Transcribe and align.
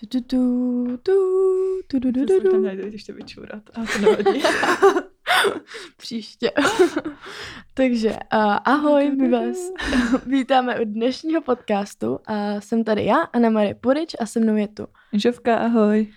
Tu, 0.00 0.06
tu, 0.06 0.20
tu, 0.20 0.98
tu, 1.02 1.12
tu, 1.88 2.00
tu, 2.00 2.12
tu, 2.12 2.40
tu, 2.40 2.50
tam 2.50 2.62
tu. 3.06 3.12
vyčůrat, 3.12 3.62
ale 3.74 3.86
to 3.86 3.98
nevadí. 3.98 4.42
Příště. 5.96 6.52
Takže 7.74 8.10
uh, 8.10 8.58
ahoj, 8.64 9.10
my 9.10 9.28
vás 9.30 9.56
vítáme 10.26 10.80
u 10.80 10.84
dnešního 10.84 11.42
podcastu 11.42 12.18
a 12.26 12.60
jsem 12.60 12.84
tady 12.84 13.04
já, 13.04 13.16
Anna 13.16 13.50
Marie 13.50 13.74
Purič 13.74 14.16
a 14.20 14.26
se 14.26 14.40
mnou 14.40 14.56
je 14.56 14.68
tu. 14.68 14.86
Žovka, 15.12 15.56
ahoj. 15.56 16.12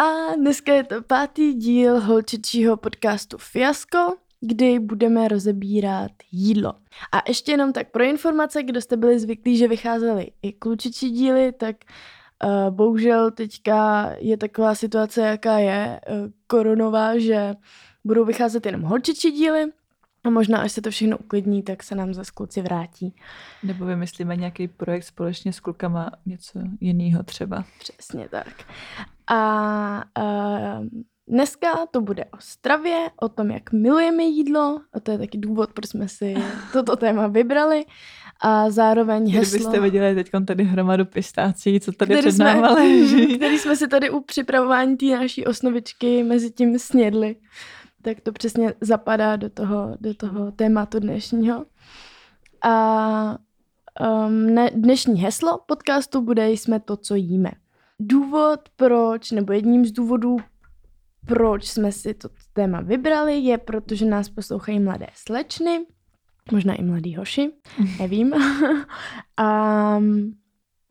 A 0.00 0.34
dneska 0.36 0.74
je 0.74 0.84
to 0.84 1.02
pátý 1.02 1.54
díl 1.54 2.00
holčičího 2.00 2.76
podcastu 2.76 3.38
Fiasko, 3.38 4.16
kdy 4.40 4.78
budeme 4.78 5.28
rozebírat 5.28 6.12
jídlo. 6.32 6.74
A 7.12 7.22
ještě 7.28 7.52
jenom 7.52 7.72
tak 7.72 7.90
pro 7.90 8.04
informace, 8.04 8.62
kdo 8.62 8.80
jste 8.80 8.96
byli 8.96 9.18
zvyklí, 9.18 9.56
že 9.56 9.68
vycházely 9.68 10.30
i 10.42 10.52
klučičí 10.52 11.10
díly, 11.10 11.52
tak 11.52 11.76
uh, 11.76 12.13
bohužel 12.70 13.30
teďka 13.30 14.10
je 14.18 14.36
taková 14.36 14.74
situace, 14.74 15.20
jaká 15.20 15.58
je 15.58 16.00
uh, 16.08 16.16
koronová, 16.46 17.18
že 17.18 17.54
budou 18.04 18.24
vycházet 18.24 18.66
jenom 18.66 18.82
holčičí 18.82 19.30
díly 19.30 19.64
a 20.24 20.30
možná, 20.30 20.58
až 20.58 20.72
se 20.72 20.82
to 20.82 20.90
všechno 20.90 21.18
uklidní, 21.18 21.62
tak 21.62 21.82
se 21.82 21.94
nám 21.94 22.14
zase 22.14 22.30
kluci 22.34 22.62
vrátí. 22.62 23.14
Nebo 23.62 23.84
vymyslíme 23.84 24.36
nějaký 24.36 24.68
projekt 24.68 25.04
společně 25.04 25.52
s 25.52 25.60
klukama, 25.60 26.10
něco 26.26 26.58
jiného 26.80 27.22
třeba. 27.22 27.64
Přesně 27.78 28.28
tak. 28.28 28.64
A 29.26 30.04
uh, 30.18 30.86
dneska 31.28 31.68
to 31.90 32.00
bude 32.00 32.24
o 32.24 32.36
stravě, 32.38 33.10
o 33.20 33.28
tom, 33.28 33.50
jak 33.50 33.72
milujeme 33.72 34.22
jídlo, 34.22 34.80
a 34.92 35.00
to 35.00 35.10
je 35.10 35.18
taky 35.18 35.38
důvod, 35.38 35.72
proč 35.72 35.90
jsme 35.90 36.08
si 36.08 36.34
toto 36.72 36.96
téma 36.96 37.26
vybrali. 37.26 37.84
A 38.46 38.70
zároveň 38.70 39.30
heslo, 39.30 39.58
Kdybyste 39.58 39.80
viděli 39.80 40.14
teď 40.14 40.30
tady 40.46 40.64
hromadu 40.64 41.04
pistácí, 41.04 41.80
co 41.80 41.92
tady 41.92 42.14
který 42.14 42.28
před 42.28 42.38
náma 42.38 42.68
jsme, 42.68 42.82
leží. 42.82 43.26
který 43.36 43.58
jsme 43.58 43.76
si 43.76 43.88
tady 43.88 44.10
u 44.10 44.20
připravování 44.20 44.96
té 44.96 45.06
naší 45.06 45.46
osnovičky 45.46 46.22
mezi 46.22 46.50
tím 46.50 46.78
snědli, 46.78 47.36
tak 48.02 48.20
to 48.20 48.32
přesně 48.32 48.74
zapadá 48.80 49.36
do 49.36 49.50
toho, 49.50 49.96
do 50.00 50.14
toho 50.14 50.52
tématu 50.52 50.98
dnešního. 50.98 51.66
A 52.62 53.38
um, 54.26 54.54
ne, 54.54 54.70
dnešní 54.74 55.20
heslo 55.20 55.60
podcastu 55.66 56.20
bude 56.20 56.50
Jsme 56.50 56.80
to, 56.80 56.96
co 56.96 57.14
jíme. 57.14 57.50
Důvod, 58.00 58.60
proč, 58.76 59.30
nebo 59.30 59.52
jedním 59.52 59.84
z 59.84 59.92
důvodů, 59.92 60.36
proč 61.26 61.64
jsme 61.68 61.92
si 61.92 62.14
to 62.14 62.28
téma 62.52 62.80
vybrali, 62.80 63.38
je, 63.38 63.58
protože 63.58 64.04
nás 64.06 64.28
poslouchají 64.28 64.80
mladé 64.80 65.06
slečny, 65.14 65.86
možná 66.52 66.74
i 66.74 66.82
mladý 66.82 67.16
hoši, 67.16 67.50
nevím. 67.98 68.32
a 69.36 69.98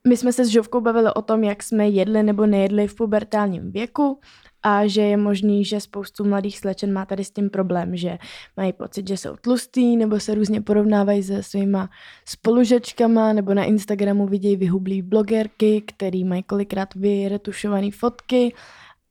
my 0.07 0.17
jsme 0.17 0.33
se 0.33 0.45
s 0.45 0.47
Žovkou 0.47 0.81
bavili 0.81 1.13
o 1.13 1.21
tom, 1.21 1.43
jak 1.43 1.63
jsme 1.63 1.89
jedli 1.89 2.23
nebo 2.23 2.45
nejedli 2.45 2.87
v 2.87 2.95
pubertálním 2.95 3.71
věku 3.71 4.19
a 4.63 4.87
že 4.87 5.01
je 5.01 5.17
možný, 5.17 5.65
že 5.65 5.79
spoustu 5.79 6.23
mladých 6.23 6.59
slečen 6.59 6.93
má 6.93 7.05
tady 7.05 7.23
s 7.23 7.31
tím 7.31 7.49
problém, 7.49 7.95
že 7.95 8.17
mají 8.57 8.73
pocit, 8.73 9.07
že 9.07 9.17
jsou 9.17 9.35
tlustý 9.41 9.97
nebo 9.97 10.19
se 10.19 10.35
různě 10.35 10.61
porovnávají 10.61 11.23
se 11.23 11.43
svýma 11.43 11.89
spolužečkama 12.25 13.33
nebo 13.33 13.53
na 13.53 13.63
Instagramu 13.63 14.27
vidějí 14.27 14.55
vyhublý 14.55 15.01
blogerky, 15.01 15.81
který 15.81 16.23
mají 16.23 16.43
kolikrát 16.43 16.95
vyretušované 16.95 17.91
fotky 17.91 18.53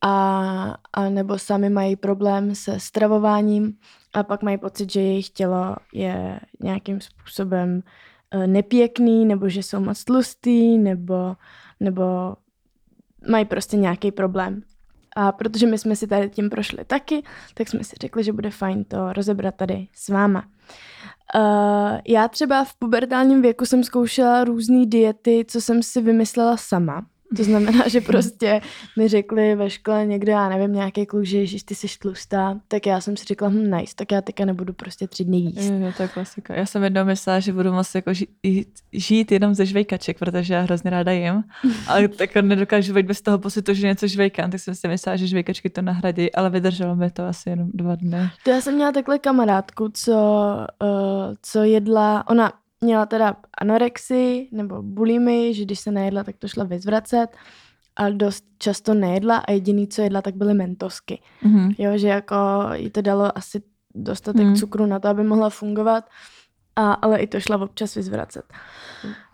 a, 0.00 0.76
a 0.92 1.08
nebo 1.08 1.38
sami 1.38 1.70
mají 1.70 1.96
problém 1.96 2.54
se 2.54 2.80
stravováním 2.80 3.74
a 4.12 4.22
pak 4.22 4.42
mají 4.42 4.58
pocit, 4.58 4.92
že 4.92 5.00
jejich 5.00 5.28
tělo 5.28 5.76
je 5.92 6.40
nějakým 6.60 7.00
způsobem 7.00 7.82
eh, 8.30 8.46
nepěkný, 8.46 9.26
nebo 9.26 9.48
že 9.48 9.62
jsou 9.62 9.80
moc 9.80 10.04
tlustý, 10.04 10.78
nebo, 10.78 11.36
nebo 11.80 12.36
mají 13.28 13.44
prostě 13.44 13.76
nějaký 13.76 14.12
problém. 14.12 14.62
A 15.16 15.32
protože 15.32 15.66
my 15.66 15.78
jsme 15.78 15.96
si 15.96 16.06
tady 16.06 16.30
tím 16.30 16.50
prošli 16.50 16.84
taky, 16.84 17.22
tak 17.54 17.68
jsme 17.68 17.84
si 17.84 17.96
řekli, 18.00 18.24
že 18.24 18.32
bude 18.32 18.50
fajn 18.50 18.84
to 18.84 19.12
rozebrat 19.12 19.54
tady 19.54 19.88
s 19.94 20.08
váma. 20.08 20.44
Uh, 21.34 21.98
já 22.08 22.28
třeba 22.28 22.64
v 22.64 22.74
pubertálním 22.74 23.42
věku 23.42 23.66
jsem 23.66 23.84
zkoušela 23.84 24.44
různé 24.44 24.86
diety, 24.86 25.44
co 25.48 25.60
jsem 25.60 25.82
si 25.82 26.00
vymyslela 26.00 26.56
sama. 26.56 27.06
To 27.36 27.44
znamená, 27.44 27.88
že 27.88 28.00
prostě 28.00 28.60
mi 28.98 29.08
řekli 29.08 29.54
ve 29.54 29.70
škole 29.70 30.06
někdo, 30.06 30.32
já 30.32 30.48
nevím, 30.48 30.72
nějaký 30.72 31.06
kluk, 31.06 31.24
že 31.24 31.38
ježiš, 31.38 31.62
ty 31.62 31.74
jsi 31.74 31.86
tlustá, 31.98 32.60
tak 32.68 32.86
já 32.86 33.00
jsem 33.00 33.16
si 33.16 33.24
řekla, 33.24 33.48
hm, 33.48 33.70
nice, 33.70 33.94
tak 33.96 34.12
já 34.12 34.20
teďka 34.20 34.44
nebudu 34.44 34.72
prostě 34.72 35.08
tři 35.08 35.24
dny 35.24 35.36
jíst. 35.36 35.70
Jo, 35.70 35.78
jo, 35.78 35.92
to 35.96 36.02
je 36.02 36.08
klasika. 36.08 36.54
Já 36.54 36.66
jsem 36.66 36.84
jednou 36.84 37.04
myslela, 37.04 37.40
že 37.40 37.52
budu 37.52 37.72
moc 37.72 37.94
jako 37.94 38.14
žít, 38.14 38.28
žít 38.92 39.32
jenom 39.32 39.54
ze 39.54 39.66
žvejkaček, 39.66 40.18
protože 40.18 40.54
já 40.54 40.60
hrozně 40.60 40.90
ráda 40.90 41.12
jim, 41.12 41.44
ale 41.86 42.08
tak 42.18 42.34
nedokážu 42.34 42.94
být 42.94 43.06
bez 43.06 43.20
toho 43.20 43.38
pocitu, 43.38 43.74
že 43.74 43.86
něco 43.86 44.06
žvejkám, 44.06 44.50
tak 44.50 44.60
jsem 44.60 44.74
si 44.74 44.88
myslela, 44.88 45.16
že 45.16 45.26
žvejkačky 45.26 45.70
to 45.70 45.82
nahradí, 45.82 46.34
ale 46.34 46.50
vydrželo 46.50 46.96
mi 46.96 47.10
to 47.10 47.26
asi 47.26 47.50
jenom 47.50 47.70
dva 47.74 47.94
dny. 47.94 48.30
To 48.44 48.50
já 48.50 48.60
jsem 48.60 48.74
měla 48.74 48.92
takhle 48.92 49.18
kamarádku, 49.18 49.88
co, 49.94 50.12
uh, 50.82 51.34
co 51.42 51.62
jedla, 51.62 52.28
ona 52.28 52.52
měla 52.82 53.06
teda 53.06 53.36
anorexii 53.60 54.48
nebo 54.52 54.82
bulimy, 54.82 55.54
že 55.54 55.64
když 55.64 55.80
se 55.80 55.90
nejedla, 55.90 56.24
tak 56.24 56.36
to 56.36 56.48
šla 56.48 56.64
vyzvracet, 56.64 57.26
ale 57.96 58.12
dost 58.12 58.44
často 58.58 58.94
nejedla 58.94 59.36
a 59.36 59.52
jediný, 59.52 59.88
co 59.88 60.02
jedla, 60.02 60.22
tak 60.22 60.34
byly 60.36 60.54
mentosky. 60.54 61.22
Mhm. 61.42 61.70
Jo, 61.78 61.98
že 61.98 62.08
jako 62.08 62.36
jí 62.74 62.90
to 62.90 63.02
dalo 63.02 63.38
asi 63.38 63.62
dostatek 63.94 64.46
Mm. 64.46 64.54
cukru 64.56 64.86
na 64.86 64.98
to, 64.98 65.08
aby 65.08 65.22
mohla 65.24 65.50
fungovat, 65.50 66.04
a, 66.76 66.92
ale 66.92 67.18
i 67.18 67.26
to 67.26 67.40
šla 67.40 67.56
občas 67.62 67.94
vyzvracet. 67.94 68.44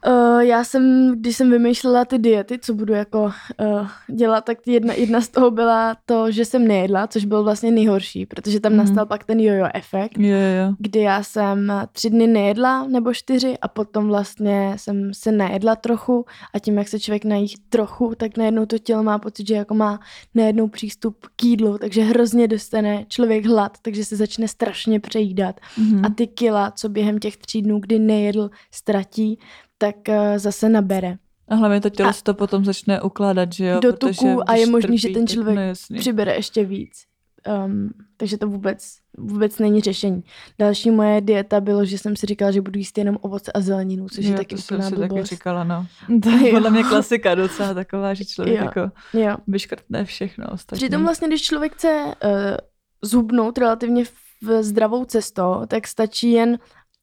Uh, 0.06 0.38
já 0.41 0.64
jsem, 0.64 1.12
když 1.20 1.36
jsem 1.36 1.50
vymýšlela 1.50 2.04
ty 2.04 2.19
diety, 2.19 2.59
co 2.59 2.75
budu 2.75 2.92
jako 2.94 3.22
uh, 3.22 3.88
dělat, 4.16 4.44
tak 4.44 4.59
jedna, 4.66 4.94
jedna 4.94 5.20
z 5.20 5.28
toho 5.28 5.50
byla 5.50 5.97
to, 6.06 6.31
že 6.31 6.44
jsem 6.44 6.69
nejedla, 6.69 7.06
což 7.06 7.25
byl 7.25 7.42
vlastně 7.44 7.70
nejhorší, 7.70 8.26
protože 8.26 8.60
tam 8.60 8.72
Mhm. 8.72 8.78
nastal 8.78 9.06
pak 9.06 9.25
ten 9.25 9.41
jojo 9.41 9.66
efekt, 9.75 10.19
jo, 10.19 10.28
jo. 10.37 10.75
kdy 10.78 11.00
já 11.00 11.22
jsem 11.22 11.72
tři 11.92 12.10
dny 12.10 12.26
nejedla 12.26 12.87
nebo 12.87 13.14
čtyři 13.14 13.58
a 13.62 13.69
potom 13.69 14.06
vlastně 14.08 14.72
jsem 14.76 15.14
se 15.14 15.32
nejedla 15.32 15.76
trochu 15.76 16.25
a 16.54 16.58
tím, 16.58 16.78
jak 16.78 16.88
se 16.88 17.00
člověk 17.00 17.25
nají 17.25 17.47
trochu, 17.69 18.12
tak 18.16 18.37
najednou 18.37 18.66
to 18.66 18.78
tělo 18.78 19.03
má 19.03 19.19
pocit, 19.19 19.48
že 19.48 19.54
jako 19.54 19.75
má 19.75 20.00
najednou 20.34 20.69
přístup 20.69 21.16
k 21.37 21.44
jídlu, 21.44 21.78
takže 21.78 22.03
hrozně 22.03 22.48
dostane 22.48 23.04
člověk 23.08 23.47
hlad, 23.47 23.78
takže 23.82 24.04
se 24.04 24.16
začne 24.16 24.48
strašně 24.48 25.00
přejídat 25.00 25.60
Mhm. 25.78 26.04
a 26.04 26.08
ty 26.10 26.26
kila, 26.26 26.70
co 26.70 26.88
během 26.88 27.19
těch 27.19 27.37
tří 27.37 27.62
dnů, 27.62 27.78
kdy 27.81 27.98
nejedl, 27.98 28.50
ztratí, 28.70 29.38
tak 29.78 30.08
eh, 30.08 30.38
zase 30.38 30.68
nabere. 30.68 31.16
A 31.48 31.54
hlavně 31.54 31.80
to 31.80 31.90
tělo 31.90 32.08
A- 32.08 32.12
se 32.12 32.22
to 32.22 32.34
potom 32.34 32.64
začne 32.64 33.02
ukládat, 33.02 33.52
že 33.52 33.66
jo? 33.66 33.80
Do 33.80 33.92
protože 33.92 34.18
tuku 34.20 34.50
a 34.50 34.54
je 34.54 34.66
možný, 34.66 34.98
že 34.98 35.08
ten 35.08 35.26
tak- 35.26 35.34
člověk 35.34 35.58
no. 35.90 35.98
Přibere 35.98 36.34
ještě 36.34 36.64
víc. 36.64 36.92
Um, 37.66 37.90
takže 38.16 38.38
to 38.38 38.48
vůbec, 38.48 38.96
vůbec 39.18 39.58
není 39.58 39.80
řešení. 39.80 40.24
Další 40.58 40.90
moje 40.90 41.20
dieta 41.20 41.60
bylo, 41.60 41.84
že 41.84 41.98
jsem 41.98 42.16
si 42.16 42.26
říkala, 42.26 42.50
že 42.50 42.60
budu 42.60 42.78
jíst 42.78 42.98
jenom 42.98 43.18
ovoce 43.20 43.52
a 43.52 43.60
zeleninu, 43.60 44.08
což 44.08 44.24
jo, 44.24 44.30
je 44.30 44.36
taky 44.36 44.54
to 44.56 44.62
jsem 44.62 44.76
úplná 44.76 44.88
si 44.90 44.96
taky 44.96 45.24
říkala, 45.24 45.64
no. 45.64 45.86
To 46.22 46.30
je 46.30 46.50
podle 46.52 46.70
mě 46.70 46.82
klasika 46.84 47.34
docela 47.34 47.74
taková, 47.74 48.14
že 48.14 48.24
člověk 48.24 48.58
Jo. 48.58 48.64
jako 48.64 48.80
Jo. 49.12 49.36
vyškrtne 49.46 50.04
všechno 50.04 50.46
ostatní. 50.52 50.82
Přitom 50.82 51.02
vlastně, 51.04 51.28
když 51.28 51.42
člověk 51.42 51.72
chce 51.74 52.04
uh, 52.04 52.30
zhubnout 53.02 53.58
relativně 53.58 54.04
v 54.42 54.62
zdravou 54.62 55.04
cestou, 55.04 55.54
tak 55.68 55.86
stačí 55.86 56.32
jen 56.32 56.58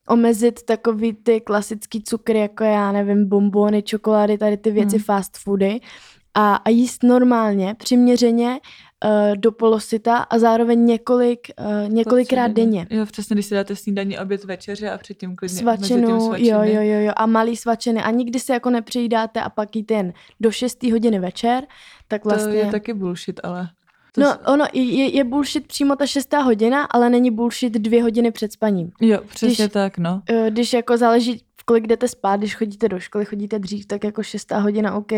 omezit 0.09 0.63
takový 0.63 1.13
ty 1.13 1.41
klasický 1.41 2.03
cukry, 2.03 2.39
jako 2.39 2.63
já 2.63 2.91
nevím, 2.91 3.29
bombony, 3.29 3.81
čokolády, 3.83 4.38
tady 4.38 4.57
ty 4.57 4.71
věci, 4.71 4.95
Hmm. 4.95 5.03
fast 5.03 5.38
foody 5.38 5.79
a, 6.33 6.55
a 6.55 6.69
jíst 6.69 7.03
normálně, 7.03 7.75
přiměřeně 7.79 8.59
uh, 9.05 9.35
do 9.38 9.51
polosita 9.51 10.17
a 10.17 10.39
zároveň 10.39 10.85
několik, 10.85 11.39
uh, 11.59 11.89
několikrát 11.93 12.47
denně. 12.51 12.88
Jo, 12.89 13.05
přesně, 13.05 13.33
když 13.33 13.45
si 13.45 13.55
dáte 13.55 13.75
snídaní, 13.75 14.19
oběd, 14.19 14.43
večeře 14.43 14.89
a 14.89 14.97
předtím 14.97 15.35
klidně 15.35 15.63
mezi 15.63 15.77
tím 15.77 15.88
Svačinu, 15.97 16.25
svačiny. 16.25 16.49
jo, 16.49 16.59
jo, 16.63 16.81
jo, 16.81 16.99
jo, 16.99 17.11
a 17.16 17.25
malý 17.25 17.55
svačiny. 17.57 18.03
A 18.03 18.11
nikdy 18.11 18.39
se 18.39 18.53
jako 18.53 18.69
nepřejídáte 18.69 19.41
a 19.41 19.49
pak 19.49 19.75
jíte 19.75 19.93
jen 19.93 20.13
do 20.39 20.51
6 20.51 20.83
hodiny 20.91 21.19
večer, 21.19 21.63
tak 22.07 22.23
To 22.23 22.29
vlastně... 22.29 22.53
je 22.55 22.72
taky 22.72 22.93
bullshit, 22.93 23.40
ale... 23.43 23.69
To 24.16 24.22
No, 24.22 24.32
s- 24.32 24.40
ono 24.47 24.66
je, 24.73 25.16
je 25.16 25.23
bullshit 25.23 25.67
přímo 25.67 25.96
ta 25.96 26.06
šestá 26.08 26.40
hodina, 26.40 26.84
ale 26.84 27.09
není 27.09 27.32
bullshit 27.32 27.73
dvě 27.73 28.03
hodiny 28.03 28.32
před 28.32 28.52
spaním. 28.52 28.91
Jo, 29.02 29.20
přesně 29.28 29.66
když- 29.66 29.73
tak, 29.73 29.97
no. 29.97 30.22
Eh, 30.29 30.52
Když 30.52 30.73
jako 30.73 30.97
záleží, 30.97 31.44
v 31.62 31.64
kolik 31.66 31.88
jdete 31.88 32.08
spát, 32.08 32.38
když 32.38 32.56
chodíte 32.56 32.90
do 32.90 33.00
školy, 33.00 33.26
chodíte 33.26 33.59
dřív, 33.59 33.85
tak 33.85 34.03
jako 34.03 34.23
šestá 34.23 34.58
hodina, 34.59 34.96
OK. 34.96 35.12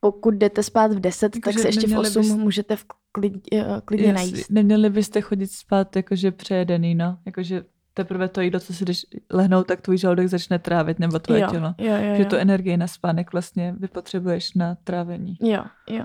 Pokud 0.00 0.34
jdete 0.34 0.62
spát 0.62 0.92
v 0.92 1.00
deset, 1.00 1.28
tak 1.32 1.36
Jakože 1.46 1.58
se 1.62 1.68
ještě 1.68 1.86
v 1.86 1.98
osm 1.98 2.22
bys- 2.22 2.36
můžete 2.38 2.76
v 2.76 2.84
klid, 3.12 3.32
eh, 3.52 3.64
klidně 3.84 4.06
Jestli- 4.06 4.14
najíst. 4.32 4.50
Neměli 4.50 4.90
byste 4.90 5.20
chodit 5.20 5.52
spát 5.52 5.96
jakože 5.96 6.30
přejedený, 6.32 6.94
no. 6.94 7.18
Jakože 7.26 7.62
teprve 7.94 8.28
to 8.28 8.40
jídlo, 8.40 8.60
co 8.60 8.72
si 8.74 8.84
jdeš 8.84 9.06
lehnout, 9.32 9.66
tak 9.66 9.80
tvůj 9.80 9.98
žaludek 9.98 10.28
začne 10.28 10.58
trávit, 10.58 10.98
nebo 10.98 11.18
tvoje 11.18 11.40
jo, 11.40 11.48
tělo. 11.50 11.74
jo, 11.78 11.94
jo, 11.94 12.14
Že 12.16 12.22
jo. 12.22 12.28
tu 12.28 12.36
energii 12.36 12.76
na 12.76 12.86
spánek 12.86 13.32
vlastně 13.32 13.74
vypotřebuješ 13.78 14.54
na 14.54 14.76
trávení. 14.84 15.36
Jo, 15.40 15.64
jo. 15.90 16.04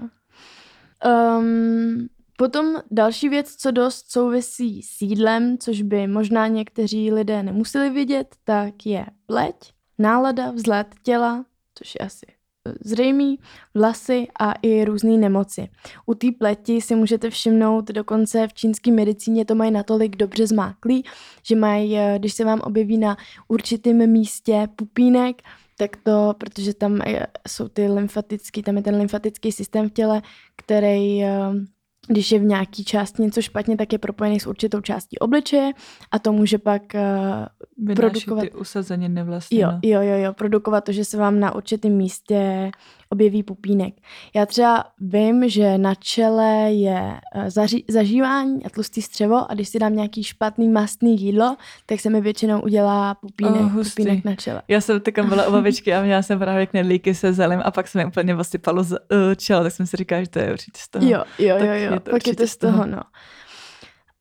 Um, 1.40 2.08
potom 2.44 2.76
další 2.92 3.30
věc, 3.30 3.56
co 3.56 3.72
dost 3.72 4.12
souvisí 4.12 4.82
s 4.82 5.02
jídlem, 5.02 5.58
což 5.58 5.82
by 5.82 6.08
možná 6.08 6.48
někteří 6.48 7.12
lidé 7.12 7.44
nemuseli 7.44 7.90
vidět, 7.90 8.36
tak 8.44 8.86
je 8.86 9.06
pleť, 9.26 9.56
nálada, 10.00 10.52
vzhled 10.52 10.88
těla, 11.04 11.46
což 11.76 11.96
je 12.00 12.06
asi 12.06 12.26
zřejmý, 12.86 13.40
vlasy 13.74 14.28
a 14.40 14.52
i 14.62 14.86
různé 14.86 15.18
nemoci. 15.18 15.70
U 16.06 16.14
té 16.14 16.28
pleti 16.40 16.82
si 16.82 16.96
můžete 16.96 17.30
všimnout, 17.30 17.88
dokonce 17.88 18.48
v 18.48 18.54
čínské 18.54 18.92
medicíně 18.92 19.46
to 19.46 19.56
mají 19.56 19.72
natolik 19.72 20.16
dobře 20.16 20.48
zmáklý, 20.48 21.04
že 21.44 21.56
mají, 21.56 21.98
eh, 21.98 22.16
když 22.20 22.34
se 22.34 22.46
vám 22.46 22.60
objeví 22.60 22.98
na 22.98 23.18
určitém 23.48 24.12
místě 24.12 24.68
pupínek, 24.76 25.42
tak 25.78 25.96
to, 26.04 26.34
protože 26.38 26.74
tam 26.74 27.02
jsou 27.48 27.68
ty 27.68 27.88
lymfatický, 27.88 28.64
tam 28.64 28.78
je 28.78 28.84
ten 28.84 28.96
lymfatický 28.96 29.52
systém 29.52 29.90
v 29.90 29.94
těle, 29.94 30.22
který 30.56 31.24
když 32.08 32.32
je 32.32 32.40
v 32.40 32.44
nějaký 32.44 32.84
části 32.84 33.22
něco 33.22 33.42
špatně, 33.42 33.78
tak 33.78 33.94
je 33.94 34.00
propojený 34.00 34.40
s 34.40 34.48
určitou 34.48 34.82
částí 34.82 35.20
obličeje 35.20 35.72
a 36.12 36.20
to 36.20 36.34
může 36.34 36.58
pak 36.58 36.82
uh, 37.86 37.96
produkovat... 37.96 38.42
ty 38.42 38.52
usazeniny 38.52 39.24
vlastně. 39.24 39.60
Jo, 39.60 39.72
no. 39.72 39.80
jo, 39.84 40.02
jo, 40.02 40.18
jo, 40.18 40.34
produkovat 40.34 40.84
to, 40.84 40.92
že 40.92 41.06
se 41.06 41.18
vám 41.18 41.40
na 41.40 41.56
určitém 41.56 41.92
místě 41.92 42.72
objeví 43.10 43.44
pupínek. 43.44 43.94
Já 44.36 44.46
třeba 44.46 44.86
vím, 45.00 45.50
že 45.50 45.78
na 45.78 45.96
čele 45.96 46.72
je 46.72 47.14
uh, 47.36 47.44
zaži- 47.44 47.84
zažívání 47.90 48.66
a 48.66 48.70
tlustý 48.70 49.02
střevo 49.02 49.52
a 49.52 49.54
když 49.54 49.70
si 49.70 49.80
dám 49.80 49.96
nějaký 49.96 50.24
špatný 50.24 50.70
mastný 50.70 51.22
jídlo, 51.22 51.56
tak 51.86 52.00
se 52.00 52.10
mi 52.10 52.22
většinou 52.22 52.62
udělá 52.62 53.16
pupínek, 53.16 53.62
oh, 53.62 53.84
pupínek 53.84 54.26
na 54.26 54.36
čele. 54.36 54.62
Já 54.68 54.82
jsem 54.82 55.02
taky 55.02 55.22
byla 55.22 55.48
u 55.48 55.52
babičky 55.52 55.94
a 55.94 56.02
měla 56.02 56.22
jsem 56.22 56.40
právě 56.40 56.66
knedlíky 56.66 57.16
se 57.16 57.34
zelím 57.34 57.62
a 57.64 57.72
pak 57.72 57.88
se 57.88 57.98
mi 57.98 58.06
úplně 58.06 58.36
osypalo 58.36 58.84
z 58.84 58.92
uh, 58.92 58.98
čelo, 59.38 59.64
tak 59.64 59.74
jsem 59.74 59.88
si 59.88 59.98
říkala, 59.98 60.22
že 60.22 60.30
to 60.30 60.40
je 60.40 60.54
určitě 60.54 60.82
z 60.82 60.90
toho. 60.90 61.06
Jo, 61.06 61.24
jo, 61.40 61.58
jo, 61.58 61.74
jo 61.74 61.93
je 61.94 62.00
to 62.00 62.12
pak 62.12 62.28
je 62.28 62.36
to 62.36 62.48
z 62.48 62.58
toho, 62.58 62.86
no. 62.86 63.02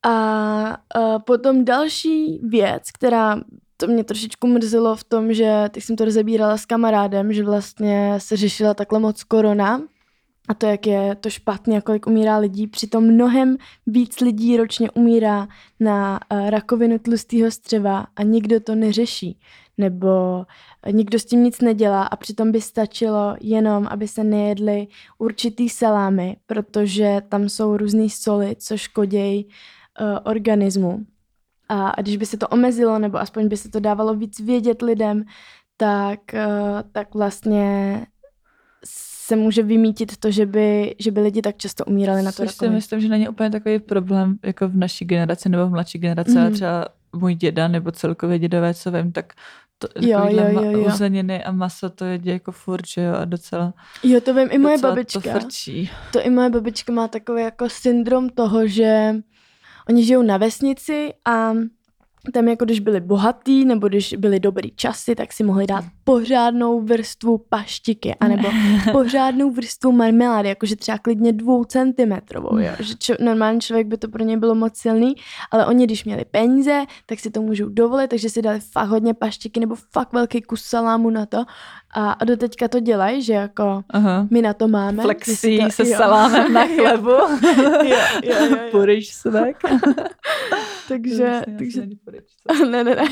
A 0.05 0.77
uh, 0.97 1.19
potom 1.19 1.65
další 1.65 2.39
věc, 2.43 2.83
která 2.93 3.39
to 3.77 3.87
mě 3.87 4.03
trošičku 4.03 4.47
mrzelo 4.47 4.95
v 4.95 5.03
tom, 5.03 5.33
že 5.33 5.69
teď 5.71 5.83
jsem 5.83 5.95
to 5.95 6.05
rozebírala 6.05 6.57
s 6.57 6.65
kamarádem, 6.65 7.33
že 7.33 7.43
vlastně 7.43 8.13
se 8.17 8.37
řešila 8.37 8.73
takhle 8.73 8.99
moc 8.99 9.23
korona 9.23 9.81
a 10.49 10.53
to, 10.53 10.65
jak 10.65 10.87
je 10.87 11.15
to 11.15 11.29
špatně, 11.29 11.81
kolik 11.81 12.07
umírá 12.07 12.37
lidí. 12.37 12.67
Přitom 12.67 13.03
mnohem 13.03 13.57
víc 13.87 14.19
lidí 14.19 14.57
ročně 14.57 14.91
umírá 14.91 15.47
na 15.79 16.19
uh, 16.31 16.49
rakovinu 16.49 16.99
tlustého 16.99 17.51
střeva 17.51 18.07
a 18.15 18.23
nikdo 18.23 18.59
to 18.59 18.75
neřeší 18.75 19.39
nebo 19.77 20.45
nikdo 20.91 21.19
s 21.19 21.25
tím 21.25 21.43
nic 21.43 21.61
nedělá 21.61 22.03
a 22.03 22.15
přitom 22.15 22.51
by 22.51 22.61
stačilo 22.61 23.35
jenom, 23.41 23.87
aby 23.89 24.07
se 24.07 24.23
nejedly 24.23 24.87
určitý 25.17 25.69
salámy, 25.69 26.37
protože 26.45 27.21
tam 27.29 27.49
jsou 27.49 27.77
různé 27.77 28.09
soli, 28.09 28.55
co 28.55 28.77
škodějí 28.77 29.45
uh, 29.45 30.17
organismu. 30.23 31.05
A, 31.69 31.89
a 31.89 32.01
když 32.01 32.17
by 32.17 32.25
se 32.25 32.37
to 32.37 32.47
omezilo, 32.47 32.99
nebo 32.99 33.17
aspoň 33.17 33.47
by 33.47 33.57
se 33.57 33.69
to 33.69 33.79
dávalo 33.79 34.15
víc 34.15 34.39
vědět 34.39 34.81
lidem, 34.81 35.23
tak, 35.77 36.19
uh, 36.33 36.81
tak 36.91 37.15
vlastně 37.15 38.05
se 39.25 39.35
může 39.35 39.63
vymítit 39.63 40.17
to, 40.17 40.31
že 40.31 40.45
by, 40.45 40.95
že 40.99 41.11
by 41.11 41.21
lidi 41.21 41.41
tak 41.41 41.57
často 41.57 41.85
umírali 41.85 42.23
na 42.23 42.31
to 42.31 42.43
rakovinu. 42.43 42.71
si 42.71 42.75
myslím, 42.75 43.01
že 43.01 43.07
není 43.07 43.29
úplně 43.29 43.49
takový 43.49 43.79
problém 43.79 44.37
jako 44.43 44.67
v 44.67 44.75
naší 44.75 45.05
generaci 45.05 45.49
nebo 45.49 45.67
v 45.67 45.69
mladší 45.69 45.97
generaci, 45.97 46.31
mm. 46.31 46.51
třeba 46.51 46.85
můj 47.15 47.35
děda 47.35 47.67
nebo 47.67 47.91
celkově 47.91 48.39
dědové, 48.39 48.73
co 48.73 48.91
vím, 48.91 49.11
tak 49.11 49.33
to, 49.77 49.87
jo, 49.99 50.19
jo, 50.29 50.43
jo, 50.49 50.61
jo. 50.61 50.87
uzeniny 50.87 51.43
a 51.43 51.51
maso 51.51 51.89
to 51.89 52.05
jedí 52.05 52.29
jako 52.29 52.51
furt, 52.51 52.87
že 52.87 53.01
jo, 53.01 53.13
a 53.15 53.25
docela 53.25 53.73
Jo, 54.03 54.21
to 54.21 54.33
vím, 54.33 54.47
i 54.51 54.57
moje 54.57 54.77
babička. 54.77 55.19
To 55.19 55.39
frčí. 55.39 55.89
To 56.11 56.21
i 56.21 56.29
moje 56.29 56.49
babička 56.49 56.93
má 56.93 57.07
takový 57.07 57.41
jako 57.41 57.69
syndrom 57.69 58.29
toho, 58.29 58.67
že 58.67 59.15
oni 59.89 60.05
žijou 60.05 60.21
na 60.21 60.37
vesnici 60.37 61.13
a 61.25 61.53
tam 62.31 62.47
jako 62.47 62.65
když 62.65 62.79
byli 62.79 63.01
bohatý 63.01 63.65
nebo 63.65 63.87
když 63.87 64.13
byly 64.13 64.39
dobrý 64.39 64.71
časy, 64.75 65.15
tak 65.15 65.33
si 65.33 65.43
mohli 65.43 65.67
dát 65.67 65.85
pořádnou 66.03 66.81
vrstvu 66.81 67.37
paštiky 67.49 68.15
anebo 68.15 68.49
pořádnou 68.91 69.51
vrstvu 69.51 69.91
marmelády, 69.91 70.49
jakože 70.49 70.75
třeba 70.75 70.97
klidně 70.97 71.33
dvou 71.33 71.63
centimetrovou, 71.63 72.57
jo? 72.57 72.71
že 72.79 72.95
čo, 72.95 73.15
normální 73.19 73.61
člověk 73.61 73.87
by 73.87 73.97
to 73.97 74.07
pro 74.07 74.23
ně 74.23 74.37
bylo 74.37 74.55
moc 74.55 74.77
silný, 74.77 75.15
ale 75.51 75.65
oni 75.65 75.85
když 75.85 76.05
měli 76.05 76.25
peníze, 76.25 76.85
tak 77.05 77.19
si 77.19 77.31
to 77.31 77.41
můžou 77.41 77.69
dovolit, 77.69 78.07
takže 78.07 78.29
si 78.29 78.41
dali 78.41 78.59
fakt 78.59 78.89
hodně 78.89 79.13
paštiky 79.13 79.59
nebo 79.59 79.75
fakt 79.91 80.13
velký 80.13 80.41
kus 80.41 80.61
salámu 80.61 81.09
na 81.09 81.25
to 81.25 81.43
a, 81.95 82.11
a 82.11 82.25
do 82.25 82.37
teďka 82.37 82.67
to 82.67 82.79
dělají, 82.79 83.21
že 83.21 83.33
jako 83.33 83.83
Aha. 83.89 84.27
my 84.31 84.41
na 84.41 84.53
to 84.53 84.67
máme. 84.67 85.03
Flexí 85.03 85.59
to, 85.59 85.71
se 85.71 85.89
jo. 85.89 85.97
salámem 85.97 86.53
na 86.53 86.67
chlebu. 86.75 87.09
jo, 87.09 87.27
jo, 87.83 87.97
jo, 88.23 88.45
jo. 88.49 88.57
Puriš 88.71 89.13
svek. 89.13 89.57
takže, 90.87 91.29
vlastně 91.29 91.55
takže... 91.57 91.81
ne, 92.69 92.83
ne, 92.83 92.95
ne. 92.95 93.05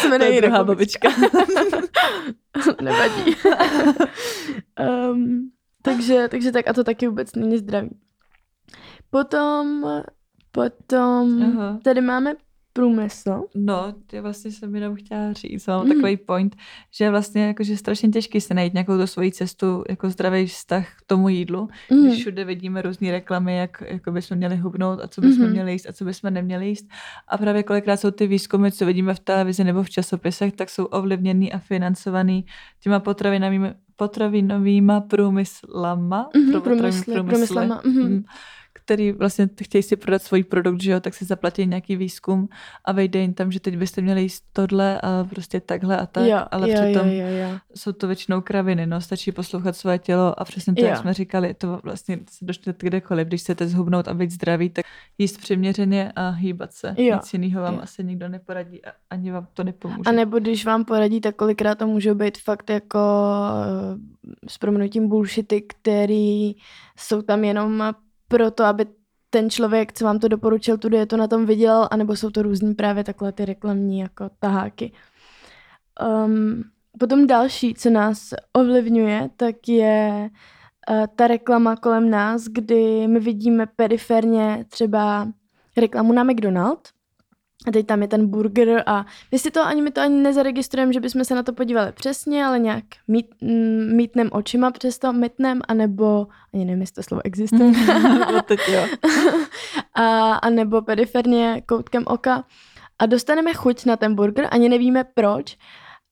Jsme 0.00 0.18
to 0.18 0.24
je 0.24 0.42
druhá 0.42 0.64
babička. 0.64 1.08
Nevadí. 2.80 3.36
um, 5.10 5.50
takže, 5.82 6.28
takže 6.28 6.52
tak 6.52 6.68
a 6.68 6.72
to 6.72 6.84
taky 6.84 7.08
vůbec 7.08 7.34
není 7.34 7.58
zdravý. 7.58 7.90
Potom, 9.10 9.86
potom 10.52 11.42
Aha. 11.42 11.78
tady 11.82 12.00
máme 12.00 12.34
průmysl. 12.72 13.42
No, 13.54 13.94
ty 14.06 14.20
vlastně 14.20 14.52
jsem 14.52 14.74
jenom 14.74 14.94
chtěla 14.94 15.32
říct, 15.32 15.66
mám 15.66 15.84
mm. 15.84 15.92
takový 15.92 16.16
point, 16.16 16.56
že 16.94 17.10
vlastně 17.10 17.46
jakože 17.46 17.76
strašně 17.76 18.08
těžký 18.08 18.40
se 18.40 18.54
najít 18.54 18.74
nějakou 18.74 18.98
tu 18.98 19.06
svoji 19.06 19.32
cestu, 19.32 19.84
jako 19.88 20.10
zdravý 20.10 20.46
vztah 20.46 20.86
k 20.96 21.02
tomu 21.06 21.28
jídlu, 21.28 21.68
mm. 21.90 22.06
když 22.06 22.20
všude 22.20 22.44
vidíme 22.44 22.82
různé 22.82 23.10
reklamy, 23.10 23.56
jak 23.56 23.82
jako 23.86 24.12
bychom 24.12 24.36
měli 24.36 24.56
hubnout 24.56 25.00
a 25.00 25.08
co 25.08 25.20
bychom 25.20 25.44
mm. 25.44 25.50
měli 25.50 25.72
jíst 25.72 25.86
a 25.88 25.92
co 25.92 26.04
bychom 26.04 26.32
neměli 26.32 26.68
jíst. 26.68 26.88
A 27.28 27.38
právě 27.38 27.62
kolikrát 27.62 27.96
jsou 27.96 28.10
ty 28.10 28.26
výzkumy, 28.26 28.72
co 28.72 28.86
vidíme 28.86 29.14
v 29.14 29.20
televizi 29.20 29.64
nebo 29.64 29.82
v 29.82 29.90
časopisech, 29.90 30.52
tak 30.52 30.70
jsou 30.70 30.84
ovlivněný 30.84 31.52
a 31.52 31.58
financovaný 31.58 32.46
těma 32.80 33.00
potravinovými, 33.00 33.74
potravinovýma 33.96 35.00
průmyslama. 35.00 36.30
Mm-hmm, 36.34 36.60
průmysly, 36.60 37.14
průmyslama. 37.14 37.82
Mm-hmm. 37.82 38.24
Který 38.90 39.12
vlastně 39.12 39.48
chtějí 39.62 39.82
si 39.82 39.96
prodat 39.96 40.22
svůj 40.22 40.44
produkt, 40.44 40.82
že 40.82 40.90
jo, 40.92 41.00
tak 41.00 41.14
si 41.14 41.24
zaplatí 41.24 41.66
nějaký 41.66 41.96
výzkum 41.96 42.48
a 42.84 42.92
vejde 42.92 43.18
jim 43.20 43.34
tam, 43.34 43.52
že 43.52 43.60
teď 43.60 43.76
byste 43.76 44.00
měli 44.00 44.22
jíst 44.22 44.44
tohle 44.52 45.00
a 45.00 45.26
prostě 45.30 45.60
takhle 45.60 45.96
a 45.96 46.06
tak, 46.06 46.26
jo, 46.26 46.38
ale 46.50 46.70
jo, 46.70 46.76
přitom 46.80 47.08
jo, 47.08 47.26
jo, 47.26 47.36
jo. 47.36 47.58
jsou 47.74 47.92
to 47.92 48.06
většinou 48.06 48.40
kraviny, 48.40 48.86
no, 48.86 49.00
stačí 49.00 49.32
poslouchat 49.32 49.76
své 49.76 49.98
tělo 49.98 50.40
a 50.40 50.44
přesně 50.44 50.74
to, 50.74 50.80
jo. 50.80 50.86
jak 50.86 50.98
jsme 50.98 51.14
říkali, 51.14 51.54
to 51.54 51.80
vlastně 51.82 52.18
se 52.30 52.44
dočtete 52.44 52.86
kdekoliv, 52.86 53.28
když 53.28 53.40
chcete 53.40 53.68
zhubnout 53.68 54.08
a 54.08 54.14
být 54.14 54.30
zdravý, 54.30 54.70
tak 54.70 54.86
jíst 55.18 55.38
přiměřeně 55.38 56.12
a 56.16 56.28
hýbat 56.28 56.72
se. 56.72 56.94
Jo. 56.98 57.14
Nic 57.14 57.32
jiného 57.32 57.62
vám 57.62 57.74
jo. 57.74 57.80
asi 57.82 58.04
nikdo 58.04 58.28
neporadí 58.28 58.84
a 58.84 58.92
ani 59.10 59.30
vám 59.30 59.46
to 59.54 59.64
nepomůže. 59.64 60.02
A 60.06 60.12
nebo 60.12 60.38
když 60.38 60.64
vám 60.64 60.84
poradí, 60.84 61.20
tak 61.20 61.36
kolikrát 61.36 61.78
to 61.78 61.86
může 61.86 62.14
být 62.14 62.38
fakt 62.38 62.70
jako 62.70 62.98
eh, 63.54 64.48
s 64.48 64.58
proměnutím 64.58 65.08
bullshity, 65.08 65.62
který 65.62 66.52
jsou 66.96 67.22
tam 67.22 67.44
jenom 67.44 67.92
proto, 68.30 68.64
aby 68.64 68.86
ten 69.30 69.50
člověk, 69.50 69.92
co 69.92 70.04
vám 70.04 70.18
to 70.18 70.28
doporučil, 70.28 70.78
tu 70.78 70.88
dietu 70.88 71.16
na 71.16 71.28
tom 71.28 71.46
viděl, 71.46 71.88
anebo 71.90 72.16
jsou 72.16 72.30
to 72.30 72.42
různý 72.42 72.74
právě 72.74 73.04
takhle 73.04 73.32
ty 73.32 73.44
reklamní 73.44 73.98
jako 73.98 74.30
taháky. 74.38 74.92
Um, 76.24 76.64
potom 76.98 77.26
další, 77.26 77.74
co 77.74 77.90
nás 77.90 78.34
ovlivňuje, 78.52 79.30
tak 79.36 79.68
je 79.68 80.30
uh, 80.90 81.06
ta 81.16 81.26
reklama 81.26 81.76
kolem 81.76 82.10
nás, 82.10 82.44
kdy 82.44 83.08
my 83.08 83.20
vidíme 83.20 83.66
periferně 83.76 84.64
třeba 84.68 85.28
reklamu 85.76 86.12
na 86.12 86.24
McDonald, 86.24 86.88
a 87.66 87.70
teď 87.70 87.86
tam 87.86 88.02
je 88.02 88.08
ten 88.08 88.26
burger 88.26 88.82
a 88.86 89.06
my 89.32 89.38
si 89.38 89.50
to 89.50 89.66
ani, 89.66 89.82
my 89.82 89.90
to 89.90 90.00
ani 90.00 90.22
nezaregistrujeme, 90.22 90.92
že 90.92 91.00
bychom 91.00 91.24
se 91.24 91.34
na 91.34 91.42
to 91.42 91.52
podívali 91.52 91.92
přesně, 91.92 92.44
ale 92.44 92.58
nějak 92.58 92.84
mít, 93.08 93.26
mítnem 93.92 94.28
očima 94.32 94.70
přes 94.70 94.98
to, 94.98 95.12
mítnem, 95.12 95.60
anebo, 95.68 96.26
ani 96.54 96.64
nevím, 96.64 96.80
jestli 96.80 96.94
to 96.94 97.02
slovo 97.02 97.20
existuje. 97.24 97.70
no 98.32 98.42
teď 98.42 98.60
jo. 98.68 98.86
a, 99.94 100.34
a 100.34 100.50
nebo 100.50 100.82
periferně 100.82 101.62
koutkem 101.66 102.04
oka. 102.06 102.44
A 102.98 103.06
dostaneme 103.06 103.54
chuť 103.54 103.86
na 103.86 103.96
ten 103.96 104.14
burger, 104.14 104.48
ani 104.50 104.68
nevíme 104.68 105.04
proč. 105.04 105.56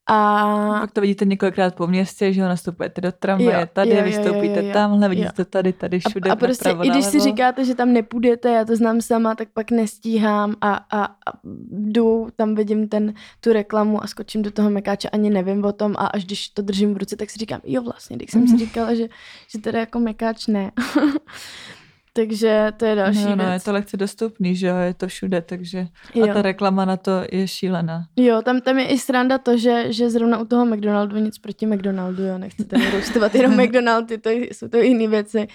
A... 0.09 0.79
Pak 0.81 0.93
to 0.93 1.01
vidíte 1.01 1.25
několikrát 1.25 1.75
po 1.75 1.87
městě, 1.87 2.33
že 2.33 2.43
ho 2.43 2.49
nastupujete 2.49 3.01
do 3.01 3.13
tramvaje, 3.13 3.69
tady, 3.73 3.91
jo, 3.91 4.05
vystoupíte 4.05 4.61
jo, 4.61 4.67
jo, 4.67 4.73
tamhle, 4.73 5.09
vidíte 5.09 5.33
to 5.37 5.45
tady, 5.45 5.73
tady, 5.73 6.01
všude. 6.01 6.31
A, 6.31 6.33
a 6.33 6.37
prostě 6.37 6.69
napravo, 6.69 6.85
i 6.85 6.91
když 6.91 7.05
nalevo. 7.05 7.21
si 7.21 7.31
říkáte, 7.31 7.65
že 7.65 7.75
tam 7.75 7.93
nepůjdete, 7.93 8.51
já 8.51 8.65
to 8.65 8.77
znám 8.77 9.01
sama, 9.01 9.35
tak 9.35 9.49
pak 9.53 9.71
nestíhám 9.71 10.55
a, 10.61 10.75
a, 10.75 11.05
a 11.05 11.33
jdu, 11.71 12.29
tam 12.37 12.55
vidím 12.55 12.89
ten, 12.89 13.15
tu 13.41 13.53
reklamu 13.53 14.05
a 14.05 14.07
skočím 14.07 14.43
do 14.43 14.51
toho 14.51 14.71
mekáče, 14.71 15.09
ani 15.09 15.31
nevím 15.31 15.65
o 15.65 15.73
tom 15.73 15.95
a 15.99 16.07
až 16.07 16.25
když 16.25 16.49
to 16.49 16.63
držím 16.63 16.95
v 16.95 16.97
ruce, 16.97 17.17
tak 17.17 17.31
si 17.31 17.39
říkám, 17.39 17.61
jo 17.65 17.83
vlastně, 17.83 18.17
když 18.17 18.31
jsem 18.31 18.47
si 18.47 18.53
mhm. 18.55 18.59
říkala, 18.59 18.95
že, 18.95 19.09
že 19.49 19.59
teda 19.59 19.79
jako 19.79 20.01
mekáč 20.01 20.47
ne. 20.47 20.73
Takže 22.13 22.73
to 22.77 22.85
je 22.85 22.95
další 22.95 23.25
no, 23.25 23.37
no, 23.37 23.45
věc. 23.45 23.53
je 23.53 23.65
to 23.65 23.73
lehce 23.73 23.97
dostupný, 23.97 24.57
že 24.57 24.67
jo, 24.67 24.77
je 24.77 24.95
to 24.95 25.09
všude, 25.09 25.43
takže 25.43 25.87
jo. 26.15 26.31
a 26.31 26.35
ta 26.35 26.43
reklama 26.43 26.85
na 26.85 26.97
to 26.97 27.11
je 27.33 27.49
šílená. 27.49 28.05
Jo, 28.17 28.43
tam, 28.43 28.61
tam 28.61 28.79
je 28.79 28.87
i 28.87 28.99
sranda 28.99 29.39
to, 29.39 29.59
že, 29.59 29.93
že 29.93 30.11
zrovna 30.11 30.39
u 30.39 30.45
toho 30.45 30.67
McDonaldu 30.67 31.17
nic 31.17 31.39
proti 31.39 31.67
McDonaldu, 31.67 32.23
jo, 32.23 32.39
nechci 32.39 32.65
tady 32.65 32.91
roustovat 32.91 33.35
jenom 33.35 33.57
McDonaldy, 33.63 34.19
to 34.19 34.31
jsou 34.31 34.69
to 34.69 34.77
jiné 34.77 35.09
věci, 35.09 35.49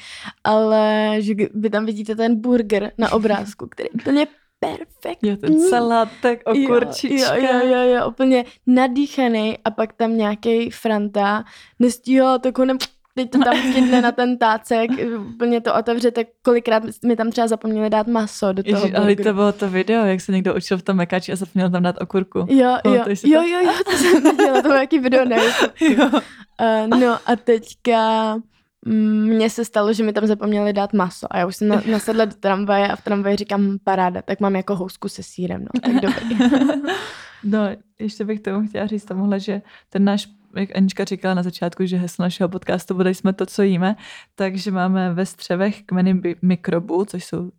ale 0.43 1.15
že 1.19 1.33
vy 1.53 1.69
tam 1.69 1.85
vidíte 1.85 2.15
ten 2.15 2.41
burger 2.41 2.91
na 2.97 3.11
obrázku, 3.11 3.67
který 3.67 3.89
je 3.93 4.01
úplně 4.01 4.27
perfektní. 4.59 5.29
Jo, 5.29 5.37
ten 5.37 5.69
salátek, 5.69 6.41
okurčička. 6.45 7.35
Jo, 7.35 7.43
jo, 7.53 7.67
jo, 7.67 7.95
jo, 7.95 8.09
úplně 8.09 8.45
nadýchaný 8.67 9.57
a 9.65 9.71
pak 9.71 9.93
tam 9.93 10.17
nějaký 10.17 10.69
Franta 10.69 11.43
nestíhal, 11.79 12.39
tak 12.39 12.57
ho 12.57 12.65
ne, 12.65 12.73
teď 13.15 13.29
to 13.29 13.39
tam 13.39 13.55
chytne 13.55 14.01
na 14.01 14.11
ten 14.11 14.37
tácek, 14.37 14.91
úplně 15.35 15.61
to 15.61 15.75
otevře, 15.75 16.11
tak 16.11 16.27
kolikrát 16.41 16.83
mi 17.05 17.15
tam 17.15 17.31
třeba 17.31 17.47
zapomněli 17.47 17.89
dát 17.89 18.07
maso 18.07 18.53
do 18.53 18.63
toho 18.63 18.77
Ježiš, 18.77 18.97
ale 18.97 19.15
to 19.15 19.33
bylo 19.33 19.51
to 19.51 19.69
video, 19.69 20.05
jak 20.05 20.21
se 20.21 20.31
někdo 20.31 20.55
učil 20.55 20.77
v 20.77 20.81
tom 20.81 20.97
mekači 20.97 21.31
a 21.31 21.35
zapomněl 21.35 21.69
tam 21.69 21.83
dát 21.83 22.01
okurku. 22.01 22.39
Jo, 22.39 22.77
jo, 22.85 22.93
jo, 22.93 23.03
jo, 23.23 23.41
jo, 23.41 23.59
jo, 23.63 23.73
to 23.85 23.97
jsem 23.97 24.23
viděla, 24.23 24.61
to 24.61 24.67
bylo 24.67 24.79
jaký 24.79 24.99
video, 24.99 25.25
ne? 25.25 25.37
jo. 25.81 26.09
Uh, 26.09 26.99
no 26.99 27.17
a 27.25 27.35
teďka 27.35 28.35
mně 28.85 29.49
se 29.49 29.65
stalo, 29.65 29.93
že 29.93 30.03
mi 30.03 30.13
tam 30.13 30.27
zapomněli 30.27 30.73
dát 30.73 30.93
maso 30.93 31.27
a 31.33 31.37
já 31.37 31.45
už 31.45 31.55
jsem 31.55 31.67
na, 31.67 31.81
nasedla 31.91 32.25
do 32.25 32.33
tramvaje 32.39 32.87
a 32.87 32.95
v 32.95 33.03
tramvaji 33.03 33.35
říkám 33.35 33.77
paráda, 33.83 34.21
tak 34.21 34.39
mám 34.39 34.55
jako 34.55 34.75
housku 34.75 35.09
se 35.09 35.23
sírem, 35.23 35.61
no, 35.61 35.81
tak 35.81 36.01
dobrý. 36.01 36.37
no, 37.43 37.59
ještě 37.99 38.25
bych 38.25 38.39
tomu 38.39 38.67
chtěla 38.67 38.87
říct 38.87 39.05
tomuhle, 39.05 39.39
že 39.39 39.61
ten 39.89 40.03
náš 40.03 40.27
jak 40.55 40.75
Anička 40.75 41.03
říkala 41.03 41.33
na 41.33 41.43
začátku, 41.43 41.85
že 41.85 41.97
heslo 41.97 42.23
našeho 42.23 42.49
podcastu 42.49 42.93
bude 42.93 43.13
jsme 43.13 43.33
to, 43.33 43.45
co 43.45 43.63
jíme, 43.63 43.95
takže 44.35 44.71
máme 44.71 45.13
ve 45.13 45.25
střevech 45.25 45.83
kmeny 45.83 46.21
mikrobů, 46.41 47.05
což 47.05 47.25
jsou 47.25 47.51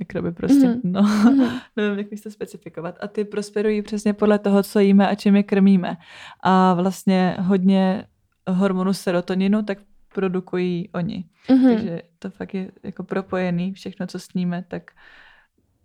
mikroby 0.00 0.32
prostě, 0.32 0.66
mm-hmm. 0.68 0.80
no, 0.84 1.02
mm-hmm. 1.02 1.60
nevím, 1.76 1.98
jak 1.98 2.10
bych 2.10 2.20
to 2.20 2.30
specifikovat. 2.30 2.98
A 3.00 3.06
ty 3.06 3.24
prosperují 3.24 3.82
přesně 3.82 4.12
podle 4.12 4.38
toho, 4.38 4.62
co 4.62 4.80
jíme 4.80 5.08
a 5.08 5.14
čím 5.14 5.36
je 5.36 5.42
krmíme. 5.42 5.96
A 6.42 6.74
vlastně 6.74 7.36
hodně 7.40 8.04
hormonu 8.48 8.92
serotoninu, 8.92 9.62
tak 9.62 9.78
produkují 10.14 10.88
oni. 10.92 11.24
Mm-hmm. 11.48 11.74
Takže 11.74 12.02
to 12.18 12.30
fakt 12.30 12.54
je 12.54 12.70
jako 12.82 13.04
propojený, 13.04 13.72
všechno, 13.72 14.06
co 14.06 14.18
sníme, 14.18 14.64
tak 14.68 14.90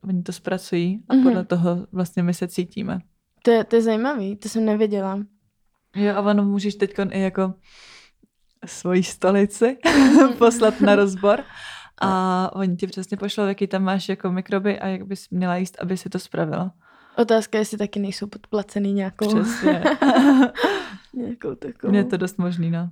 oni 0.04 0.24
to 0.24 0.32
zpracují 0.32 1.04
a 1.10 1.14
mm-hmm. 1.14 1.24
podle 1.24 1.46
toho 1.46 1.88
vlastně 1.92 2.24
my 2.24 2.34
se 2.34 2.48
cítíme. 2.48 3.00
To 3.44 3.52
je, 3.52 3.64
to 3.64 3.76
je 3.76 3.82
zajímavý, 3.82 4.36
to 4.36 4.50
jsem 4.50 4.66
nevěděla. 4.66 5.20
Jo, 5.96 6.16
a 6.16 6.22
ono 6.22 6.44
můžeš 6.44 6.76
teď 6.76 6.94
i 7.10 7.20
jako 7.20 7.54
svoji 8.66 9.04
stolici 9.04 9.78
poslat 10.38 10.82
na 10.82 10.96
rozbor 10.96 11.44
a 12.02 12.52
oni 12.56 12.76
ti 12.76 12.88
přesně 12.88 13.18
pošlou, 13.18 13.46
jaký 13.46 13.68
tam 13.68 13.84
máš 13.84 14.10
jako 14.10 14.32
mikroby 14.32 14.80
a 14.80 14.88
jak 14.88 15.08
bys 15.08 15.30
měla 15.30 15.56
jíst, 15.56 15.78
aby 15.82 15.98
si 15.98 16.10
to 16.10 16.20
spravila. 16.20 16.72
Otázka, 17.18 17.58
jestli 17.58 17.78
taky 17.78 18.00
nejsou 18.00 18.28
podplacený 18.28 18.94
nějakou. 18.94 19.28
Přesně. 19.28 19.84
nějakou 21.14 21.56
takovou. 21.56 21.94
Je 21.94 22.04
to 22.04 22.18
dost 22.18 22.38
možný, 22.38 22.72
no. 22.72 22.90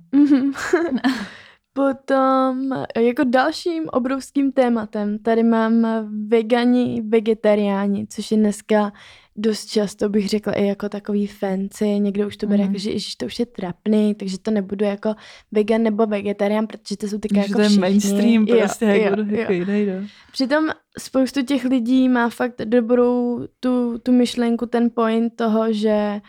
Potom 1.72 2.72
jako 2.96 3.24
dalším 3.24 3.88
obrovským 3.88 4.52
tématem 4.52 5.18
tady 5.18 5.42
mám 5.42 5.86
vegani, 6.28 7.02
vegetariáni, 7.08 8.06
což 8.06 8.30
je 8.30 8.36
dneska 8.36 8.92
dost 9.36 9.66
často 9.66 10.08
bych 10.08 10.28
řekla 10.28 10.52
i 10.52 10.66
jako 10.66 10.88
takový 10.88 11.26
fancy, 11.26 11.84
někdo 11.84 12.26
už 12.26 12.36
to 12.36 12.46
bere 12.46 12.62
mm. 12.62 12.68
jako, 12.68 12.78
že 12.78 12.90
ježiš, 12.90 13.16
to 13.16 13.26
už 13.26 13.38
je 13.38 13.46
trapný, 13.46 14.14
takže 14.14 14.38
to 14.38 14.50
nebudu 14.50 14.84
jako 14.84 15.14
vegan 15.52 15.82
nebo 15.82 16.06
vegetarián, 16.06 16.66
protože 16.66 16.96
to 16.96 17.08
jsou 17.08 17.18
taky 17.18 17.38
jako 17.38 17.58
všichni. 17.58 17.78
mainstream 17.78 18.46
prostě, 18.46 18.84
jo, 18.84 18.92
jak 18.92 19.18
jo, 19.18 19.38
jako 19.38 19.52
jiný, 19.52 19.86
no. 19.86 19.92
Přitom 20.32 20.68
spoustu 20.98 21.42
těch 21.42 21.64
lidí 21.64 22.08
má 22.08 22.28
fakt 22.28 22.58
dobrou 22.64 23.40
tu, 23.60 23.98
tu 23.98 24.12
myšlenku, 24.12 24.66
ten 24.66 24.90
point 24.90 25.36
toho, 25.36 25.72
že 25.72 26.20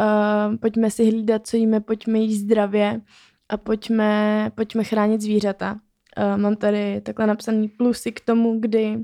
uh, 0.00 0.56
pojďme 0.56 0.90
si 0.90 1.10
hlídat, 1.10 1.46
co 1.46 1.56
jíme, 1.56 1.80
pojďme 1.80 2.18
jíst 2.18 2.40
zdravě 2.40 3.00
a 3.48 3.56
pojďme, 3.56 4.50
pojďme 4.54 4.84
chránit 4.84 5.20
zvířata. 5.20 5.72
Uh, 6.18 6.40
mám 6.40 6.56
tady 6.56 7.00
takhle 7.00 7.26
napsaný 7.26 7.68
plusy 7.68 8.12
k 8.12 8.20
tomu, 8.20 8.60
kdy 8.60 8.98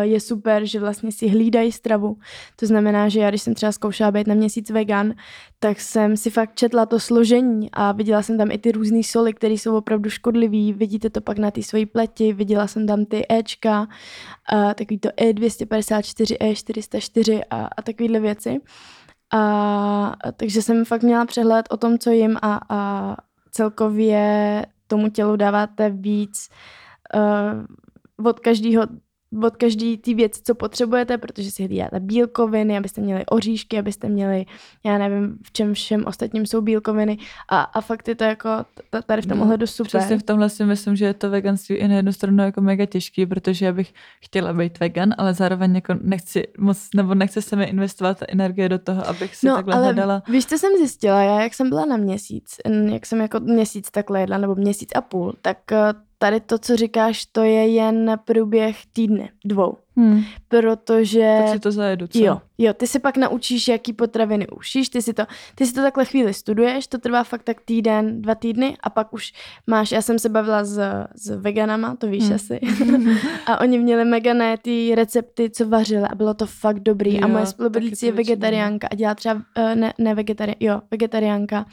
je 0.00 0.20
super, 0.20 0.64
že 0.64 0.80
vlastně 0.80 1.12
si 1.12 1.28
hlídají 1.28 1.72
stravu. 1.72 2.16
To 2.56 2.66
znamená, 2.66 3.08
že 3.08 3.20
já, 3.20 3.28
když 3.28 3.42
jsem 3.42 3.54
třeba 3.54 3.72
zkoušela 3.72 4.10
být 4.10 4.26
na 4.26 4.34
měsíc 4.34 4.70
vegan, 4.70 5.14
tak 5.58 5.80
jsem 5.80 6.16
si 6.16 6.30
fakt 6.30 6.54
četla 6.54 6.86
to 6.86 7.00
složení 7.00 7.70
a 7.72 7.92
viděla 7.92 8.22
jsem 8.22 8.38
tam 8.38 8.50
i 8.50 8.58
ty 8.58 8.72
různé 8.72 9.02
soli, 9.02 9.32
které 9.32 9.54
jsou 9.54 9.76
opravdu 9.76 10.10
škodlivé. 10.10 10.78
Vidíte 10.78 11.10
to 11.10 11.20
pak 11.20 11.38
na 11.38 11.50
té 11.50 11.62
svojí 11.62 11.86
pleti, 11.86 12.32
viděla 12.32 12.66
jsem 12.66 12.86
tam 12.86 13.04
ty 13.04 13.26
Ečka, 13.28 13.80
uh, 13.80 14.74
takový 14.74 14.98
to 14.98 15.08
E254, 15.08 16.36
E404 16.36 17.42
a, 17.50 17.68
a 17.76 17.82
takovéhle 17.82 18.20
věci. 18.20 18.60
A, 19.32 20.16
takže 20.36 20.62
jsem 20.62 20.84
fakt 20.84 21.02
měla 21.02 21.24
přehled 21.24 21.66
o 21.70 21.76
tom, 21.76 21.98
co 21.98 22.10
jim 22.10 22.36
a, 22.42 22.60
a 22.68 23.16
celkově 23.50 24.66
tomu 24.86 25.10
tělu 25.10 25.36
dáváte 25.36 25.90
víc 25.90 26.48
uh, 27.14 28.26
od 28.26 28.40
každého 28.40 28.82
od 29.44 29.56
každý 29.56 29.98
ty 29.98 30.14
věci, 30.14 30.40
co 30.44 30.54
potřebujete, 30.54 31.18
protože 31.18 31.50
si 31.50 31.66
hlídáte 31.66 32.00
bílkoviny, 32.00 32.76
abyste 32.76 33.00
měli 33.00 33.26
oříšky, 33.26 33.78
abyste 33.78 34.08
měli, 34.08 34.46
já 34.84 34.98
nevím, 34.98 35.38
v 35.42 35.52
čem 35.52 35.74
všem 35.74 36.04
ostatním 36.06 36.46
jsou 36.46 36.60
bílkoviny 36.60 37.18
a, 37.48 37.60
a 37.60 37.80
fakt 37.80 38.08
je 38.08 38.14
to 38.14 38.24
jako 38.24 38.48
tady 39.06 39.22
v 39.22 39.26
tom 39.26 39.38
no, 39.38 39.44
ohledu 39.44 39.66
super. 39.66 39.88
Přesně 40.00 40.18
v 40.18 40.22
tomhle 40.22 40.50
si 40.50 40.64
myslím, 40.64 40.96
že 40.96 41.04
je 41.04 41.14
to 41.14 41.30
veganství 41.30 41.76
i 41.76 41.88
na 41.88 41.96
jednu 41.96 42.12
stranu 42.12 42.42
jako 42.42 42.60
mega 42.60 42.86
těžký, 42.86 43.26
protože 43.26 43.66
já 43.66 43.72
bych 43.72 43.92
chtěla 44.20 44.52
být 44.52 44.80
vegan, 44.80 45.14
ale 45.18 45.34
zároveň 45.34 45.74
jako 45.74 45.94
nechci 46.02 46.46
moc, 46.58 46.88
nebo 46.94 47.14
nechce 47.14 47.42
se 47.42 47.56
mi 47.56 47.64
investovat 47.64 48.18
energie 48.28 48.68
do 48.68 48.78
toho, 48.78 49.08
abych 49.08 49.36
si 49.36 49.46
no, 49.46 49.54
takhle 49.54 49.74
ale 49.74 49.84
hledala. 49.84 50.22
víš, 50.28 50.46
co 50.46 50.58
jsem 50.58 50.72
zjistila, 50.78 51.22
já 51.22 51.42
jak 51.42 51.54
jsem 51.54 51.68
byla 51.68 51.84
na 51.84 51.96
měsíc, 51.96 52.56
jak 52.92 53.06
jsem 53.06 53.20
jako 53.20 53.40
měsíc 53.40 53.90
takhle 53.90 54.20
jedla, 54.20 54.38
nebo 54.38 54.54
měsíc 54.54 54.90
a 54.94 55.00
půl, 55.00 55.34
tak 55.42 55.72
eh, 55.72 55.92
tady 56.22 56.40
to, 56.40 56.58
co 56.58 56.76
říkáš, 56.76 57.26
to 57.26 57.42
je 57.42 57.68
jen 57.68 58.18
průběh 58.24 58.76
týdne, 58.92 59.28
dvou. 59.44 59.76
Hmm. 59.96 60.22
Protože... 60.48 61.38
Tak 61.38 61.48
si 61.52 61.60
to 61.60 61.72
zajedu, 61.72 62.06
co? 62.06 62.24
Jo, 62.24 62.40
jo, 62.58 62.74
ty 62.74 62.86
si 62.86 62.98
pak 62.98 63.16
naučíš, 63.16 63.68
jaký 63.68 63.92
potraviny 63.92 64.48
ušíš, 64.48 64.88
ty 64.88 65.02
si 65.02 65.12
to, 65.12 65.22
ty 65.54 65.66
si 65.66 65.74
to 65.74 65.82
takhle 65.82 66.04
chvíli 66.04 66.34
studuješ, 66.34 66.86
to 66.86 66.98
trvá 66.98 67.24
fakt 67.24 67.42
tak 67.42 67.60
týden, 67.60 68.22
dva 68.22 68.34
týdny 68.34 68.76
a 68.82 68.90
pak 68.90 69.12
už 69.12 69.32
máš, 69.66 69.92
já 69.92 70.02
jsem 70.02 70.18
se 70.18 70.28
bavila 70.28 70.64
s, 70.64 70.80
s 71.14 71.30
veganama, 71.30 71.96
to 71.96 72.06
víš 72.06 72.24
hmm. 72.24 72.34
asi, 72.34 72.60
a 73.46 73.60
oni 73.60 73.78
měli 73.78 74.04
megané 74.04 74.58
ty 74.58 74.94
recepty, 74.94 75.50
co 75.50 75.68
vařili 75.68 76.04
a 76.10 76.14
bylo 76.14 76.34
to 76.34 76.46
fakt 76.46 76.80
dobrý 76.80 77.14
jo, 77.14 77.20
a 77.24 77.26
moje 77.26 77.46
spolubydlící 77.46 78.06
je 78.06 78.12
vegetariánka 78.12 78.88
a 78.90 78.94
dělá 78.94 79.14
třeba, 79.14 79.34
uh, 79.34 79.74
ne, 79.74 79.92
ne 79.98 80.14
vegetarián, 80.14 80.56
jo, 80.60 80.80
vegetariánka 80.90 81.66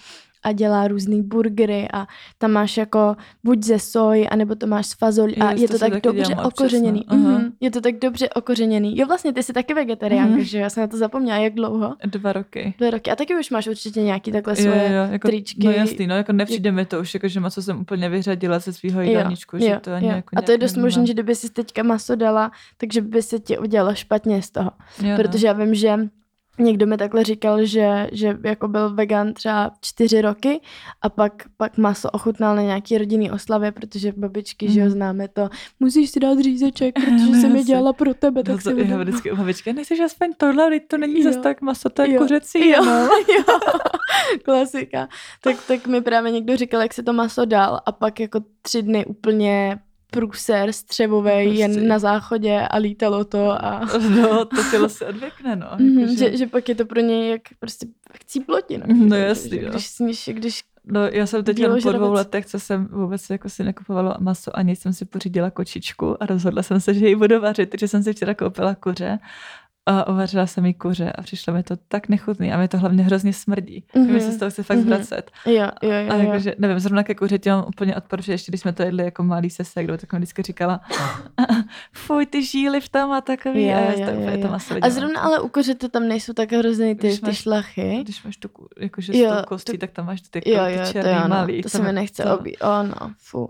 a 0.43 0.51
dělá 0.51 0.87
různý 0.87 1.21
burgery 1.23 1.87
a 1.93 2.07
tam 2.37 2.51
máš 2.51 2.77
jako 2.77 3.15
buď 3.43 3.63
ze 3.63 3.79
soji, 3.79 4.27
anebo 4.27 4.55
to 4.55 4.67
máš 4.67 4.87
z 4.87 4.93
fazolí 4.93 5.35
a 5.37 5.51
je 5.51 5.67
to, 5.67 5.73
to 5.73 5.79
tak 5.79 6.01
dobře 6.01 6.35
okořeněný. 6.35 7.05
Mm-hmm. 7.09 7.51
Je 7.61 7.71
to 7.71 7.81
tak 7.81 7.99
dobře 7.99 8.29
okořeněný. 8.29 8.97
Jo, 8.97 9.07
vlastně 9.07 9.33
ty 9.33 9.43
jsi 9.43 9.53
taky 9.53 9.73
vegetariánka, 9.73 10.35
mm-hmm. 10.35 10.41
že 10.41 10.59
já 10.59 10.69
jsem 10.69 10.81
na 10.81 10.87
to 10.87 10.97
zapomněla. 10.97 11.37
Jak 11.37 11.53
dlouho? 11.53 11.95
Dva 12.05 12.33
roky. 12.33 12.73
Dva 12.77 12.89
roky. 12.89 13.11
A 13.11 13.15
taky 13.15 13.35
už 13.35 13.49
máš 13.49 13.67
určitě 13.67 14.01
nějaký 14.01 14.31
takhle 14.31 14.55
svoje 14.55 14.91
jo, 14.91 14.97
jo, 14.97 15.11
jako, 15.11 15.27
tričky. 15.27 15.65
No 15.65 15.71
jasný, 15.71 16.07
no 16.07 16.15
jako 16.15 16.33
nepřijde 16.33 16.71
mi 16.71 16.85
to 16.85 16.99
už, 16.99 17.13
jako, 17.13 17.27
že 17.27 17.39
maso 17.39 17.61
jsem 17.61 17.79
úplně 17.79 18.09
vyřadila 18.09 18.59
ze 18.59 18.73
svého 18.73 19.01
jídelníčku, 19.01 19.57
že 19.57 19.79
to 19.81 19.93
ani 19.93 20.07
jo. 20.07 20.15
jako 20.15 20.35
A 20.37 20.41
to 20.41 20.51
je 20.51 20.57
dost 20.57 20.77
možné, 20.77 21.05
že 21.05 21.13
kdyby 21.13 21.35
si 21.35 21.49
teďka 21.49 21.83
maso 21.83 22.15
dala, 22.15 22.51
takže 22.77 23.01
by 23.01 23.21
se 23.21 23.39
ti 23.39 23.57
udělalo 23.57 23.95
špatně 23.95 24.41
z 24.41 24.51
toho. 24.51 24.71
Jo, 25.01 25.09
no. 25.09 25.15
Protože 25.15 25.47
no. 25.47 25.47
já 25.47 25.65
vím, 25.65 25.75
že 25.75 25.97
Někdo 26.59 26.87
mi 26.87 26.97
takhle 26.97 27.23
říkal, 27.23 27.65
že, 27.65 28.09
že 28.11 28.37
jako 28.43 28.67
byl 28.67 28.93
vegan 28.93 29.33
třeba 29.33 29.71
čtyři 29.81 30.21
roky 30.21 30.61
a 31.01 31.09
pak, 31.09 31.43
pak 31.57 31.77
maso 31.77 32.09
ochutnal 32.09 32.55
na 32.55 32.61
nějaký 32.61 32.97
rodinný 32.97 33.31
oslavě, 33.31 33.71
protože 33.71 34.13
babičky, 34.17 34.67
mm. 34.67 34.73
že 34.73 34.79
jo, 34.79 34.85
mhm. 34.85 34.93
známe 34.93 35.27
to, 35.27 35.49
musíš 35.79 36.09
si 36.09 36.19
dát 36.19 36.39
řízeček, 36.39 36.95
protože 36.95 37.31
no, 37.31 37.41
jsem 37.41 37.55
je 37.55 37.63
dělala 37.63 37.93
pro 37.93 38.13
tebe, 38.13 38.43
tak 38.43 38.55
no, 38.55 38.61
to, 38.61 38.81
si 38.81 38.89
já 38.89 38.97
vždycky 38.97 39.31
u 39.31 39.35
babičky, 39.35 39.73
nechceš 39.73 39.99
aspoň 39.99 40.33
tohle, 40.37 40.79
to 40.79 40.97
není 40.97 41.23
zase 41.23 41.39
tak 41.39 41.61
maso, 41.61 41.89
to 41.89 42.01
je 42.01 42.13
jo. 42.13 42.21
kuřecí. 42.21 42.69
Jo, 42.69 42.85
no. 42.85 43.09
jo. 43.37 43.59
klasika. 44.45 45.07
Tak, 45.43 45.55
tak 45.67 45.87
mi 45.87 46.01
právě 46.01 46.31
někdo 46.31 46.57
říkal, 46.57 46.81
jak 46.81 46.93
se 46.93 47.03
to 47.03 47.13
maso 47.13 47.45
dal 47.45 47.81
a 47.85 47.91
pak 47.91 48.19
jako 48.19 48.39
tři 48.61 48.81
dny 48.81 49.05
úplně 49.05 49.79
průser 50.11 50.71
střevový 50.71 51.43
prostě. 51.43 51.59
jen 51.59 51.87
na 51.87 51.99
záchodě 51.99 52.59
a 52.71 52.77
lítalo 52.77 53.25
to 53.25 53.65
a... 53.65 53.81
No, 54.09 54.45
to 54.45 54.55
tělo 54.71 54.89
se 54.89 55.05
odvěkne, 55.05 55.55
no. 55.55 55.67
Mm-hmm, 55.67 55.99
jako, 55.99 56.15
že... 56.17 56.37
že, 56.37 56.47
pak 56.47 56.69
je 56.69 56.75
to 56.75 56.85
pro 56.85 56.99
něj 56.99 57.29
jak 57.29 57.41
prostě 57.59 57.87
chcí 58.13 58.39
plotí, 58.39 58.77
no. 58.77 58.85
No 58.87 59.15
jasný, 59.15 59.61
no. 59.61 59.69
Když 59.69 59.87
sníš, 59.87 60.29
když 60.33 60.63
No, 60.89 61.05
já 61.05 61.25
jsem 61.25 61.43
teď 61.43 61.63
po 61.83 61.91
dvou 61.91 62.11
letech, 62.13 62.45
co 62.45 62.59
jsem 62.59 62.85
vůbec 62.85 63.29
jako 63.29 63.49
si 63.49 63.63
nekupovala 63.63 64.17
maso, 64.19 64.57
ani 64.57 64.75
jsem 64.75 64.93
si 64.93 65.05
pořídila 65.05 65.51
kočičku 65.51 66.23
a 66.23 66.25
rozhodla 66.25 66.63
jsem 66.63 66.79
se, 66.79 66.93
že 66.93 67.07
ji 67.07 67.15
budu 67.15 67.41
vařit, 67.41 67.69
takže 67.69 67.87
jsem 67.87 68.03
si 68.03 68.13
včera 68.13 68.33
koupila 68.33 68.75
kuře 68.75 69.19
a 69.87 70.07
uvařila 70.07 70.47
jsem 70.47 70.65
jí 70.65 70.73
kuře 70.73 71.11
a 71.11 71.21
přišlo 71.21 71.53
mi 71.53 71.63
to 71.63 71.75
tak 71.87 72.09
nechutný 72.09 72.53
a 72.53 72.57
mi 72.57 72.67
to 72.67 72.77
hlavně 72.77 73.03
hrozně 73.03 73.33
smrdí. 73.33 73.83
Mm-hmm. 73.95 74.11
Mi 74.11 74.21
se 74.21 74.31
z 74.31 74.37
toho 74.37 74.51
chce 74.51 74.63
fakt 74.63 74.77
mm-hmm. 74.77 74.81
zvracet. 74.81 75.31
Jo, 75.45 75.53
jo, 75.83 75.91
jo, 75.91 76.11
a 76.11 76.15
jakože, 76.15 76.55
nevím, 76.57 76.79
zrovna 76.79 77.03
ke 77.03 77.15
kuře 77.15 77.39
mám 77.47 77.65
úplně 77.67 77.95
odpor, 77.95 78.21
že 78.21 78.31
ještě 78.31 78.51
když 78.51 78.61
jsme 78.61 78.73
to 78.73 78.83
jedli 78.83 79.03
jako 79.03 79.23
malý 79.23 79.49
se 79.49 79.63
sekdou, 79.63 79.97
tak 79.97 80.13
mi 80.13 80.19
vždycky 80.19 80.41
říkala, 80.41 80.79
fuj, 81.93 82.25
ty 82.25 82.43
žíly 82.43 82.81
v 82.81 82.89
tom 82.89 83.11
a 83.11 83.21
takový. 83.21 83.65
Jo, 83.65 83.75
a 83.75 83.79
já 83.79 83.91
jo, 83.91 84.21
jo, 84.21 84.31
jo. 84.31 84.47
To 84.47 84.77
a 84.81 84.89
zrovna 84.89 85.21
ale 85.21 85.39
u 85.39 85.51
to 85.77 85.89
tam 85.89 86.07
nejsou 86.07 86.33
tak 86.33 86.51
hrozný 86.51 86.95
ty, 86.95 87.07
máš, 87.07 87.19
ty 87.19 87.35
šlachy. 87.35 87.99
Když 88.03 88.23
máš 88.23 88.37
tu, 88.37 88.49
jakože 88.79 89.17
jo, 89.17 89.31
s 89.31 89.37
tou 89.37 89.43
kostí, 89.47 89.71
to, 89.71 89.77
tak 89.77 89.91
tam 89.91 90.05
máš 90.05 90.21
ty, 90.21 90.41
jako, 90.45 90.49
jo, 90.49 90.77
jo, 90.77 90.85
ty 90.85 90.91
černý 90.91 91.13
to 91.13 91.19
jo, 91.21 91.27
malý. 91.27 91.61
To 91.61 91.69
se 91.69 91.81
mi 91.81 91.93
nechce 91.93 92.23
to... 92.23 92.39
obít. 92.39 92.57
Oh, 92.61 92.87
no, 92.87 93.13
fu. 93.17 93.49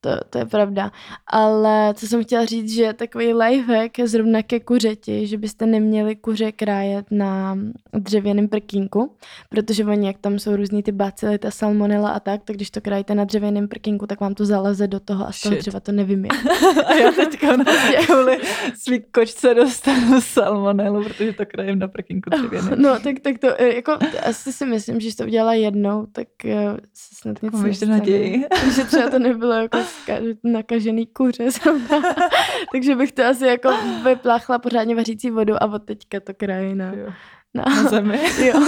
To, 0.00 0.10
to 0.30 0.38
je 0.38 0.44
pravda. 0.44 0.92
Ale 1.26 1.94
co 1.94 2.06
jsem 2.06 2.24
chtěla 2.24 2.44
říct, 2.44 2.72
že 2.72 2.92
takový 2.92 3.34
lifehack 3.34 3.98
je 3.98 4.08
zrovna 4.08 4.42
ke 4.42 4.60
kuřeti, 4.60 5.26
že 5.26 5.38
byste 5.38 5.66
neměli 5.66 6.16
kuře 6.16 6.52
krájet 6.52 7.06
na 7.10 7.58
dřevěném 7.92 8.48
prkínku, 8.48 9.16
protože 9.48 9.84
oni, 9.84 10.06
jak 10.06 10.18
tam 10.18 10.38
jsou 10.38 10.56
různý 10.56 10.82
ty 10.82 10.92
bacily, 10.92 11.38
ta 11.38 11.50
salmonella 11.50 12.10
a 12.10 12.20
tak, 12.20 12.44
tak 12.44 12.56
když 12.56 12.70
to 12.70 12.80
krájíte 12.80 13.14
na 13.14 13.24
dřevěném 13.24 13.68
prkínku, 13.68 14.06
tak 14.06 14.20
vám 14.20 14.34
to 14.34 14.46
zaleze 14.46 14.86
do 14.86 15.00
toho 15.00 15.28
a 15.28 15.32
z 15.32 15.40
toho 15.40 15.52
Shit. 15.52 15.62
dřeva 15.62 15.80
to 15.80 15.92
nevymije. 15.92 16.30
A 16.86 16.94
já 16.94 17.12
teďka 17.12 17.56
na 17.56 17.64
kvůli 18.06 18.38
svý 18.78 19.02
kočce 19.12 19.54
dostanu 19.54 20.20
salmonelu, 20.20 21.04
protože 21.04 21.32
to 21.32 21.46
krajem 21.46 21.78
na 21.78 21.88
prkinku 21.88 22.30
dřevěný. 22.30 22.68
No, 22.76 22.98
tak, 23.00 23.20
tak 23.22 23.38
to, 23.38 23.60
eh, 23.60 23.74
jako, 23.74 23.98
asi 24.22 24.52
si 24.52 24.66
myslím, 24.66 25.00
že 25.00 25.10
jsi 25.10 25.16
to 25.16 25.24
udělala 25.24 25.54
jednou, 25.54 26.06
tak 26.12 26.28
uh, 26.44 26.52
se 26.94 27.14
snad 27.14 27.42
nic 27.42 27.80
naději. 27.80 28.44
Takže 28.60 28.84
třeba 28.84 29.10
to 29.10 29.18
nebylo 29.18 29.52
jako 29.52 29.78
nakažený 30.44 31.06
kuře. 31.06 31.44
Takže 32.72 32.94
bych 32.96 33.12
to 33.12 33.24
asi 33.24 33.46
jako 33.46 33.70
vypláchla 34.04 34.58
pořádně 34.58 34.94
vařící 34.94 35.30
vodu 35.30 35.62
a 35.62 35.66
od 35.66 35.82
teďka 35.84 36.20
to 36.20 36.34
kraji 36.34 36.74
na, 36.74 36.92
Jo. 36.92 37.06
na, 37.54 37.64
Na 37.64 37.88
zemi. 37.88 38.20
jo. 38.46 38.60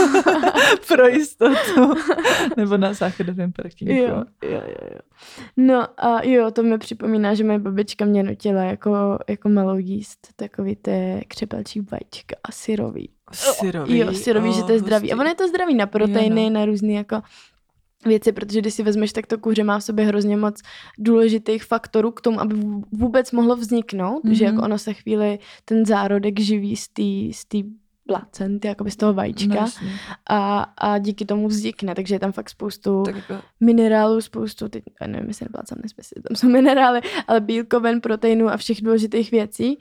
Pro 0.88 1.08
jistotu. 1.08 1.94
Nebo 2.56 2.76
na 2.76 2.92
záchodovém 2.92 3.52
prkinku. 3.52 3.92
Jo, 3.94 4.24
jo, 4.42 4.50
jo, 4.50 4.60
jo. 4.92 4.98
No 5.56 5.86
a 5.96 6.24
jo, 6.24 6.50
to 6.50 6.62
mi 6.62 6.78
připomíná, 6.78 7.34
že 7.34 7.44
moje 7.44 7.58
babička 7.58 8.04
mě 8.04 8.22
nutila 8.22 8.62
jako, 8.62 9.18
jako 9.28 9.48
malou 9.48 9.76
jíst 9.76 10.18
takový 10.36 10.76
ty 10.76 11.24
křepelčí 11.28 11.80
vajíčka 11.80 12.36
a 12.44 12.52
syrový. 12.52 13.10
Syrový. 13.32 13.98
Jo, 13.98 14.12
syrový, 14.12 14.52
že 14.52 14.62
to 14.62 14.72
je 14.72 14.78
zdravý. 14.78 15.12
A 15.12 15.16
ono 15.16 15.24
je 15.28 15.34
to 15.34 15.48
zdravý 15.48 15.74
na 15.74 15.86
proteiny, 15.86 16.44
Jo, 16.44 16.50
no. 16.50 16.60
na 16.60 16.64
různé 16.64 16.92
jako 16.92 17.20
věci, 18.06 18.32
protože 18.32 18.60
když 18.60 18.74
si 18.74 18.82
vezmeš, 18.82 19.12
tak 19.12 19.26
to 19.26 19.38
kuře 19.38 19.64
má 19.64 19.78
v 19.78 19.84
sobě 19.84 20.04
hrozně 20.04 20.36
moc 20.36 20.60
důležitých 20.98 21.64
faktorů 21.64 22.10
k 22.10 22.20
tomu, 22.20 22.40
aby 22.40 22.54
vů- 22.54 22.84
vůbec 22.92 23.32
mohlo 23.32 23.56
vzniknout, 23.56 24.24
mm-hmm. 24.24 24.32
že 24.32 24.44
Mhm. 24.44 24.54
jako 24.54 24.64
ono 24.64 24.78
se 24.78 24.94
chvíli 24.94 25.38
ten 25.64 25.86
zárodek 25.86 26.40
živí 26.40 26.76
z 26.76 26.88
té 26.88 27.02
z 27.32 27.44
té 27.44 27.58
placenty, 28.08 28.68
jakoby 28.68 28.90
z 28.90 28.96
toho 28.96 29.12
No, 29.12 29.16
vajíčka 29.16 29.54
jasně. 29.54 29.90
a, 30.30 30.62
a 30.78 30.98
díky 30.98 31.24
tomu 31.24 31.48
vznikne, 31.48 31.94
takže 31.94 32.14
je 32.14 32.18
tam 32.18 32.32
fakt 32.32 32.50
spoustu 32.50 33.02
Tak 33.02 33.16
jako, 33.16 33.34
minerálů, 33.60 34.20
spoustu, 34.20 34.68
teď 34.68 34.84
nevím, 35.06 35.28
jestli 35.28 35.44
neplacám 35.44 35.78
nesmysl, 35.82 36.14
tam 36.28 36.36
jsou 36.36 36.48
minerály, 36.48 37.00
ale 37.26 37.40
bílkoven, 37.40 38.00
proteinů 38.00 38.48
a 38.48 38.56
všech 38.56 38.82
důležitých 38.82 39.30
věcí 39.30 39.78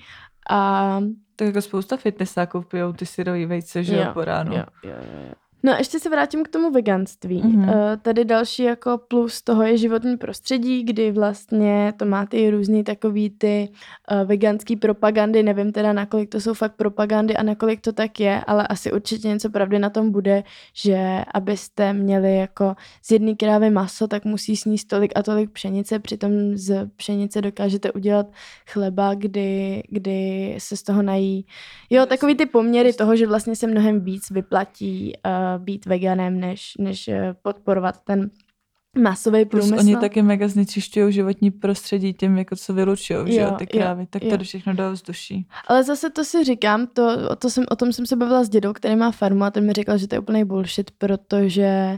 a 0.49 0.99
tak 1.35 1.47
jako 1.47 1.61
spousta 1.61 1.97
fitnessáků 1.97 2.61
pijou 2.61 2.93
ty 2.93 3.05
syrový 3.05 3.45
vejce, 3.45 3.83
že 3.83 3.95
jo, 3.97 4.05
po 4.13 4.25
ránu. 4.25 4.53
Jo, 4.55 4.63
jo, 4.83 4.89
jo, 4.91 5.19
jo. 5.27 5.33
No 5.63 5.73
a 5.73 5.77
ještě 5.77 5.99
se 5.99 6.09
vrátím 6.09 6.43
k 6.43 6.47
tomu 6.47 6.71
veganství. 6.71 7.41
Mhm. 7.41 7.65
Mm-hmm. 7.65 7.97
Tady 8.01 8.25
další 8.25 8.63
jako 8.63 8.99
plus 9.07 9.41
toho 9.41 9.63
je 9.63 9.77
životní 9.77 10.17
prostředí, 10.17 10.83
kdy 10.83 11.11
vlastně 11.11 11.93
to 11.97 12.05
má 12.05 12.25
ty 12.25 12.49
různý 12.49 12.83
takový 12.83 13.29
ty 13.29 13.69
uh, 14.11 14.27
veganský 14.27 14.75
propagandy, 14.75 15.43
nevím 15.43 15.71
teda 15.71 15.93
nakolik 15.93 16.29
to 16.29 16.41
jsou 16.41 16.53
fakt 16.53 16.75
propagandy 16.75 17.35
a 17.35 17.43
nakolik 17.43 17.81
to 17.81 17.91
tak 17.93 18.19
je, 18.19 18.43
ale 18.47 18.67
asi 18.67 18.91
určitě 18.91 19.27
něco 19.27 19.49
pravdy 19.49 19.79
na 19.79 19.89
tom 19.89 20.11
bude, 20.11 20.43
že 20.73 21.23
abyste 21.33 21.93
měli 21.93 22.37
jako 22.37 22.75
z 23.03 23.11
jedné 23.11 23.35
krávy 23.35 23.69
maso, 23.69 24.07
tak 24.07 24.25
musí 24.25 24.57
sníst 24.57 24.87
tolik 24.87 25.11
a 25.15 25.23
tolik 25.23 25.51
pšenice, 25.51 25.99
přitom 25.99 26.31
z 26.53 26.89
pšenice 26.95 27.41
dokážete 27.41 27.91
udělat 27.91 28.27
chleba, 28.67 29.13
kdy, 29.13 29.83
kdy 29.89 30.55
se 30.57 30.77
z 30.77 30.83
toho 30.83 31.01
nají. 31.01 31.45
Jo, 31.89 32.05
takový 32.05 32.35
ty 32.35 32.45
poměry 32.45 32.93
toho, 32.93 33.15
že 33.15 33.27
vlastně 33.27 33.55
se 33.55 33.67
mnohem 33.67 33.99
víc 33.99 34.31
vyplatí 34.31 35.13
uh, 35.25 35.46
být 35.57 35.85
veganem, 35.85 36.39
než, 36.39 36.73
než 36.79 37.07
uh, 37.07 37.13
podporovat 37.41 38.01
ten 38.03 38.29
masový 38.97 39.45
Plus 39.45 39.61
průmysl. 39.65 39.85
oni 39.85 39.95
taky 39.95 40.21
mega 40.21 40.47
znečišťují 40.47 41.13
životní 41.13 41.51
prostředí 41.51 42.13
tím, 42.13 42.37
jako 42.37 42.55
co 42.55 42.73
vylučují, 42.73 43.33
že 43.33 43.39
jo, 43.39 43.47
Jo, 43.47 43.55
ty 43.57 43.63
jo, 43.63 43.81
krávy. 43.81 44.07
Tak 44.09 44.23
jo. 44.23 44.29
tady 44.29 44.45
všechno 44.45 44.73
do 44.73 44.91
vzduší. 44.91 45.47
Ale 45.67 45.83
zase 45.83 46.09
to 46.09 46.23
si 46.23 46.43
říkám, 46.43 46.87
to, 46.87 47.35
to 47.35 47.49
jsem, 47.49 47.63
o 47.71 47.75
tom 47.75 47.93
jsem 47.93 48.05
se 48.05 48.15
bavila 48.15 48.43
s 48.43 48.49
dědou, 48.49 48.73
který 48.73 48.95
má 48.95 49.11
farmu 49.11 49.43
a 49.43 49.51
ten 49.51 49.65
mi 49.65 49.73
říkal, 49.73 49.97
že 49.97 50.07
to 50.07 50.15
je 50.15 50.19
úplný 50.19 50.43
bullshit, 50.43 50.91
protože 50.91 51.97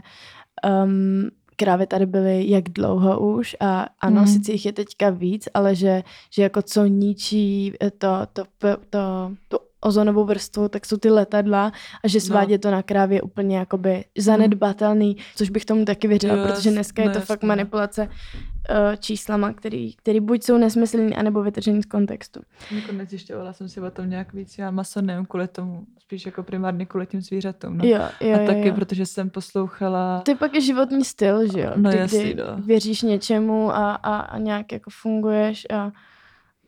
um, 0.84 1.28
krávy 1.56 1.86
tady 1.86 2.06
byly 2.06 2.50
jak 2.50 2.64
dlouho 2.64 3.20
už 3.20 3.56
a 3.60 3.86
ano, 4.00 4.16
hmm. 4.20 4.26
sice 4.26 4.52
jich 4.52 4.66
je 4.66 4.72
teďka 4.72 5.10
víc, 5.10 5.48
ale 5.54 5.74
že, 5.74 6.02
že 6.30 6.42
jako 6.42 6.62
co 6.62 6.86
ničí 6.86 7.72
to, 7.98 8.08
to, 8.32 8.44
to, 8.58 8.76
to, 8.90 9.32
tu 9.48 9.58
ozonovou 9.80 10.24
vrstvu, 10.24 10.68
tak 10.68 10.86
jsou 10.86 10.96
ty 10.96 11.10
letadla 11.10 11.72
a 12.04 12.08
že 12.08 12.20
svádět 12.20 12.60
to 12.60 12.70
na 12.70 12.82
krávě 12.82 13.16
je 13.18 13.22
úplně 13.22 13.58
jakoby 13.58 14.04
zanedbatelný, 14.18 15.16
což 15.36 15.50
bych 15.50 15.64
tomu 15.64 15.84
taky 15.84 16.08
věřila, 16.08 16.34
Jo, 16.36 16.46
protože 16.46 16.70
dneska 16.70 17.02
je 17.02 17.08
no 17.08 17.14
to 17.14 17.20
fakt 17.20 17.38
jasně. 17.38 17.48
manipulace 17.48 18.02
uh, 18.08 18.96
číslama, 18.98 19.52
který, 19.52 19.94
který 19.94 20.20
buď 20.20 20.42
jsou 20.42 20.58
nesmyslný, 20.58 21.16
anebo 21.16 21.42
vytržený 21.42 21.82
z 21.82 21.86
kontextu. 21.86 22.40
Nakonec 22.74 23.10
zjišťovala 23.10 23.52
jsem 23.52 23.68
si 23.68 23.80
o 23.80 23.90
tom 23.90 24.10
nějak 24.10 24.32
víc. 24.32 24.58
Já 24.58 24.70
maso 24.70 25.02
nevím 25.02 25.26
kvůli 25.26 25.48
tomu, 25.48 25.86
spíš 25.98 26.26
jako 26.26 26.42
primárně 26.42 26.86
kvůli 26.86 27.06
těm 27.06 27.20
zvířatům. 27.20 27.78
No. 27.78 27.84
Jo, 27.84 28.00
jo, 28.20 28.36
a 28.36 28.40
jo, 28.40 28.46
taky, 28.46 28.68
jo. 28.68 28.74
protože 28.74 29.06
jsem 29.06 29.30
poslouchala... 29.30 30.20
To 30.20 30.30
je 30.30 30.34
pak 30.34 30.54
i 30.54 30.60
životní 30.60 31.04
styl, 31.04 31.52
že 31.52 31.60
jo? 31.60 31.72
No 31.76 31.90
Kdy, 31.90 31.98
jasný, 31.98 32.20
kdy 32.20 32.34
no. 32.34 32.62
věříš 32.64 33.02
něčemu 33.02 33.70
a, 33.70 33.94
a, 33.94 34.16
a 34.20 34.38
nějak 34.38 34.72
jako 34.72 34.90
funguješ 35.02 35.66
a 35.72 35.92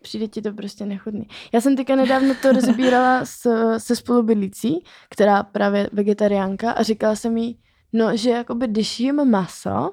přijde 0.03 0.29
ti 0.29 0.43
to 0.43 0.53
prostě 0.53 0.87
nechutný. 0.87 1.27
Já 1.53 1.61
jsem 1.61 1.77
teďka 1.77 1.97
nedávno 1.97 2.35
to 2.43 2.53
rozbírala 2.53 3.25
s, 3.25 3.47
se 3.79 3.97
spolubydlící, 3.97 4.85
která 5.11 5.43
právě 5.43 5.91
vegetariánka 5.93 6.73
a 6.73 6.83
říkala 6.83 7.17
jsem 7.17 7.37
jí, 7.37 7.59
no, 7.93 8.17
že 8.17 8.31
jakoby 8.31 8.67
když 8.67 9.01
jím 9.01 9.25
maso, 9.31 9.91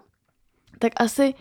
tak 0.79 0.93
asi 0.97 1.33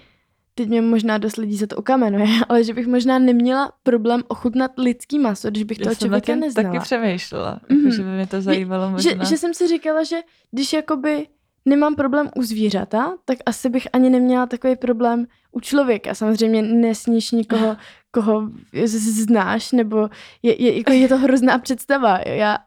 teď 0.54 0.68
mě 0.68 0.83
možná 0.83 1.18
dost 1.18 1.37
lidí 1.37 1.57
za 1.57 1.66
to 1.66 1.76
ukamenuje, 1.76 2.26
ale 2.48 2.64
že 2.64 2.74
bych 2.74 2.87
možná 2.87 3.18
neměla 3.18 3.72
problém 3.83 4.22
ochutnat 4.28 4.70
lidský 4.78 5.18
maso, 5.18 5.50
když 5.50 5.62
bych 5.62 5.78
toho 5.78 5.90
Já 5.90 5.94
jsem 5.94 6.07
člověka 6.07 6.26
taky, 6.26 6.40
neznala. 6.40 6.68
taky 6.72 6.83
přemýšlela, 6.83 7.61
Mhm. 7.70 7.81
jako, 7.81 7.96
že 7.96 8.02
by 8.02 8.09
mě 8.09 8.26
to 8.26 8.40
zajímalo 8.42 8.90
možná. 8.90 9.24
Že, 9.24 9.28
že 9.31 9.37
jsem 9.37 9.54
si 9.54 9.68
říkala, 9.68 10.04
že 10.04 10.16
když 10.50 10.72
jakoby 10.72 11.26
nemám 11.68 11.94
problém 11.94 12.31
u 12.37 12.42
zvířata, 12.42 13.16
tak 13.24 13.38
asi 13.46 13.68
bych 13.68 13.88
ani 13.92 14.11
neměla 14.11 14.46
takový 14.46 14.76
problém 14.76 15.26
u 15.52 15.61
člověka. 15.61 16.14
Samozřejmě 16.14 16.62
nesníš 16.62 17.31
nikoho, 17.31 17.76
koho 18.11 18.50
znáš, 18.87 19.72
nebo 19.72 20.09
je, 20.42 20.62
je, 20.62 20.78
jako 20.78 20.92
je 20.92 21.09
to 21.09 21.18
hrozná 21.18 21.59
představa. 21.59 22.18
Já 22.26 22.59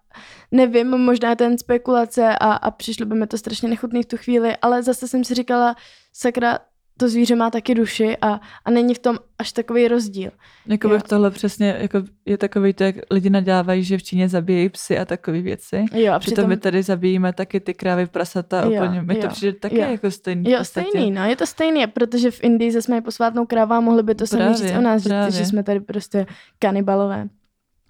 nevím, 0.52 0.98
možná 0.98 1.30
je 1.30 1.36
to 1.36 1.44
jen 1.44 1.58
spekulace 1.58 2.38
a, 2.38 2.54
a 2.54 2.72
přišlo 2.72 3.06
by 3.06 3.16
mi 3.16 3.28
to 3.28 3.38
strašně 3.38 3.70
nechutný 3.70 4.04
v 4.04 4.06
tu 4.06 4.18
chvíli, 4.18 4.58
ale 4.62 4.84
zase 4.84 5.08
jsem 5.08 5.24
si 5.24 5.34
říkala, 5.34 5.76
sakra, 6.14 6.60
to 7.02 7.10
zvíře 7.10 7.36
má 7.36 7.50
taky 7.50 7.76
duši 7.76 8.18
a, 8.22 8.40
a 8.66 8.72
není 8.72 8.94
v 8.94 9.00
tom 9.00 9.18
až 9.40 9.52
takový 9.52 9.88
rozdíl. 9.88 10.32
Jako 10.68 10.88
Jo. 10.90 10.98
by 10.98 11.02
tohle 11.04 11.32
přesně 11.32 11.76
jako 11.80 12.04
je 12.26 12.38
takový 12.38 12.74
to, 12.74 12.84
jak 12.84 12.96
lidi 13.12 13.30
nadávají, 13.30 13.84
že 13.84 13.98
v 13.98 14.04
Číně 14.04 14.30
zabíjejí 14.30 14.70
psy 14.70 15.00
a 15.00 15.06
takové 15.06 15.42
věci. 15.42 15.86
Jo, 15.94 16.14
a 16.14 16.20
Přitom 16.20 16.34
přitom, 16.36 16.50
my 16.50 16.58
tady 16.58 16.84
zabíjíme 16.84 17.34
taky 17.34 17.60
ty 17.60 17.74
krávy, 17.74 18.06
prasata, 18.08 18.62
Jo, 18.66 18.72
úplně, 18.72 19.02
mi 19.02 19.16
to 19.16 19.26
jo, 19.26 19.30
přijde 19.32 19.54
taky 19.54 19.80
jo. 19.80 19.92
jako 19.92 20.12
stejný. 20.12 20.44
v 20.44 20.48
Jo, 20.50 20.58
podstatě. 20.58 20.88
stejný, 20.90 21.12
no, 21.12 21.26
je 21.26 21.36
to 21.36 21.46
stejný, 21.48 21.88
protože 21.88 22.32
v 22.32 22.44
Indii 22.44 22.72
zase 22.72 22.92
mají 22.92 23.02
posvátnou 23.02 23.46
krávu 23.46 23.74
a 23.74 23.80
mohli 23.80 24.04
by 24.04 24.16
to 24.16 24.28
sami 24.28 24.54
říct 24.54 24.72
o 24.78 24.82
nás, 24.82 25.02
že, 25.04 25.10
právě. 25.10 25.32
že 25.32 25.46
jsme 25.46 25.64
tady 25.64 25.80
prostě 25.80 26.26
kanibalové, 26.60 27.28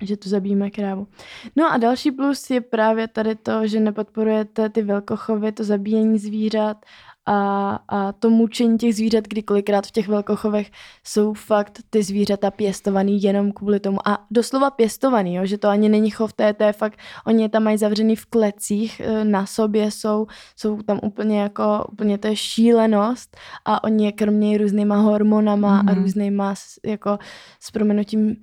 že 0.02 0.18
tu 0.18 0.30
zabijíme 0.30 0.70
krávu. 0.70 1.08
No 1.56 1.72
a 1.74 1.78
další 1.78 2.12
plus 2.12 2.50
je 2.50 2.62
právě 2.62 3.08
tady 3.08 3.36
to, 3.36 3.68
že 3.68 3.80
nepodporujete 3.80 4.70
ty 4.70 4.82
velkochovy, 4.82 5.52
to 5.52 5.64
zabíjení 5.64 6.20
zvířat 6.20 6.78
a, 7.26 7.80
a 7.88 8.12
to 8.12 8.30
mučení 8.30 8.78
těch 8.78 8.96
zvířat, 8.96 9.28
kdy 9.28 9.44
kolikrát 9.44 9.88
v 9.88 9.92
těch 9.92 10.08
velkochovech 10.08 10.72
jsou 11.04 11.34
fakt 11.34 11.80
ty 11.90 12.04
zvířata 12.04 12.52
pěstovaný 12.52 13.24
jenom 13.24 13.52
kvůli 13.52 13.80
tomu. 13.80 14.08
A 14.08 14.26
doslova 14.32 14.70
pěstovaný, 14.70 15.36
jo, 15.36 15.46
že 15.46 15.58
to 15.58 15.68
ani 15.68 15.90
není 15.90 16.10
chov, 16.10 16.34
to 16.34 16.44
je, 16.44 16.54
to 16.54 16.64
je 16.64 16.74
fakt, 16.74 17.00
oni 17.28 17.44
je 17.44 17.50
tam 17.50 17.64
mají 17.64 17.78
zavřený 17.78 18.16
v 18.16 18.26
klecích, 18.26 19.00
e, 19.00 19.26
na 19.26 19.46
sobě 19.46 19.92
jsou, 19.92 20.28
jsou 20.56 20.82
tam 20.82 21.00
úplně 21.04 21.40
jako, 21.40 21.86
úplně 21.92 22.18
to 22.18 22.28
je 22.28 22.36
šílenost 22.36 23.38
a 23.66 23.84
oni 23.84 24.06
je 24.06 24.12
krmějí 24.12 24.58
různýma 24.58 24.96
hormonama 24.96 25.82
mm. 25.82 25.90
a 25.90 25.92
Mhm. 25.94 26.04
různýma 26.04 26.54
jako 26.86 27.18
s 27.60 27.72
proměnutím 27.72 28.36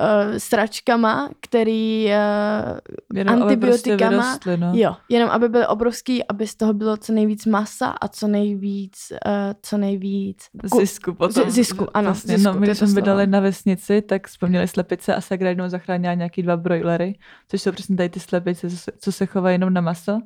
uh, 0.00 0.36
sračkama, 0.38 1.30
který 1.40 2.06
uh, 2.06 2.78
Jenom 3.18 3.42
aby 3.42 3.56
prostě 3.56 3.92
antibiotikama, 3.92 4.10
vyrostly, 4.10 4.56
no. 4.56 4.72
Jo, 4.74 4.96
jenom 5.08 5.30
aby 5.30 5.48
byly 5.48 5.66
obrovský, 5.66 6.24
aby 6.28 6.46
z 6.46 6.54
toho 6.54 6.72
bylo 6.74 6.96
co 6.96 7.12
nejvíc 7.12 7.46
masa 7.46 7.86
a 7.86 8.08
co 8.08 8.28
nejvíc, 8.28 9.12
uh, 9.26 9.32
co 9.62 9.78
nejvíc 9.78 10.48
ku- 10.70 10.80
Zisku 10.80 11.14
potom. 11.14 11.50
Z- 11.50 11.54
zisku, 11.54 11.86
ano, 11.94 12.04
Vlastně, 12.04 12.38
zisku, 12.38 12.52
no, 12.54 12.60
my 12.60 12.66
když 12.66 12.78
jsme 12.78 12.86
bydleli 12.94 13.26
na 13.26 13.40
vesnici, 13.40 14.02
tak 14.02 14.26
vzpomněli 14.26 14.68
slepice 14.68 15.14
a 15.14 15.20
Sagra 15.20 15.48
jednou 15.48 15.68
zachránila 15.68 16.14
nějaký 16.14 16.42
dva 16.42 16.56
brojlery, 16.56 17.18
což 17.48 17.62
jsou 17.62 17.72
přesně 17.72 17.96
tady 17.96 18.08
ty 18.08 18.20
slepice, 18.20 18.70
co 18.70 18.76
se, 18.76 18.92
co 18.98 19.12
se 19.12 19.26
chovají 19.26 19.54
jenom 19.54 19.72
na 19.72 19.80
maso. 19.80 20.20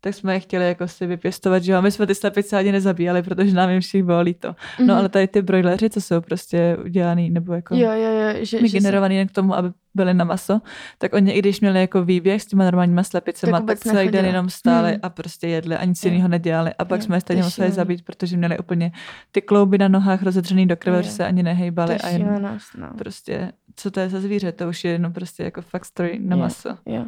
Tak 0.00 0.14
jsme 0.14 0.32
je 0.34 0.40
chtěli 0.40 0.64
jako 0.68 0.88
si 0.88 1.06
vypěstovat, 1.06 1.62
že 1.62 1.72
jo, 1.72 1.82
my 1.82 1.90
jsme 1.90 2.06
ty 2.06 2.14
slepice 2.14 2.56
ani 2.58 2.72
nezabíjali, 2.72 3.22
protože 3.22 3.54
nám 3.54 3.70
jim 3.70 3.80
všech 3.80 4.02
bylo 4.02 4.20
líto. 4.20 4.48
No 4.78 4.84
Mhm. 4.84 4.90
ale 4.90 5.08
tady 5.08 5.28
ty 5.28 5.42
brojleři, 5.42 5.90
co 5.90 6.00
jsou 6.00 6.20
prostě 6.20 6.76
udělaný, 6.84 7.30
nebo 7.30 7.52
jako 7.52 7.74
Jo, 7.74 7.90
jo, 7.92 8.10
jo, 8.10 8.32
že, 8.34 8.44
že 8.46 8.56
se- 8.56 8.62
vygenerovaný 8.62 9.26
k 9.28 9.32
tomu, 9.32 9.54
aby 9.54 9.68
byly 9.94 10.14
na 10.14 10.24
maso, 10.24 10.60
tak 10.98 11.12
oni, 11.14 11.32
i 11.32 11.38
když 11.38 11.60
měli 11.60 11.80
jako 11.80 12.04
výběh 12.04 12.42
s 12.42 12.46
těma 12.46 12.64
normálníma 12.64 13.02
slepicema, 13.02 13.58
Tak 13.60 13.66
tak, 13.66 13.78
celý 13.78 14.08
den 14.08 14.24
jenom 14.24 14.50
stáli 14.50 14.90
Hmm. 14.90 15.00
a 15.02 15.08
prostě 15.08 15.48
jedli 15.48 15.76
a 15.76 15.84
nic 15.84 16.04
jiného 16.04 16.28
nedělali. 16.28 16.74
A 16.78 16.84
pak 16.84 17.00
Jo, 17.00 17.04
jsme 17.06 17.16
je 17.16 17.20
stejně 17.20 17.40
je 17.40 17.44
museli 17.44 17.70
zabít, 17.70 18.04
protože 18.04 18.36
měli 18.36 18.58
úplně 18.58 18.92
ty 19.32 19.40
klouby 19.42 19.78
na 19.78 19.88
nohách 19.88 20.22
rozedřený 20.22 20.66
do 20.66 20.76
krve, 20.76 21.02
že 21.02 21.10
se 21.10 21.26
ani 21.26 21.42
nehejbali 21.42 21.92
je 21.94 21.98
a 21.98 22.08
jen 22.08 22.18
šílenost, 22.22 22.68
no. 22.78 22.88
prostě, 22.98 23.52
co 23.76 23.90
to 23.90 24.00
je 24.00 24.08
za 24.08 24.20
zvíře, 24.20 24.52
to 24.52 24.68
už 24.68 24.84
je 24.84 24.90
jenom 24.92 25.12
prostě 25.12 25.42
jako 25.44 25.62
fakt 25.62 25.84
story 25.84 26.18
na 26.22 26.36
Jo. 26.36 26.42
maso. 26.42 26.68
Jo. 26.86 27.04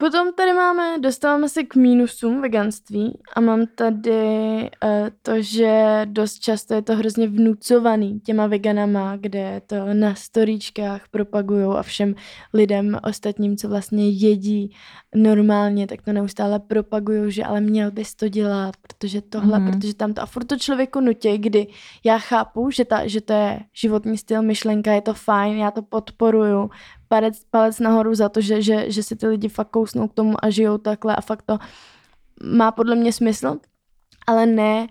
Potom 0.00 0.32
tady 0.32 0.52
máme, 0.52 0.98
dostáváme 0.98 1.48
se 1.48 1.62
k 1.64 1.74
mínusům 1.76 2.40
veganství 2.42 3.18
a 3.36 3.40
mám 3.40 3.66
tady 3.74 4.20
uh, 4.84 4.90
to, 5.22 5.32
že 5.42 6.00
dost 6.04 6.38
často 6.38 6.74
je 6.74 6.82
to 6.82 6.96
hrozně 6.96 7.28
vnucovaný 7.28 8.20
těma 8.20 8.46
veganama, 8.46 9.16
kde 9.16 9.62
to 9.66 9.76
na 9.94 10.14
storíčkách 10.14 11.08
propagujou 11.10 11.72
a 11.72 11.82
všem 11.82 12.14
lidem 12.54 12.98
ostatním, 13.08 13.56
co 13.56 13.68
vlastně 13.68 14.08
jedí 14.08 14.70
normálně, 15.14 15.86
tak 15.86 16.02
to 16.02 16.12
neustále 16.12 16.58
propagují, 16.58 17.32
že 17.32 17.44
ale 17.44 17.60
měl 17.60 17.90
bys 17.90 18.14
to 18.14 18.28
dělat, 18.28 18.74
protože 18.82 19.20
tohle, 19.20 19.58
Mhm. 19.58 19.72
protože 19.72 19.94
tam 19.94 20.14
to. 20.14 20.22
A 20.22 20.26
furt 20.26 20.44
to 20.44 20.56
člověku 20.56 21.00
nutí, 21.00 21.38
kdy 21.38 21.66
já 22.04 22.18
chápu, 22.18 22.70
že, 22.70 22.84
ta, 22.84 23.06
že 23.06 23.20
to 23.20 23.32
je 23.32 23.60
životní 23.74 24.18
styl, 24.18 24.42
myšlenka, 24.42 24.92
je 24.92 25.00
to 25.00 25.14
fajn, 25.14 25.58
já 25.58 25.70
to 25.70 25.82
podporuju, 25.82 26.70
palec, 27.08 27.42
palec 27.50 27.78
nahoru 27.78 28.14
za 28.14 28.28
to, 28.28 28.40
že, 28.40 28.62
že, 28.62 28.90
že 28.90 29.02
si 29.02 29.16
ty 29.16 29.26
lidi 29.26 29.48
fakt 29.48 29.68
kousnou 29.70 30.08
k 30.08 30.14
tomu 30.14 30.44
a 30.44 30.50
žijou 30.50 30.78
takhle 30.78 31.16
a 31.16 31.20
fakt 31.20 31.42
to 31.42 31.58
má 32.42 32.72
podle 32.72 32.96
mě 32.96 33.12
smysl, 33.12 33.56
ale 34.26 34.46
ne, 34.46 34.86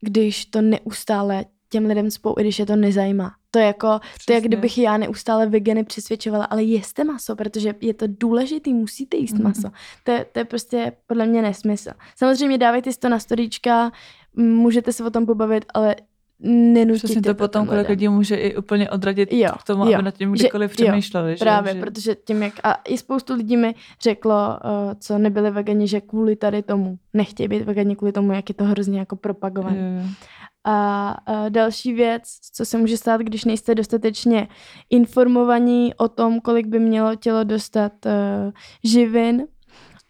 když 0.00 0.46
to 0.46 0.60
neustále 0.62 1.44
těm 1.68 1.86
lidem 1.86 2.10
spou, 2.10 2.34
i 2.38 2.40
když 2.42 2.58
je 2.58 2.66
to 2.66 2.76
nezajímá. 2.76 3.34
To 3.50 3.58
je 3.58 3.66
jako, 3.66 3.86
to 3.88 3.94
je, 3.94 4.00
Přesně. 4.14 4.40
kdybych 4.40 4.78
já 4.78 4.96
neustále 4.96 5.46
vegany 5.46 5.84
přesvědčovala, 5.84 6.44
ale 6.44 6.62
jeste 6.62 7.04
maso, 7.04 7.36
protože 7.36 7.74
je 7.80 7.94
to 7.94 8.04
důležitý, 8.08 8.74
musíte 8.74 9.16
jíst 9.16 9.32
Mhm. 9.32 9.42
maso. 9.42 9.68
To 10.04 10.10
je, 10.12 10.24
to 10.32 10.38
je 10.38 10.44
prostě 10.44 10.92
podle 11.06 11.26
mě 11.26 11.42
nesmysl. 11.42 11.90
Samozřejmě 12.16 12.58
dávejte 12.58 12.92
si 12.92 12.98
to 12.98 13.08
na 13.08 13.18
storíčka, 13.18 13.92
můžete 14.36 14.92
se 14.92 15.04
o 15.04 15.10
tom 15.10 15.26
pobavit, 15.26 15.64
ale 15.74 15.96
nenutíte 16.40 17.06
Přesně 17.06 17.22
to 17.22 17.34
potom, 17.34 17.66
kolik 17.66 17.88
lidí 17.88 18.08
může 18.08 18.36
i 18.36 18.56
úplně 18.56 18.90
odradit 18.90 19.32
Jo, 19.32 19.50
k 19.60 19.62
tomu, 19.64 19.86
jo. 19.86 19.94
aby 19.94 20.02
nad 20.02 20.14
tím 20.14 20.36
Že- 20.36 20.42
kdykoliv 20.42 20.70
jo, 20.70 20.74
přemýšleli. 20.86 21.36
že? 21.36 21.44
Právě, 21.44 21.74
že... 21.74 21.80
protože 21.80 22.14
tím, 22.14 22.42
jak... 22.42 22.54
A 22.64 22.72
i 22.72 22.98
spoustu 22.98 23.34
lidí 23.34 23.56
mi 23.56 23.74
řeklo, 24.02 24.32
uh, 24.64 24.92
co 25.00 25.18
nebyli 25.18 25.50
vegani, 25.50 25.88
že 25.88 26.00
kvůli 26.00 26.36
tady 26.36 26.62
tomu 26.62 26.98
nechtějí 27.14 27.48
být 27.48 27.62
vegani, 27.62 27.96
kvůli 27.96 28.12
tomu, 28.12 28.32
jak 28.32 28.48
je 28.50 28.54
to 28.54 28.64
hrozně 28.64 28.98
jako 28.98 29.16
propagované. 29.16 29.76
Jo, 29.76 30.02
jo. 30.02 30.08
A, 30.66 31.08
a 31.26 31.48
další 31.48 31.92
věc, 31.92 32.22
co 32.52 32.64
se 32.64 32.78
může 32.78 32.96
stát, 32.96 33.20
když 33.20 33.44
nejste 33.44 33.74
dostatečně 33.74 34.48
informovaní 34.90 35.94
o 35.94 36.08
tom, 36.08 36.40
kolik 36.40 36.66
by 36.66 36.78
mělo 36.78 37.14
tělo 37.16 37.44
dostat 37.44 37.92
uh, 38.06 38.12
živin, 38.84 39.46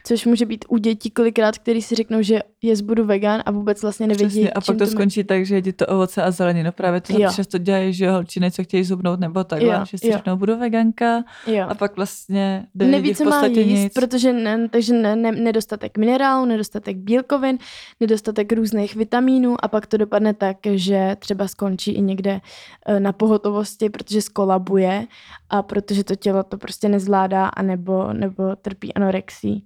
což 0.06 0.26
může 0.26 0.46
být 0.46 0.64
u 0.68 0.76
dětí 0.76 1.10
kolikrát, 1.10 1.58
který 1.58 1.82
si 1.82 1.94
řeknou, 1.94 2.22
že 2.22 2.40
jest 2.62 2.80
budu 2.80 3.04
vegan 3.04 3.42
a 3.46 3.50
vůbec 3.50 3.82
vlastně 3.82 4.06
nevědí, 4.06 4.28
Přesně, 4.40 4.50
a 4.50 4.60
pak 4.60 4.76
to 4.76 4.86
skončí 4.86 5.24
tak, 5.24 5.46
že 5.46 5.54
jedí 5.54 5.72
to 5.72 5.86
ovoce 5.86 6.22
a 6.22 6.30
zeleninu. 6.30 6.72
Právě 6.72 7.00
to 7.00 7.20
Jo. 7.20 7.30
často 7.36 7.58
dělají, 7.58 7.92
že 7.92 8.10
holčiny, 8.10 8.50
co 8.50 8.62
chtějí 8.64 8.84
zubnout 8.84 9.20
nebo 9.20 9.44
takhle, 9.44 9.74
Jo, 9.74 9.84
že 9.84 9.98
si 9.98 10.06
jo. 10.06 10.12
řeknou, 10.12 10.36
budu 10.36 10.58
veganka 10.58 11.24
Jo. 11.46 11.66
a 11.68 11.74
pak 11.74 11.96
vlastně 11.96 12.66
Neví, 12.74 13.14
co 13.14 13.24
má 13.24 13.46
jíst, 13.46 13.66
nic. 13.66 13.92
protože 13.94 14.32
ne, 14.32 14.68
takže 14.68 14.94
ne, 14.94 15.16
ne, 15.16 15.32
nedostatek 15.32 15.98
minerálů, 15.98 16.44
nedostatek 16.46 16.96
bílkovin, 16.96 17.58
nedostatek 18.00 18.52
různých 18.52 18.96
vitamínů 18.96 19.64
a 19.64 19.68
pak 19.68 19.86
to 19.86 19.96
dopadne 19.96 20.34
tak, 20.34 20.56
že 20.74 21.16
třeba 21.18 21.48
skončí 21.48 21.92
i 21.92 22.00
někde 22.00 22.40
eh, 22.86 23.00
na 23.00 23.12
pohotovosti, 23.12 23.90
protože 23.90 24.22
skolabuje 24.22 25.06
a 25.50 25.62
protože 25.62 26.04
to 26.04 26.16
tělo 26.16 26.42
to 26.42 26.58
prostě 26.58 26.88
nezvládá 26.88 27.46
a 27.46 27.62
nebo, 27.62 28.12
nebo 28.12 28.56
trpí 28.56 28.94
anorexí. 28.94 29.64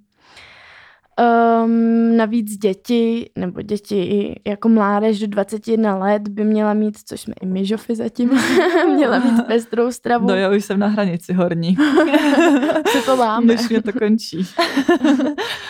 Um, 1.19 2.17
navíc 2.17 2.57
děti, 2.57 3.31
nebo 3.37 3.63
děti 3.63 3.97
i 3.97 4.41
jako 4.51 4.69
mládež 4.69 5.21
do 5.21 5.27
21 5.27 5.97
let 5.97 6.29
by 6.29 6.45
měla 6.45 6.75
mít, 6.75 6.99
což 7.05 7.21
jsme 7.21 7.35
i 7.43 7.47
my 7.47 7.67
žofy 7.67 7.97
zatím, 7.97 8.31
měla 8.95 9.19
mít 9.19 9.43
pestrou 9.47 9.93
stravu. 9.93 10.27
No 10.29 10.35
já 10.35 10.51
už 10.51 10.65
jsem 10.65 10.79
na 10.79 10.87
hranici 10.87 11.33
horní. 11.33 11.77
Co 12.93 13.03
to 13.03 13.17
máme? 13.17 13.47
Než 13.47 13.69
mě 13.69 13.83
to 13.83 13.93
končí. 13.93 14.47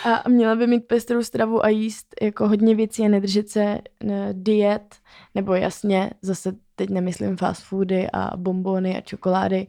A 0.05 0.29
měla 0.29 0.55
by 0.55 0.67
mít 0.67 0.87
pestrou 0.87 1.23
stravu 1.23 1.65
a 1.65 1.69
jíst 1.69 2.07
jako 2.21 2.47
hodně 2.47 2.75
věcí 2.75 3.05
a 3.05 3.09
nedržet 3.09 3.49
se 3.49 3.77
ne, 4.03 4.29
diet, 4.33 4.95
nebo 5.35 5.53
jasně, 5.53 6.09
zase 6.21 6.53
teď 6.75 6.89
nemyslím 6.89 7.37
fast 7.37 7.63
foody 7.63 8.07
a 8.13 8.37
bombony 8.37 8.97
a 8.97 9.01
čokolády, 9.01 9.67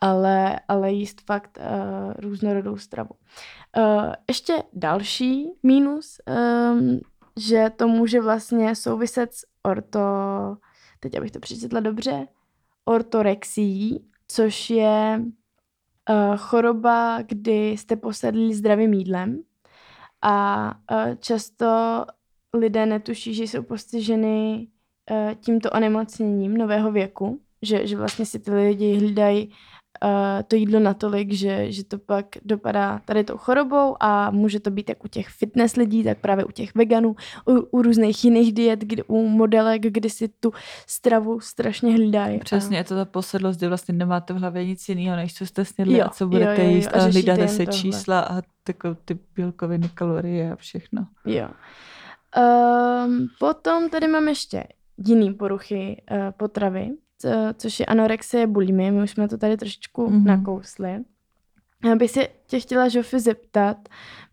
ale, 0.00 0.60
ale 0.68 0.92
jíst 0.92 1.26
fakt 1.26 1.58
uh, 1.58 2.12
různorodou 2.18 2.76
stravu. 2.76 3.10
Uh, 3.10 3.61
ještě 4.28 4.62
další 4.72 5.50
mínus, 5.62 6.20
um, 6.72 7.00
že 7.36 7.70
to 7.76 7.88
může 7.88 8.20
vlastně 8.20 8.76
souviset 8.76 9.34
s 9.34 9.46
orto, 9.62 10.00
teď 11.00 11.18
abych 11.18 11.30
to 11.30 11.40
přečetla 11.40 11.80
dobře, 11.80 12.28
ortorexií, 12.84 14.04
což 14.28 14.70
je 14.70 15.22
uh, 15.22 16.36
choroba, 16.36 17.22
kdy 17.22 17.70
jste 17.70 17.96
posedlí 17.96 18.54
zdravým 18.54 18.92
jídlem. 18.92 19.42
A 20.22 20.66
uh, 20.90 21.14
často 21.14 22.04
lidé 22.54 22.86
netuší, 22.86 23.34
že 23.34 23.42
jsou 23.42 23.62
postiženy 23.62 24.68
uh, 25.10 25.34
tímto 25.34 25.70
onemocněním 25.70 26.56
nového 26.56 26.92
věku, 26.92 27.40
že, 27.62 27.86
že 27.86 27.96
vlastně 27.96 28.26
si 28.26 28.38
ty 28.38 28.50
lidi 28.50 28.94
hlídají 28.96 29.52
uh, 30.04 30.08
to 30.48 30.56
jídlo 30.56 30.80
natolik, 30.80 31.32
že, 31.32 31.72
že 31.72 31.84
to 31.84 31.98
pak 31.98 32.26
dopadá 32.44 33.00
tady 33.04 33.24
tou 33.24 33.36
chorobou 33.36 33.96
a 34.00 34.30
může 34.30 34.60
to 34.60 34.70
být 34.70 34.88
jak 34.88 35.04
u 35.04 35.08
těch 35.08 35.28
fitness 35.28 35.76
lidí, 35.76 36.04
tak 36.04 36.18
právě 36.18 36.44
u 36.44 36.50
těch 36.50 36.74
veganů, 36.74 37.16
u, 37.48 37.52
u 37.70 37.82
různých 37.82 38.24
jiných 38.24 38.52
diet, 38.52 38.80
kdy, 38.80 39.02
u 39.02 39.28
modelek, 39.28 39.82
kdy 39.82 40.10
si 40.10 40.28
tu 40.28 40.52
stravu 40.86 41.40
strašně 41.40 41.92
hlídají. 41.92 42.38
Přesně, 42.38 42.76
je 42.76 42.84
to 42.84 42.94
ta 42.94 43.04
posedlost, 43.04 43.58
kdy 43.58 43.68
vlastně 43.68 43.94
nemáte 43.94 44.34
v 44.34 44.38
hlavě 44.38 44.66
nic 44.66 44.88
jiného, 44.88 45.16
než 45.16 45.34
co 45.34 45.46
jste 45.46 45.64
snědli 45.64 45.98
Jo, 45.98 46.04
a 46.06 46.08
co 46.08 46.26
budete 46.26 46.64
jo, 46.64 46.70
jo, 46.70 46.76
jíst 46.76 46.90
a 46.94 47.00
a 47.00 47.04
hlídáte 47.04 47.48
si 47.48 47.66
tohle. 47.66 47.80
čísla 47.80 48.20
a 48.20 48.42
takové 48.64 48.96
ty 49.04 49.18
bílkoviny, 49.36 49.88
kalorie 49.94 50.52
a 50.52 50.56
všechno. 50.56 51.06
Jo. 51.24 51.48
Um, 53.06 53.28
potom 53.38 53.90
tady 53.90 54.08
mám 54.08 54.28
ještě 54.28 54.64
jiný 55.06 55.34
poruchy 55.34 56.02
uh, 56.10 56.18
potravy, 56.36 56.90
což 57.56 57.80
je 57.80 57.86
anorexie, 57.86 58.46
bulimie. 58.46 58.92
My 58.92 59.02
už 59.02 59.10
jsme 59.10 59.28
to 59.28 59.38
tady 59.38 59.56
trošičku 59.56 60.06
Mhm. 60.10 60.20
mm-hmm. 60.20 60.26
nakousli. 60.26 61.04
Já 61.84 61.96
bych 61.96 62.10
se 62.10 62.28
tě 62.46 62.60
chtěla, 62.60 62.88
Žofy, 62.88 63.20
zeptat. 63.20 63.76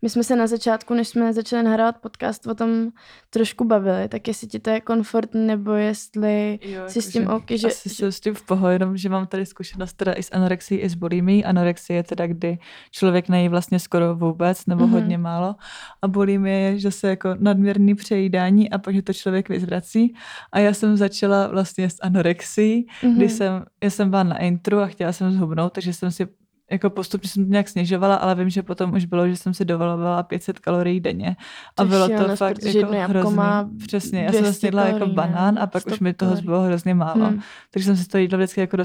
My 0.02 0.10
jsme 0.10 0.24
se 0.24 0.36
na 0.36 0.46
začátku, 0.46 0.94
než 0.94 1.08
jsme 1.08 1.32
začali 1.32 1.62
nahrávat 1.62 1.98
podcast, 1.98 2.46
o 2.46 2.54
tom 2.54 2.88
trošku 3.30 3.64
bavili, 3.64 4.08
tak 4.08 4.28
jestli 4.28 4.46
ti 4.46 4.58
to 4.58 4.70
je 4.70 4.80
komfortní, 4.80 5.46
nebo 5.46 5.72
jestli 5.72 6.58
Jo, 6.62 6.82
jsi 6.86 7.02
s 7.02 7.08
tím 7.12 7.22
jakože 7.22 7.36
OK, 7.36 7.50
že... 7.50 7.66
Asi 7.66 7.88
jsem 7.88 8.12
s 8.12 8.20
tím 8.20 8.34
v 8.34 8.42
pohodě, 8.42 8.72
jenom 8.74 8.96
že 8.96 9.08
mám 9.08 9.26
tady 9.26 9.46
zkušenost 9.46 9.92
teda 9.92 10.12
i 10.12 10.22
s 10.22 10.32
anorexií, 10.32 10.78
i 10.78 10.88
s 10.88 10.94
bulimí. 10.94 11.44
Anorexie 11.44 11.96
je 11.96 12.02
teda, 12.02 12.26
kdy 12.26 12.58
člověk 12.90 13.28
nejí 13.28 13.48
vlastně 13.48 13.78
skoro 13.78 14.14
vůbec, 14.16 14.66
nebo 14.66 14.84
Mhm. 14.86 14.90
mm-hmm. 14.94 15.00
hodně 15.00 15.18
málo. 15.18 15.54
A 16.02 16.08
bulimie 16.08 16.58
je, 16.58 16.78
že 16.78 16.90
se 16.90 17.08
jako 17.08 17.28
nadměrný 17.38 17.94
přejídání 17.94 18.70
a 18.70 18.78
pak 18.78 18.94
je 18.94 19.02
to 19.02 19.12
člověk 19.12 19.48
vyzvrací. 19.48 20.14
A 20.52 20.58
já 20.58 20.74
jsem 20.74 20.96
začala 20.96 21.46
vlastně 21.46 21.90
s 21.90 21.96
anorexií, 22.02 22.86
Mhm. 23.02 23.16
kdy 23.16 23.28
jsem, 23.28 23.64
já 23.82 23.90
jsem 23.90 24.10
byla 24.10 24.22
na 24.22 24.38
intru 24.38 24.78
a 24.78 24.86
chtěla 24.86 25.12
jsem 25.12 25.32
zhubnout, 25.32 25.72
takže 25.72 25.92
jsem 25.92 26.10
si 26.10 26.26
jako 26.70 26.90
postupně 26.90 27.28
jsem 27.28 27.44
to 27.44 27.50
nějak 27.50 27.68
snižovala, 27.68 28.14
ale 28.14 28.34
vím, 28.34 28.50
že 28.50 28.62
potom 28.62 28.92
už 28.92 29.04
bylo, 29.04 29.28
že 29.28 29.36
jsem 29.36 29.54
si 29.54 29.64
dovolovala 29.64 30.22
500 30.22 30.58
kalorií 30.58 31.00
denně. 31.00 31.36
A 31.76 31.84
bylo 31.84 32.08
to 32.08 32.14
šílenost, 32.14 32.38
fakt 32.38 32.62
jako 32.64 32.92
hrozný. 33.08 33.36
má 33.36 33.70
Přesně, 33.86 34.22
já 34.22 34.32
jsem 34.32 34.42
200 34.42 34.58
snědla 34.60 34.86
jako 34.86 35.06
banán 35.06 35.58
a 35.58 35.66
pak 35.66 35.82
100 35.82 35.90
už 35.90 36.00
mi 36.00 36.14
toho 36.14 36.28
kalorií. 36.28 36.42
zbylo 36.42 36.60
hrozně 36.60 36.94
málo. 36.94 37.26
Hmm. 37.26 37.40
Takže 37.70 37.86
jsem 37.86 37.96
si 37.96 38.08
to 38.08 38.18
jídlo 38.18 38.38
vždycky 38.38 38.60
jako 38.60 38.76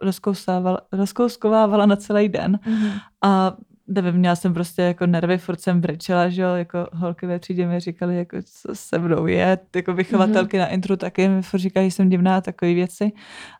rozkousávala, 0.00 0.80
rozkouskovávala 0.92 1.86
na 1.86 1.96
celý 1.96 2.28
den. 2.28 2.58
Mhm. 2.66 2.90
A 3.22 3.56
nevím, 3.90 4.14
měla 4.14 4.36
jsem 4.36 4.54
prostě 4.54 4.82
jako 4.82 5.06
nervy, 5.06 5.38
furt 5.38 5.60
jsem 5.60 5.80
brečela, 5.80 6.28
že 6.28 6.42
jo, 6.42 6.48
jako 6.54 6.78
holky 6.92 7.26
ve 7.26 7.38
třídě 7.38 7.66
mi 7.66 7.80
říkali, 7.80 8.16
jako 8.16 8.36
co 8.44 8.68
se 8.74 8.98
mnou 8.98 9.26
je, 9.26 9.58
jako 9.76 9.92
vychovatelky 9.94 10.56
Mhm. 10.56 10.66
na 10.66 10.68
intru 10.74 10.96
taky 10.96 11.28
mi 11.28 11.42
furt 11.42 11.60
říkají, 11.60 11.90
že 11.90 11.96
jsem 11.96 12.08
divná 12.08 12.36
a 12.36 12.40
takové 12.40 12.74
věci, 12.74 13.12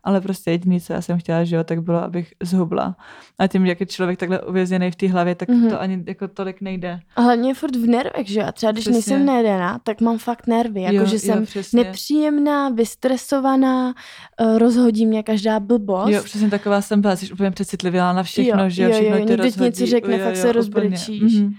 ale 0.05 0.21
prostě 0.21 0.51
jediné, 0.51 0.81
co 0.81 0.93
já 0.93 1.03
jsem 1.03 1.19
chtěla, 1.19 1.45
že 1.45 1.57
jo, 1.57 1.65
tak 1.65 1.83
bylo, 1.83 2.03
abych 2.03 2.33
zhubla. 2.43 2.97
A 3.39 3.47
tím, 3.47 3.67
jak 3.67 3.81
je 3.81 3.87
člověk 3.87 4.19
takhle 4.19 4.41
uvězněný 4.43 4.91
v 4.91 4.97
té 4.97 5.09
hlavě, 5.09 5.35
tak 5.35 5.49
Mhm. 5.49 5.71
to 5.71 5.81
ani 5.81 6.05
jako 6.07 6.29
tolik 6.29 6.61
nejde. 6.61 7.01
A 7.17 7.21
hlavně 7.21 7.51
je 7.51 7.55
furt 7.55 7.77
v 7.77 7.87
nervech, 7.87 8.29
že 8.29 8.41
jo? 8.41 8.47
A 8.49 8.53
třeba 8.53 8.73
když 8.73 8.85
Přesně. 8.85 8.97
nejsem 8.97 9.27
najedená, 9.27 9.79
tak 9.85 10.01
mám 10.01 10.19
fakt 10.19 10.47
nervy. 10.47 10.83
Jako, 10.83 10.97
Jo, 10.97 11.05
že 11.07 11.15
jo, 11.15 11.19
jsem 11.21 11.47
přesně. 11.47 11.85
nepříjemná, 11.85 12.69
vystresovaná, 13.15 13.95
eh, 14.41 14.59
rozhodí 14.59 15.07
mě 15.07 15.23
každá 15.23 15.61
blbost. 15.61 16.11
Jo, 16.11 16.23
přesně 16.25 16.51
taková 16.51 16.81
jsem 16.81 17.01
byla, 17.01 17.17
jsi 17.17 17.33
úplně 17.33 17.51
přecitlivěla 17.51 18.13
na 18.13 18.23
všechno, 18.23 18.63
Jo, 18.65 18.71
že 18.71 18.83
jo, 18.83 18.89
jo, 18.89 18.95
všechno 18.95 19.17
jo, 19.17 19.25
tě 19.25 19.31
někdo 19.31 19.43
ti 19.45 19.49
něco 19.49 19.65
rozhodí. 19.65 19.91
řekne, 19.91 20.19
Jo, 20.21 20.27
fakt 20.27 20.37
jo, 20.37 20.43
se 20.43 20.53
rozbrečíš. 20.53 21.41
Mhm. 21.41 21.55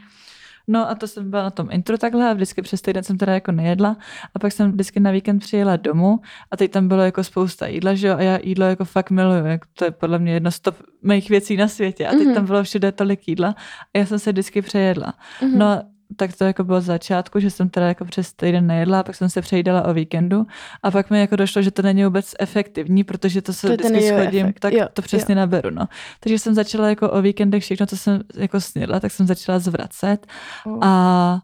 No 0.67 0.89
a 0.89 0.95
to 0.95 1.08
jsem 1.08 1.30
byla 1.30 1.43
na 1.43 1.50
tom 1.50 1.67
intro 1.71 1.97
takhle 1.97 2.30
a 2.30 2.34
vždycky 2.34 2.62
přes 2.62 2.82
týden 2.82 3.04
jsem 3.04 3.17
teda 3.17 3.34
jako 3.34 3.52
nejedla 3.52 3.97
a 4.34 4.39
pak 4.39 4.52
jsem 4.52 4.71
vždycky 4.71 5.00
na 5.00 5.12
víkend 5.12 5.39
přijela 5.39 5.76
domů 5.76 6.19
a 6.52 6.58
teď 6.58 6.71
tam 6.71 6.88
bylo 6.88 7.02
jako 7.02 7.24
spousta 7.24 7.67
jídla, 7.67 7.93
že 7.93 8.08
jo, 8.08 8.15
a 8.17 8.21
já 8.21 8.39
jídlo 8.43 8.65
jako 8.65 8.86
fakt 8.86 9.12
miluju, 9.12 9.45
jako 9.45 9.67
to 9.74 9.86
je 9.86 9.91
podle 9.91 10.19
mě 10.19 10.34
jedno 10.34 10.52
z 10.52 10.60
top 10.60 10.76
mých 11.04 11.30
věcí 11.30 11.58
na 11.58 11.67
světě 11.67 12.08
a 12.08 12.12
teď 12.12 12.19
mm-hmm. 12.19 12.34
tam 12.34 12.45
bylo 12.45 12.63
všude 12.63 12.91
tolik 12.91 13.28
jídla 13.28 13.56
a 13.93 13.97
já 13.97 14.06
jsem 14.06 14.19
se 14.19 14.32
vždycky 14.32 14.62
přejedla. 14.62 15.13
Mm-hmm. 15.41 15.58
No 15.58 15.65
a 15.65 15.84
tak 16.15 16.36
to 16.36 16.43
jako 16.43 16.63
bylo 16.63 16.82
z 16.82 16.86
začátku, 16.86 17.39
že 17.39 17.50
jsem 17.50 17.69
teda 17.69 17.88
jako 17.88 18.06
přes 18.06 18.34
týden 18.34 18.67
nejedla, 18.67 19.04
pak 19.04 19.15
jsem 19.15 19.30
se 19.30 19.41
přejídala 19.41 19.86
o 19.88 19.93
víkendu 19.93 20.47
a 20.84 20.91
pak 20.91 21.10
mi 21.10 21.19
jako 21.19 21.36
došlo, 21.36 21.62
že 21.62 21.71
to 21.71 21.82
není 21.82 22.06
vůbec 22.06 22.36
efektivní, 22.39 23.04
protože 23.04 23.41
to 23.41 23.54
se 23.54 23.67
to 23.67 23.74
vždycky 23.74 24.08
schodím, 24.08 24.45
efekt. 24.45 24.60
tak 24.60 24.74
jo, 24.74 24.88
to 24.93 25.02
přesně 25.02 25.34
jo. 25.34 25.39
naberu, 25.39 25.69
no. 25.69 25.88
Takže 26.19 26.39
jsem 26.39 26.54
začala 26.54 26.89
jako 26.89 27.12
o 27.12 27.21
víkendech 27.21 27.63
všechno, 27.63 27.86
co 27.86 27.97
jsem 27.97 28.21
jako 28.36 28.62
snědla, 28.62 29.00
tak 29.00 29.12
jsem 29.12 29.28
začala 29.28 29.60
zvracet 29.60 30.28
oh. 30.65 30.78
a 30.82 31.41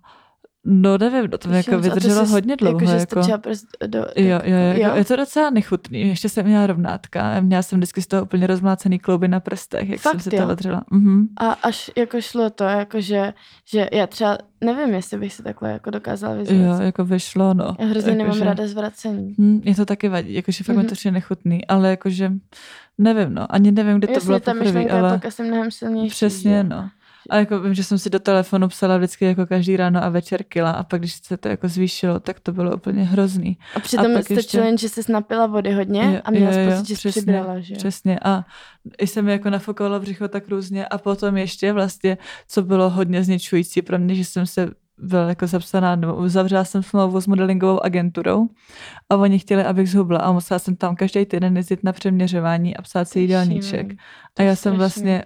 No 0.69 0.97
nevím, 0.97 1.29
to 1.29 1.49
mi 1.49 1.57
jako 1.57 1.79
vydrželo 1.79 2.25
jsi, 2.25 2.31
hodně 2.31 2.55
dlouho. 2.55 2.79
Jako, 2.81 2.91
jako... 2.91 3.21
že 3.21 3.37
prst 3.37 3.65
do, 3.81 3.87
do, 3.87 4.05
jo, 4.15 4.39
jo, 4.43 4.57
jo, 4.57 4.73
jo, 4.75 4.95
je 4.95 5.05
to 5.05 5.15
docela 5.15 5.49
nechutný. 5.49 6.01
Ještě 6.01 6.29
jsem 6.29 6.45
měla 6.45 6.67
rovnátka. 6.67 7.39
Měla 7.39 7.61
jsem 7.61 7.79
vždycky 7.79 8.01
z 8.01 8.07
toho 8.07 8.23
úplně 8.23 8.47
rozmlácený 8.47 8.99
klouby 8.99 9.27
na 9.27 9.39
prstech, 9.39 9.89
jak 9.89 9.99
Fakt, 9.99 10.11
jsem 10.11 10.31
si 10.31 10.37
to 10.37 10.47
odřela. 10.47 10.83
Mhm. 10.91 11.27
A 11.39 11.51
až 11.51 11.91
jako 11.95 12.21
šlo 12.21 12.49
to, 12.49 12.63
jako 12.63 13.01
že, 13.01 13.33
že 13.65 13.87
já 13.93 14.07
třeba 14.07 14.37
nevím, 14.61 14.95
jestli 14.95 15.17
bych 15.17 15.33
si 15.33 15.43
takhle 15.43 15.71
jako 15.71 15.89
dokázala 15.89 16.35
vyzvat. 16.35 16.57
Jo, 16.57 16.85
jako 16.85 17.05
vyšlo, 17.05 17.53
no. 17.53 17.75
Já 17.79 17.85
hrozně 17.85 18.11
jako, 18.11 18.23
nemám 18.23 18.37
že... 18.37 18.43
ráda 18.43 18.67
zvracení. 18.67 19.35
Hm, 19.37 19.61
je 19.63 19.75
to 19.75 19.85
taky 19.85 20.09
vadí, 20.09 20.33
jakože 20.33 20.63
fakt 20.63 20.75
mm-hmm. 20.75 20.83
mi 20.83 20.89
to 20.89 20.95
je 21.05 21.11
nechutný, 21.11 21.67
ale 21.67 21.89
jakože 21.89 22.31
nevím, 22.97 23.33
no, 23.33 23.55
ani 23.55 23.71
nevím, 23.71 23.97
kde 23.97 24.07
to 24.07 24.25
bylo 24.25 24.39
poprvé, 24.39 24.85
ale... 24.85 25.09
pak 25.09 25.25
asi 25.25 25.43
mnohem 25.43 25.71
silnější. 25.71 26.09
Přesně, 26.09 26.63
no. 26.63 26.89
A 27.29 27.37
jako 27.37 27.59
vím, 27.59 27.73
že 27.73 27.83
jsem 27.83 27.97
si 27.97 28.09
do 28.09 28.19
telefonu 28.19 28.67
psala 28.67 28.97
vždycky 28.97 29.25
jako 29.25 29.45
každý 29.45 29.77
ráno 29.77 30.03
a 30.03 30.09
večer 30.09 30.43
kila 30.43 30.71
a 30.71 30.83
pak, 30.83 31.01
když 31.01 31.13
se 31.13 31.37
to 31.37 31.47
jako 31.47 31.67
zvýšilo, 31.67 32.19
tak 32.19 32.39
to 32.39 32.51
bylo 32.51 32.75
úplně 32.75 33.03
hrozný. 33.03 33.57
A 33.75 33.79
přitom 33.79 34.17
a 34.17 34.21
stačilo 34.21 34.37
ještě... 34.37 34.57
jen, 34.57 34.77
že 34.77 34.89
jsi 34.89 35.11
napila 35.11 35.47
vody 35.47 35.71
hodně 35.73 36.03
jo, 36.03 36.21
a 36.23 36.31
měla 36.31 36.51
jo, 36.53 36.71
pocit, 36.71 36.87
že 36.87 36.95
jsi 36.97 37.09
přibrala, 37.09 37.59
že 37.59 37.75
Přesně 37.75 38.19
a 38.23 38.45
i 38.97 39.07
se 39.07 39.21
mi 39.21 39.31
jako 39.31 39.49
nafokovalo 39.49 39.99
břicho 39.99 40.27
tak 40.27 40.47
různě 40.47 40.85
a 40.85 40.97
potom 40.97 41.37
ještě 41.37 41.73
vlastně, 41.73 42.17
co 42.47 42.61
bylo 42.61 42.89
hodně 42.89 43.23
zničující 43.23 43.81
pro 43.81 43.99
mě, 43.99 44.15
že 44.15 44.25
jsem 44.25 44.45
se 44.45 44.69
byla 44.97 45.29
jako 45.29 45.47
zapsaná, 45.47 45.95
nebo 45.95 46.15
uzavřela 46.15 46.63
jsem 46.63 46.83
smlouvu 46.83 47.21
s 47.21 47.27
modelingovou 47.27 47.85
agenturou 47.85 48.47
a 49.09 49.15
oni 49.15 49.39
chtěli, 49.39 49.63
abych 49.63 49.89
zhubla 49.89 50.19
a 50.19 50.31
musela 50.31 50.59
jsem 50.59 50.75
tam 50.75 50.95
každý 50.95 51.25
týden 51.25 51.57
jezdit 51.57 51.83
na 51.83 51.93
přeměřování 51.93 52.77
a 52.77 52.81
psát 52.81 53.09
si 53.09 53.19
jídelníček. 53.19 53.93
A 54.37 54.41
já 54.41 54.55
jsem 54.55 54.75
vlastně 54.75 55.23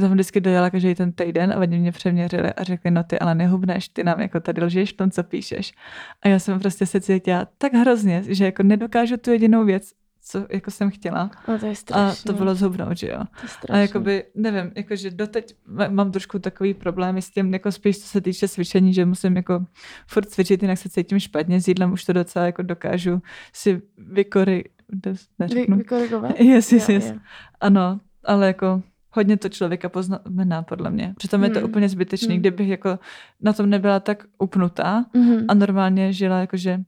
jsem 0.00 0.12
vždycky 0.12 0.40
dojela 0.40 0.70
každý 0.70 0.94
ten 0.94 1.12
týden 1.12 1.52
a 1.52 1.56
oni 1.56 1.78
mě 1.78 1.92
přeměřili 1.92 2.52
a 2.52 2.62
řekli, 2.64 2.90
no 2.90 3.04
ty 3.04 3.18
ale 3.18 3.34
nehubneš, 3.34 3.88
ty 3.88 4.04
nám 4.04 4.20
jako 4.20 4.40
tady 4.40 4.64
lžeš 4.64 4.92
v 4.92 4.96
tom, 4.96 5.10
co 5.10 5.22
píšeš. 5.22 5.72
A 6.22 6.28
já 6.28 6.38
jsem 6.38 6.60
prostě 6.60 6.86
se 6.86 7.00
cítila 7.00 7.48
tak 7.58 7.72
hrozně, 7.72 8.22
že 8.26 8.44
jako 8.44 8.62
nedokážu 8.62 9.16
tu 9.16 9.30
jedinou 9.30 9.64
věc, 9.64 9.92
co 10.26 10.46
jako 10.50 10.70
jsem 10.70 10.90
chtěla. 10.90 11.30
No 11.48 11.58
to 11.58 11.66
je 11.66 11.72
A 11.92 12.12
to 12.26 12.32
bylo 12.32 12.54
zhubnout, 12.54 12.96
že 12.96 13.08
jo. 13.08 13.20
To 13.66 13.72
je 13.72 13.78
a 13.78 13.82
jakoby, 13.82 14.24
nevím, 14.34 14.72
jakože 14.74 15.10
doteď 15.10 15.54
mám 15.88 16.12
trošku 16.12 16.38
takový 16.38 16.74
problémy 16.74 17.22
s 17.22 17.30
tím, 17.30 17.52
jako 17.52 17.72
spíš 17.72 17.98
co 17.98 18.08
se 18.08 18.20
týče 18.20 18.48
cvičení, 18.48 18.94
že 18.94 19.04
musím 19.04 19.36
jako 19.36 19.64
furt 20.06 20.30
cvičit, 20.30 20.62
jinak 20.62 20.78
se 20.78 20.88
cítím 20.88 21.20
špatně, 21.20 21.60
s 21.60 21.68
jídlem 21.68 21.92
už 21.92 22.04
to 22.04 22.12
docela 22.12 22.46
jako 22.46 22.62
dokážu 22.62 23.22
si 23.52 23.82
vykory... 23.98 24.64
Vy, 25.54 25.66
vykorigovat? 25.68 26.40
Yes, 26.40 26.72
yes, 26.72 26.88
yes. 26.88 27.14
Ano, 27.60 28.00
ale 28.24 28.46
jako 28.46 28.82
hodně 29.14 29.36
to 29.36 29.48
člověka 29.48 29.88
poznamená, 29.88 30.62
podle 30.62 30.90
mě. 30.90 31.14
Přitom 31.16 31.40
hmm. 31.40 31.44
je 31.44 31.50
to 31.50 31.58
hmm. 31.58 31.70
úplně 31.70 31.88
zbytečný, 31.88 32.28
hmm. 32.28 32.40
kdybych 32.40 32.68
jako 32.68 32.98
na 33.40 33.52
tom 33.52 33.70
nebyla 33.70 34.00
tak 34.00 34.24
upnutá 34.38 35.04
hmm. 35.14 35.44
a 35.48 35.54
normálně 35.54 36.12
žila 36.12 36.38
jakože 36.38 36.80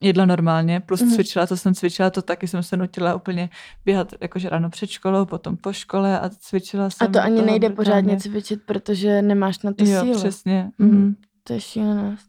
jedla 0.00 0.26
normálně, 0.26 0.80
plus 0.80 1.02
mm-hmm. 1.02 1.14
cvičila, 1.14 1.46
co 1.46 1.56
jsem 1.56 1.74
cvičila, 1.74 2.10
to 2.10 2.22
taky 2.22 2.48
jsem 2.48 2.62
se 2.62 2.76
nutila 2.76 3.14
úplně 3.14 3.50
běhat 3.84 4.14
jakože 4.20 4.48
ráno 4.48 4.70
před 4.70 4.90
školou, 4.90 5.24
potom 5.24 5.56
po 5.56 5.72
škole 5.72 6.20
a 6.20 6.28
cvičila 6.28 6.90
jsem. 6.90 7.08
A 7.08 7.10
to 7.10 7.20
ani 7.20 7.42
nejde 7.42 7.68
brutálně. 7.68 7.76
pořádně 7.76 8.16
cvičit, 8.20 8.62
protože 8.66 9.22
nemáš 9.22 9.62
na 9.62 9.72
to 9.72 9.84
jo, 9.84 10.00
sílu. 10.00 10.14
přesně. 10.14 10.70
Mm-hmm. 10.80 11.14
To 11.44 11.52
je 11.52 11.60
šílenost. 11.60 12.27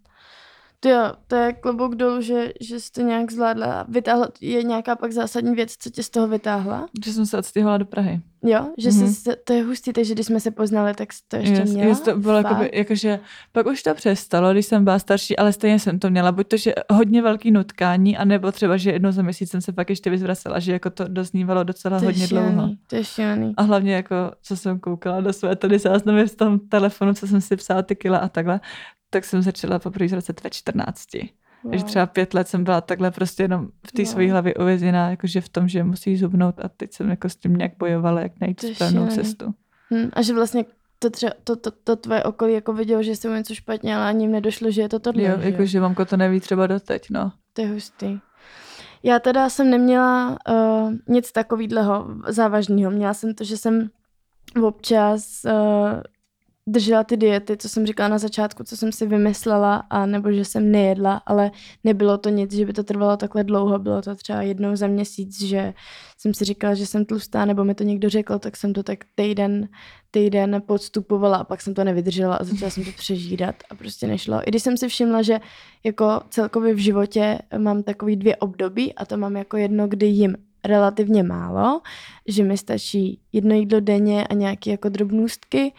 To 0.79 0.89
jo, 0.89 1.13
to 1.27 1.35
je 1.35 1.53
klobouk 1.53 1.95
dolů, 1.95 2.21
že, 2.21 2.51
že 2.61 2.79
jsi 2.79 2.91
to 2.91 3.01
nějak 3.01 3.31
zvládla. 3.31 3.85
Vytáhla, 3.89 4.27
je 4.41 4.63
nějaká 4.63 4.95
pak 4.95 5.11
zásadní 5.11 5.55
věc, 5.55 5.75
co 5.79 5.89
tě 5.89 6.03
z 6.03 6.09
toho 6.09 6.27
vytáhla? 6.27 6.87
Že 7.05 7.13
jsem 7.13 7.25
se 7.25 7.37
odstěhovala 7.37 7.77
do 7.77 7.85
Prahy. 7.85 8.21
Jo, 8.43 8.67
že 8.77 8.89
mm-hmm. 8.89 9.13
jsi, 9.13 9.29
to 9.43 9.53
je 9.53 9.63
hustý, 9.63 9.93
takže 9.93 10.13
když 10.13 10.25
jsme 10.25 10.39
se 10.39 10.51
poznali, 10.51 10.93
tak 10.93 11.09
to 11.27 11.35
ještě 11.35 11.55
yes, 11.55 11.69
měla? 11.69 11.89
Yes, 11.89 12.01
to 12.01 12.17
bylo 12.17 12.37
jakoby, 12.37 12.69
jakože, 12.73 13.19
pak 13.51 13.65
už 13.67 13.83
to 13.83 13.93
přestalo, 13.93 14.51
když 14.51 14.65
jsem 14.65 14.83
byla 14.83 14.99
starší, 14.99 15.37
ale 15.37 15.53
stejně 15.53 15.79
jsem 15.79 15.99
to 15.99 16.09
měla, 16.09 16.31
buď 16.31 16.47
to, 16.47 16.57
že 16.57 16.73
hodně 16.91 17.21
velký 17.21 17.51
nutkání, 17.51 18.17
anebo 18.17 18.51
třeba, 18.51 18.77
že 18.77 18.91
jednou 18.91 19.11
za 19.11 19.21
měsíc 19.21 19.51
jsem 19.51 19.61
se 19.61 19.71
pak 19.71 19.89
ještě 19.89 20.09
vyzvracela, 20.09 20.59
že 20.59 20.71
jako 20.71 20.89
to 20.89 21.07
doznívalo 21.07 21.63
docela 21.63 21.99
to 21.99 22.05
hodně 22.05 22.27
šílený, 22.27 22.51
dlouho. 22.51 22.69
To 22.87 22.95
je 22.95 23.03
šílený. 23.03 23.53
A 23.57 23.61
hlavně 23.61 23.93
jako, 23.93 24.15
co 24.41 24.57
jsem 24.57 24.79
koukala 24.79 25.21
do 25.21 25.33
své 25.33 25.55
tady 25.55 25.79
záznamy 25.79 26.27
v 26.27 26.35
tom 26.35 26.59
telefonu, 26.59 27.13
co 27.13 27.27
jsem 27.27 27.41
si 27.41 27.55
psala 27.55 27.81
ty 27.81 27.95
kila 27.95 28.17
a 28.17 28.27
takhle, 28.27 28.59
tak 29.10 29.26
jsem 29.26 29.41
začala 29.41 29.80
poprvé 29.80 30.08
zvracet 30.08 30.43
ve 30.43 30.50
14. 30.50 31.13
Wow. 31.63 31.72
Takže 31.72 31.86
třeba 31.86 32.06
pět 32.06 32.34
let 32.34 32.48
jsem 32.48 32.63
byla 32.63 32.82
takhle 32.82 33.12
prostě 33.12 33.43
jenom 33.43 33.67
v 33.88 33.91
té 33.91 34.04
wow. 34.04 34.12
své 34.12 34.32
hlavě 34.32 34.56
uvězněná, 34.56 35.10
jakože 35.10 35.41
v 35.41 35.50
tom, 35.50 35.67
že 35.67 35.84
musí 35.84 36.17
zubnout 36.17 36.60
a 36.60 36.69
teď 36.69 36.93
jsem 36.93 37.10
jako 37.10 37.30
s 37.30 37.36
tím 37.36 37.54
nějak 37.54 37.72
bojovala, 37.80 38.22
jak 38.22 38.32
najít 38.41 38.62
správnou 38.62 39.08
cestu. 39.08 39.54
Hmm, 39.89 40.10
a 40.13 40.22
že 40.22 40.34
vlastně 40.34 40.65
to, 41.00 41.10
třeba, 41.10 41.32
to, 41.43 41.56
to, 41.56 41.72
to 41.72 41.95
tvoje 41.95 42.24
okolí 42.24 42.54
jako 42.54 42.74
vidělo, 42.74 43.04
že 43.04 43.15
jsem 43.15 43.36
něco 43.36 43.56
špatně, 43.56 43.95
ale 43.95 44.06
ani 44.06 44.24
jim 44.24 44.32
nedošlo, 44.32 44.72
že 44.72 44.82
je 44.82 44.89
to 44.89 45.00
tohle. 45.00 45.24
Jo, 45.24 45.38
jakože 45.39 45.80
mamko 45.80 46.06
to 46.06 46.17
neví 46.17 46.39
třeba 46.39 46.67
doteď, 46.67 47.08
no. 47.10 47.32
To 47.54 47.62
je 47.62 47.67
hustý. 47.67 48.19
Já 49.04 49.19
teda 49.19 49.50
jsem 49.50 49.69
neměla 49.69 50.38
uh, 50.50 50.93
nic 51.08 51.32
takového 51.32 52.08
závažného. 52.28 52.91
Měla 52.91 53.13
jsem 53.13 53.34
to, 53.34 53.43
že 53.43 53.58
jsem 53.58 53.89
občas 54.63 55.41
uh, 55.45 56.02
držela 56.71 57.03
ty 57.03 57.17
diety, 57.17 57.58
co 57.58 57.69
jsem 57.69 57.86
říkala 57.86 58.10
na 58.10 58.17
začátku, 58.17 58.63
co 58.63 58.77
jsem 58.77 58.91
si 58.91 59.05
vymyslela, 59.05 59.75
a 59.75 60.05
nebo 60.05 60.32
že 60.32 60.45
jsem 60.45 60.71
nejedla, 60.71 61.21
ale 61.25 61.51
nebylo 61.84 62.17
to 62.17 62.29
nic, 62.29 62.53
že 62.53 62.65
by 62.65 62.73
to 62.73 62.84
trvalo 62.84 63.17
takhle 63.17 63.43
dlouho, 63.43 63.79
bylo 63.79 64.01
to 64.01 64.15
třeba 64.15 64.41
jednou 64.41 64.75
za 64.75 64.88
měsíc, 64.88 65.43
že 65.43 65.73
jsem 66.17 66.34
si 66.34 66.45
říkala, 66.45 66.73
že 66.73 66.86
jsem 66.86 67.05
tlustá, 67.05 67.45
nebo 67.45 67.63
mi 67.63 67.75
to 67.75 67.84
někdo 67.84 68.10
řekl, 68.10 68.39
tak 68.39 68.58
jsem 68.58 68.73
to 68.73 68.84
tak 68.84 68.99
týden, 69.15 69.67
týden 70.12 70.62
podstupovala 70.65 71.38
a 71.38 71.43
pak 71.43 71.62
jsem 71.62 71.73
to 71.73 71.84
nevydržela 71.84 72.36
a 72.36 72.43
začala 72.43 72.69
jsem 72.69 72.84
to 72.84 72.91
přežídat 72.91 73.55
a 73.69 73.75
prostě 73.75 74.08
nešlo. 74.08 74.41
I 74.41 74.49
když 74.51 74.63
jsem 74.63 74.77
si 74.77 74.88
všimla, 74.88 75.21
že 75.21 75.39
jako 75.84 76.21
celkově 76.29 76.73
v 76.73 76.77
životě 76.77 77.39
mám 77.58 77.84
takový 77.84 78.15
dvě 78.15 78.36
období 78.36 78.93
a 78.95 79.05
to 79.05 79.17
mám 79.17 79.36
jako 79.36 79.58
jedno, 79.58 79.88
kdy 79.88 80.05
jim 80.05 80.36
relativně 80.65 81.23
málo, 81.23 81.82
že 82.27 82.43
mi 82.43 82.58
stačí 82.58 83.19
jedno 83.32 83.55
jídlo 83.55 83.79
denně 83.79 84.27
a 84.27 84.34
nějaké 84.34 84.71
jako 84.71 84.89
drobnůstky, 84.89 85.73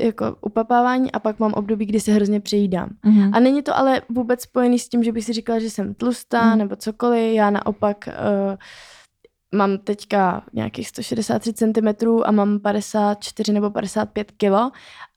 jako 0.00 0.36
upapávání 0.40 1.12
a 1.12 1.18
pak 1.18 1.38
mám 1.38 1.52
období, 1.52 1.86
kdy 1.86 2.00
se 2.00 2.12
hrozně 2.12 2.40
přejídám. 2.40 2.88
Mm-hmm. 3.04 3.30
A 3.34 3.40
není 3.40 3.62
to 3.62 3.76
ale 3.76 4.02
vůbec 4.08 4.42
spojený 4.42 4.78
s 4.78 4.88
tím, 4.88 5.02
že 5.02 5.12
bych 5.12 5.24
si 5.24 5.32
říkala, 5.32 5.58
že 5.58 5.70
jsem 5.70 5.94
tlustá 5.94 6.52
mm. 6.52 6.58
nebo 6.58 6.76
cokoliv. 6.76 7.34
Já 7.34 7.50
naopak 7.50 8.08
uh, 8.08 8.56
mám 9.54 9.78
teďka 9.78 10.44
nějakých 10.52 10.88
163 10.88 11.52
cm 11.52 12.08
a 12.24 12.32
mám 12.32 12.58
54 12.58 13.52
nebo 13.52 13.70
55 13.70 14.32
kg 14.32 14.72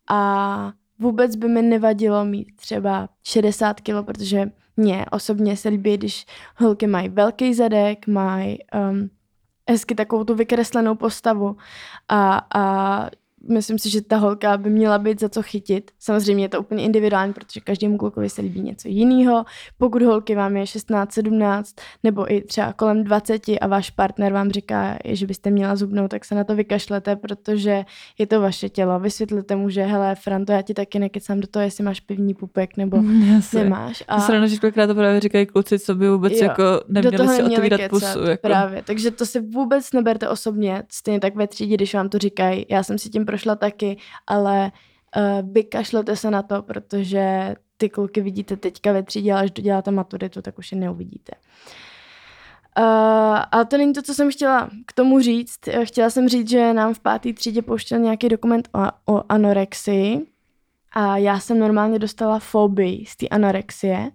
a 0.09 0.71
vůbec 0.99 1.35
by 1.35 1.47
mi 1.47 1.61
nevadilo 1.61 2.25
mít 2.25 2.47
třeba 2.55 3.09
60 3.23 3.81
kg, 3.81 4.05
protože 4.05 4.51
mně 4.77 5.05
osobně 5.11 5.57
se 5.57 5.69
líbí, 5.69 5.97
když 5.97 6.25
holky 6.57 6.87
mají 6.87 7.09
velký 7.09 7.53
zadek, 7.53 8.07
mají 8.07 8.57
um, 8.91 9.09
hezky 9.69 9.95
takovou 9.95 10.23
tu 10.23 10.35
vykreslenou 10.35 10.95
postavu 10.95 11.57
a, 12.09 12.41
a 12.55 13.05
myslím 13.47 13.79
si, 13.79 13.89
že 13.89 14.01
ta 14.01 14.17
holka 14.17 14.57
by 14.57 14.69
měla 14.69 14.97
být 14.97 15.19
za 15.19 15.29
co 15.29 15.43
chytit. 15.43 15.91
Samozřejmě 15.99 16.43
je 16.43 16.49
to 16.49 16.59
úplně 16.59 16.83
individuální, 16.83 17.33
protože 17.33 17.59
každému 17.59 17.97
klukovi 17.97 18.29
se 18.29 18.41
líbí 18.41 18.61
něco 18.61 18.87
jiného. 18.87 19.45
Pokud 19.77 20.01
holky 20.01 20.35
vám 20.35 20.57
je 20.57 20.67
16, 20.67 21.13
17 21.13 21.75
nebo 22.03 22.33
i 22.33 22.41
třeba 22.41 22.73
kolem 22.73 23.03
20 23.03 23.41
a 23.61 23.67
váš 23.67 23.89
partner 23.89 24.33
vám 24.33 24.51
říká, 24.51 24.97
že 25.05 25.27
byste 25.27 25.49
měla 25.49 25.75
zubnout, 25.75 26.11
tak 26.11 26.25
se 26.25 26.35
na 26.35 26.43
to 26.43 26.55
vykašlete, 26.55 27.15
protože 27.15 27.85
je 28.17 28.27
to 28.27 28.41
vaše 28.41 28.69
tělo. 28.69 28.99
Vysvětlete 28.99 29.55
mu, 29.55 29.69
že 29.69 29.83
hele, 29.83 30.15
Franto, 30.15 30.51
já 30.51 30.61
ti 30.61 30.73
taky 30.73 30.99
nekecám 30.99 31.39
do 31.39 31.47
toho, 31.47 31.63
jestli 31.63 31.83
máš 31.83 31.99
pivní 31.99 32.33
pupek 32.33 32.77
nebo 32.77 32.97
mm, 33.01 33.41
nemáš. 33.53 34.03
A... 34.07 34.19
Se 34.19 34.47
že 34.47 34.57
kolikrát 34.57 34.87
to 34.87 34.95
právě 34.95 35.19
říkají 35.19 35.45
kluci, 35.45 35.79
co 35.79 35.95
by 35.95 36.09
vůbec 36.09 36.33
jo, 36.33 36.43
jako 36.43 36.63
neměli 36.87 37.27
si 37.27 37.43
otevírat 37.43 37.79
kecat, 37.79 37.89
pusu. 37.89 38.25
Jako. 38.29 38.41
Právě, 38.41 38.83
takže 38.85 39.11
to 39.11 39.25
si 39.25 39.39
vůbec 39.39 39.93
neberte 39.93 40.29
osobně, 40.29 40.83
stejně 40.91 41.19
tak 41.19 41.35
ve 41.35 41.47
třídě, 41.47 41.75
když 41.75 41.93
vám 41.93 42.09
to 42.09 42.17
říkají. 42.17 42.65
Já 42.69 42.83
jsem 42.83 42.97
si 42.97 43.09
tím 43.09 43.25
prošla 43.29 43.55
taky, 43.55 43.97
ale 44.27 44.71
uh, 44.71 45.51
vykašlete 45.51 46.15
se 46.15 46.31
na 46.31 46.41
to, 46.41 46.61
protože 46.61 47.55
ty 47.77 47.89
kluky 47.89 48.21
vidíte 48.21 48.57
teďka 48.57 48.91
ve 48.91 49.03
třídě, 49.03 49.33
ale 49.33 49.41
až 49.41 49.51
doděláte 49.51 49.91
maturitu, 49.91 50.41
tak 50.41 50.57
už 50.57 50.71
je 50.71 50.77
neuvidíte. 50.77 51.31
Uh, 52.77 53.39
ale 53.51 53.65
to 53.65 53.77
není 53.77 53.93
to, 53.93 54.01
co 54.01 54.13
jsem 54.13 54.31
chtěla 54.31 54.69
k 54.85 54.93
tomu 54.93 55.19
říct. 55.19 55.59
Chtěla 55.83 56.09
jsem 56.09 56.29
říct, 56.29 56.49
že 56.49 56.73
nám 56.73 56.93
v 56.93 56.99
páté 56.99 57.33
třídě 57.33 57.61
pouštěl 57.61 57.99
nějaký 57.99 58.29
dokument 58.29 58.69
o, 58.73 59.13
o 59.13 59.23
anorexii 59.29 60.25
A 60.93 61.17
já 61.17 61.39
jsem 61.39 61.59
normálně 61.59 61.99
dostala 61.99 62.39
fobii 62.39 63.05
z 63.05 63.15
té 63.15 63.27
anorexie 63.27 64.11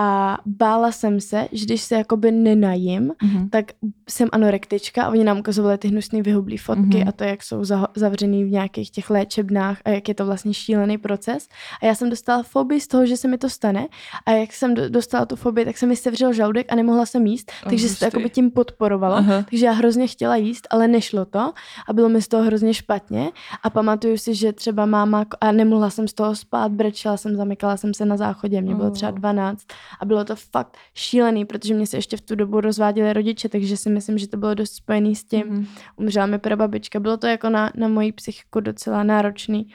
a 0.00 0.38
bála 0.46 0.92
jsem 0.92 1.20
se, 1.20 1.48
že 1.52 1.64
když 1.64 1.82
se 1.82 1.94
jakoby 1.94 2.32
nenajím, 2.32 3.12
Mhm. 3.22 3.48
tak 3.48 3.64
jsem 4.08 4.28
anorektička 4.32 5.02
a 5.04 5.08
oni 5.08 5.24
nám 5.24 5.38
ukazovali 5.38 5.78
ty 5.78 5.88
hnusný 5.88 6.22
vyhublý 6.22 6.56
fotky 6.56 6.98
Mhm. 6.98 7.08
a 7.08 7.12
to, 7.12 7.24
jak 7.24 7.42
jsou 7.42 7.64
zavřený 7.96 8.44
v 8.44 8.50
nějakých 8.50 8.90
těch 8.90 9.10
léčebnách 9.10 9.78
a 9.84 9.90
jak 9.90 10.08
je 10.08 10.14
to 10.14 10.26
vlastně 10.26 10.54
šílený 10.54 10.98
proces. 10.98 11.48
A 11.82 11.86
já 11.86 11.94
jsem 11.94 12.10
dostala 12.10 12.42
fobii 12.42 12.80
z 12.80 12.86
toho, 12.88 13.06
že 13.06 13.16
se 13.16 13.28
mi 13.28 13.38
to 13.38 13.48
stane 13.48 13.86
a 14.26 14.30
jak 14.30 14.52
jsem 14.52 14.74
do- 14.74 14.88
dostala 14.88 15.26
tu 15.26 15.36
fobii, 15.36 15.64
tak 15.64 15.78
se 15.78 15.86
mi 15.86 15.96
sevřel 15.96 16.32
žaludek 16.32 16.72
a 16.72 16.74
nemohla 16.74 17.06
jsem 17.06 17.26
jíst, 17.26 17.52
Oh, 17.64 17.70
takže 17.70 17.88
se 17.88 17.98
to 17.98 18.04
jakoby 18.04 18.30
tím 18.30 18.50
podporovalo. 18.50 19.14
Aha. 19.14 19.44
Takže 19.50 19.66
já 19.66 19.72
hrozně 19.72 20.06
chtěla 20.06 20.36
jíst, 20.36 20.66
ale 20.70 20.88
nešlo 20.88 21.24
to 21.24 21.52
a 21.88 21.92
bylo 21.92 22.08
mi 22.08 22.22
z 22.22 22.28
toho 22.28 22.42
hrozně 22.44 22.74
špatně 22.74 23.30
a 23.62 23.70
pamatuju 23.70 24.16
si, 24.16 24.34
že 24.34 24.52
třeba 24.52 24.86
máma, 24.86 25.24
a 25.40 25.52
nemohla 25.52 25.90
jsem 25.90 26.08
z 26.08 26.12
toho 26.14 26.36
spát, 26.36 26.72
brečela 26.72 27.16
jsem, 27.16 27.36
zamykala 27.36 27.76
jsem 27.76 27.94
se 27.94 28.04
na 28.04 28.16
záchodě, 28.16 28.60
mě 28.60 28.74
bylo 28.74 28.90
třeba 28.90 29.12
Oh. 29.12 29.18
12 29.18 29.66
a 30.00 30.04
bylo 30.04 30.24
to 30.24 30.36
fakt 30.36 30.76
šílený, 30.94 31.44
protože 31.44 31.74
mě 31.74 31.86
se 31.86 31.96
ještě 31.96 32.16
v 32.16 32.20
tu 32.20 32.34
dobu 32.34 32.60
rozváděli 32.60 33.12
rodiče, 33.12 33.48
takže 33.48 33.76
si 33.76 33.90
myslím, 33.90 34.18
že 34.18 34.28
to 34.28 34.36
bylo 34.36 34.54
dost 34.54 34.72
spojený 34.72 35.16
s 35.16 35.24
tím. 35.24 35.46
Mhm. 35.46 35.66
Umřela 35.96 36.26
mi 36.26 36.38
prababička, 36.38 37.00
bylo 37.00 37.16
to 37.16 37.26
jako 37.26 37.50
na, 37.50 37.72
na 37.74 37.88
moji 37.88 38.12
psychiku 38.12 38.60
docela 38.60 39.02
náročný. 39.02 39.74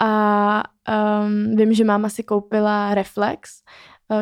A 0.00 0.62
um, 1.22 1.56
vím, 1.56 1.74
že 1.74 1.84
máma 1.84 2.08
si 2.08 2.22
koupila 2.22 2.94
Reflex, 2.94 3.50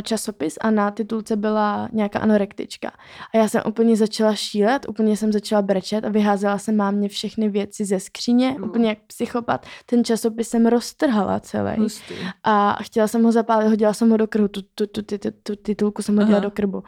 časopis 0.03 0.59
a 0.61 0.71
na 0.71 0.91
titulce 0.91 1.37
byla 1.37 1.89
nějaká 1.93 2.19
anorektička. 2.19 2.93
A 3.35 3.37
já 3.39 3.49
jsem 3.49 3.63
úplně 3.67 3.97
začala 3.97 4.35
šílet, 4.35 4.89
úplně 4.89 5.17
jsem 5.17 5.33
začala 5.33 5.63
brečet 5.63 6.05
a 6.05 6.09
vyházela 6.09 6.59
jsem 6.59 6.77
mámě 6.77 7.09
všechny 7.09 7.49
věci 7.49 7.85
ze 7.85 8.01
skříně, 8.01 8.55
Mm. 8.59 8.65
úplně 8.65 8.89
jak 8.89 8.99
psychopat. 9.07 9.67
Ten 9.87 10.05
časopis 10.05 10.49
jsem 10.49 10.67
roztrhala 10.67 11.41
celý 11.41 11.77
Hustý. 11.79 12.15
a 12.45 12.79
chtěla 12.83 13.07
jsem 13.09 13.23
ho 13.25 13.33
zapálit, 13.33 13.69
hodila 13.69 13.93
jsem 13.93 14.11
ho 14.11 14.17
do 14.17 14.27
krbu, 14.27 14.49
tu, 14.49 14.63
tu, 14.63 14.87
tu, 14.87 15.03
tu, 15.03 15.19
tu, 15.19 15.31
tu 15.43 15.57
titulku 15.57 16.03
jsem 16.03 16.17
hodila 16.17 16.39
Aha. 16.39 16.45
do 16.45 16.51
krbu. 16.51 16.83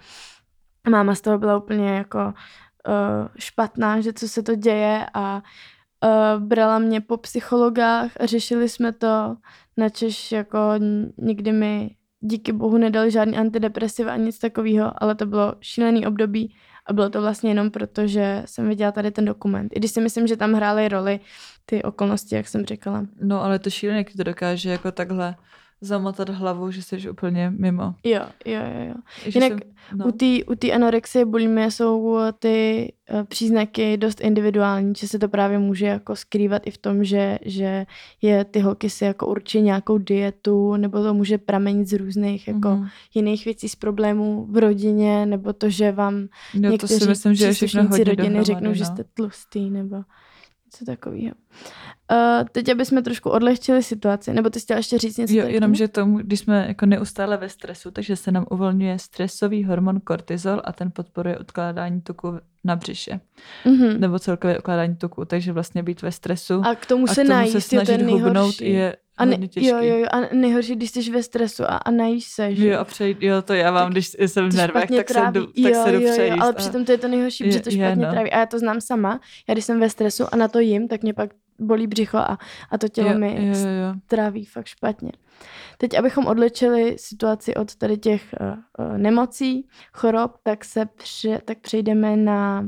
A 0.84 0.90
máma 0.90 1.14
z 1.14 1.20
toho 1.20 1.38
byla 1.38 1.56
úplně 1.56 1.88
jako 1.90 2.18
uh, 2.18 3.28
špatná, 3.38 4.00
že 4.00 4.12
co 4.12 4.28
se 4.28 4.42
to 4.42 4.54
děje 4.54 5.06
a 5.14 5.42
uh, 6.04 6.42
brala 6.42 6.78
mě 6.78 7.00
po 7.00 7.16
psychologách 7.16 8.10
a 8.20 8.26
řešili 8.26 8.68
jsme 8.68 8.92
to, 8.92 9.36
načež 9.76 10.32
jako 10.32 10.58
nikdy 11.18 11.52
mi 11.52 11.90
díky 12.20 12.52
bohu 12.52 12.78
nedali 12.78 13.10
žádný 13.10 13.36
antidepresiva 13.36 14.12
ani 14.12 14.24
nic 14.24 14.38
takového, 14.38 15.02
ale 15.02 15.14
to 15.14 15.26
bylo 15.26 15.54
šílený 15.60 16.06
období 16.06 16.54
a 16.86 16.92
bylo 16.92 17.10
to 17.10 17.20
vlastně 17.20 17.50
jenom 17.50 17.70
proto, 17.70 18.06
že 18.06 18.42
jsem 18.46 18.68
viděla 18.68 18.92
tady 18.92 19.10
ten 19.10 19.24
dokument. 19.24 19.72
I 19.74 19.78
když 19.78 19.90
si 19.90 20.00
myslím, 20.00 20.26
že 20.26 20.36
tam 20.36 20.52
hrály 20.52 20.88
roli 20.88 21.20
ty 21.66 21.82
okolnosti, 21.82 22.34
jak 22.34 22.48
jsem 22.48 22.66
říkala. 22.66 23.06
No, 23.20 23.42
ale 23.44 23.58
to 23.58 23.70
šílené, 23.70 23.98
jak 23.98 24.12
to 24.16 24.24
dokáže 24.24 24.70
jako 24.70 24.92
takhle 24.92 25.34
zamotat 25.80 26.28
hlavu, 26.28 26.70
že 26.70 26.82
jsi 26.82 27.10
úplně 27.10 27.52
mimo. 27.58 27.94
Jo, 28.04 28.20
jo, 28.46 28.60
jo, 28.74 28.88
jo. 28.88 28.94
Že 29.24 29.38
Jinak 29.38 29.52
jsem, 29.52 29.70
no. 29.98 30.06
U 30.06 30.12
té 30.12 30.26
u 30.70 30.74
anorexie 30.74 31.24
bulimie 31.24 31.70
jsou 31.70 32.18
ty 32.38 32.92
eh, 33.10 33.24
příznaky 33.24 33.96
dost 33.96 34.20
individuální, 34.20 34.92
že 34.98 35.08
se 35.08 35.18
to 35.18 35.28
právě 35.28 35.58
může 35.58 35.86
jako 35.86 36.16
skrývat 36.16 36.66
i 36.66 36.70
v 36.70 36.78
tom, 36.78 37.04
že, 37.04 37.38
že 37.44 37.86
je 38.22 38.44
ty 38.44 38.60
holky 38.60 38.90
si 38.90 39.04
jako 39.04 39.26
určí 39.26 39.60
nějakou 39.60 39.98
dietu, 39.98 40.76
nebo 40.76 41.02
to 41.02 41.14
může 41.14 41.38
pramenit 41.38 41.88
z 41.88 41.92
různých 41.92 42.48
jako 42.48 42.68
Mhm. 42.68 42.88
jiných 43.14 43.44
věcí 43.44 43.68
z 43.68 43.76
problémů 43.76 44.46
v 44.50 44.56
rodině, 44.56 45.26
nebo 45.26 45.52
to, 45.52 45.70
že 45.70 45.92
vám 45.92 46.28
to 46.52 46.58
někteří 46.58 46.94
si 46.94 47.08
myslím, 47.08 47.34
že 47.34 47.44
je 47.46 47.52
všechno 47.52 47.80
příslušníci 47.82 47.98
hodně 48.00 48.04
rodiny 48.04 48.38
dohromady, 48.38 48.44
řeknou, 48.44 48.74
že 48.74 48.84
no. 48.84 48.86
jste 48.86 49.04
tlustý, 49.14 49.70
nebo 49.70 49.96
něco 50.70 50.84
takového. 50.84 51.34
Uh, 52.12 52.48
teď, 52.52 52.68
aby 52.68 52.84
jsme 52.84 53.02
trošku 53.02 53.30
odlehčili 53.30 53.82
situaci, 53.82 54.32
nebo 54.32 54.50
ty 54.50 54.60
chtěla 54.60 54.76
ještě 54.76 54.98
říct 54.98 55.16
něco 55.16 55.34
Jo, 55.34 55.46
jenom, 55.46 55.74
že 55.74 55.88
tomu, 55.88 56.18
když 56.18 56.40
jsme 56.40 56.64
jako 56.68 56.86
neustále 56.86 57.36
ve 57.36 57.48
stresu, 57.48 57.90
takže 57.90 58.16
se 58.16 58.32
nám 58.32 58.46
uvolňuje 58.50 58.98
stresový 58.98 59.64
hormon 59.64 60.00
kortizol 60.00 60.60
a 60.64 60.72
ten 60.72 60.90
podporuje 60.90 61.38
odkládání 61.38 62.00
tuku 62.00 62.38
na 62.64 62.76
břiše. 62.76 63.20
Mhm. 63.64 64.00
Nebo 64.00 64.18
celkově 64.18 64.58
odkládání 64.58 64.96
tuku, 64.96 65.24
takže 65.24 65.52
vlastně 65.52 65.82
být 65.82 66.02
ve 66.02 66.12
stresu 66.12 66.62
A 66.64 66.74
k 66.74 66.86
tomu 66.86 67.04
a 67.04 67.14
se 67.14 67.24
k 67.24 67.26
tomu 67.26 67.38
najíst, 67.38 67.52
se 67.60 67.70
to 67.70 67.76
je 67.76 67.84
snažit 67.86 68.06
hubnout 68.06 68.60
je 68.60 68.96
A 69.20 69.24
ne, 69.24 69.38
jo, 69.56 69.76
jo, 69.82 69.96
jo, 69.96 70.06
a 70.12 70.34
nejhorší, 70.34 70.76
když 70.76 70.90
jsi 70.90 71.10
ve 71.10 71.22
stresu 71.22 71.64
a, 71.64 71.76
a 71.76 71.90
najíš 71.90 72.24
se, 72.24 72.54
že? 72.54 72.68
Jo, 72.68 72.78
a 72.78 72.84
přejít, 72.84 73.18
jo, 73.20 73.42
to 73.42 73.54
já 73.54 73.70
mám, 73.70 73.82
Tak 73.84 73.92
když 73.92 74.16
jsem 74.26 74.50
v 74.50 74.54
nervech, 74.54 74.90
tak 74.96 75.08
se 75.10 75.20
jdu, 75.32 75.46
tak 75.46 75.54
jo, 75.56 75.82
se 75.84 75.92
jdu 75.92 76.00
jo, 76.00 76.06
jo, 76.06 76.12
přejíst. 76.12 76.38
ale 76.40 76.50
a- 76.50 76.52
přitom 76.52 76.84
to 76.84 76.92
je 76.92 76.98
to 76.98 77.08
nejhorší, 77.08 77.44
Je- 77.44 77.48
protože 77.50 77.60
to 77.60 77.68
je, 77.70 77.76
špatně 77.76 78.06
no. 78.06 78.12
tráví. 78.12 78.30
A 78.32 78.38
já 78.38 78.46
to 78.46 78.58
znám 78.58 78.80
sama. 78.80 79.20
Já 79.48 79.54
když 79.54 79.64
jsem 79.64 79.80
ve 79.80 79.90
stresu 79.90 80.24
a 80.32 80.36
na 80.36 80.48
to 80.48 80.58
jim, 80.58 80.88
tak 80.88 81.02
mě 81.02 81.14
pak 81.14 81.30
bolí 81.58 81.86
břicho 81.86 82.18
a, 82.18 82.38
a 82.70 82.78
to 82.78 82.88
tělo 82.88 83.10
jo, 83.12 83.18
mi 83.18 83.46
jo, 83.46 83.52
jo, 83.52 83.66
jo. 83.66 83.94
tráví 84.06 84.44
fakt 84.44 84.66
špatně. 84.66 85.12
Teď, 85.78 85.98
abychom 85.98 86.26
odlečili 86.26 86.96
situaci 86.98 87.54
od 87.54 87.74
tady 87.76 87.96
těch 87.96 88.22
uh, 88.40 88.86
uh, 88.86 88.98
nemocí, 88.98 89.66
chorob, 89.92 90.32
tak 90.42 90.64
se 90.64 90.86
pře, 90.86 91.40
tak 91.44 91.58
přejdeme 91.58 92.16
na 92.16 92.66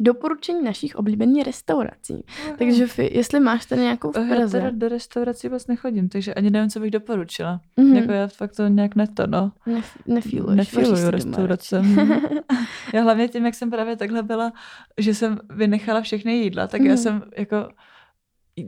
doporučení 0.00 0.62
našich 0.64 0.96
oblíbených 0.96 1.44
restaurací. 1.46 2.24
Takže 2.58 2.86
Fi, 2.86 3.10
jestli 3.18 3.40
máš 3.40 3.66
tady 3.66 3.80
nějakou 3.82 4.12
v 4.12 4.16
Eh, 4.16 4.20
Já 4.28 4.34
Praze. 4.36 4.58
teda 4.58 4.70
do 4.74 4.88
restaurací 4.88 5.48
vůbec 5.48 5.66
nechodím, 5.66 6.08
takže 6.08 6.34
ani 6.34 6.50
nevím, 6.50 6.70
co 6.70 6.80
bych 6.80 6.90
doporučila. 6.90 7.60
Mhm. 7.76 7.96
Jako 7.96 8.12
já 8.12 8.26
fakt 8.26 8.52
to 8.56 8.68
nějak 8.68 8.94
neto, 8.96 9.26
no. 9.26 9.52
Nef- 9.66 10.00
nefíluješ, 10.06 10.72
doma 10.72 11.10
restaurace. 11.10 11.76
radši. 11.80 11.98
já 12.94 13.02
hlavně 13.02 13.28
tím, 13.28 13.44
jak 13.46 13.54
jsem 13.54 13.70
právě 13.70 13.96
takhle 13.96 14.22
byla, 14.22 14.52
že 14.98 15.14
jsem 15.14 15.38
vynechala 15.50 16.00
všechny 16.00 16.32
jídla, 16.36 16.66
tak 16.66 16.80
já 16.80 16.88
Mhm. 16.88 16.96
jsem 16.96 17.22
jako 17.36 17.56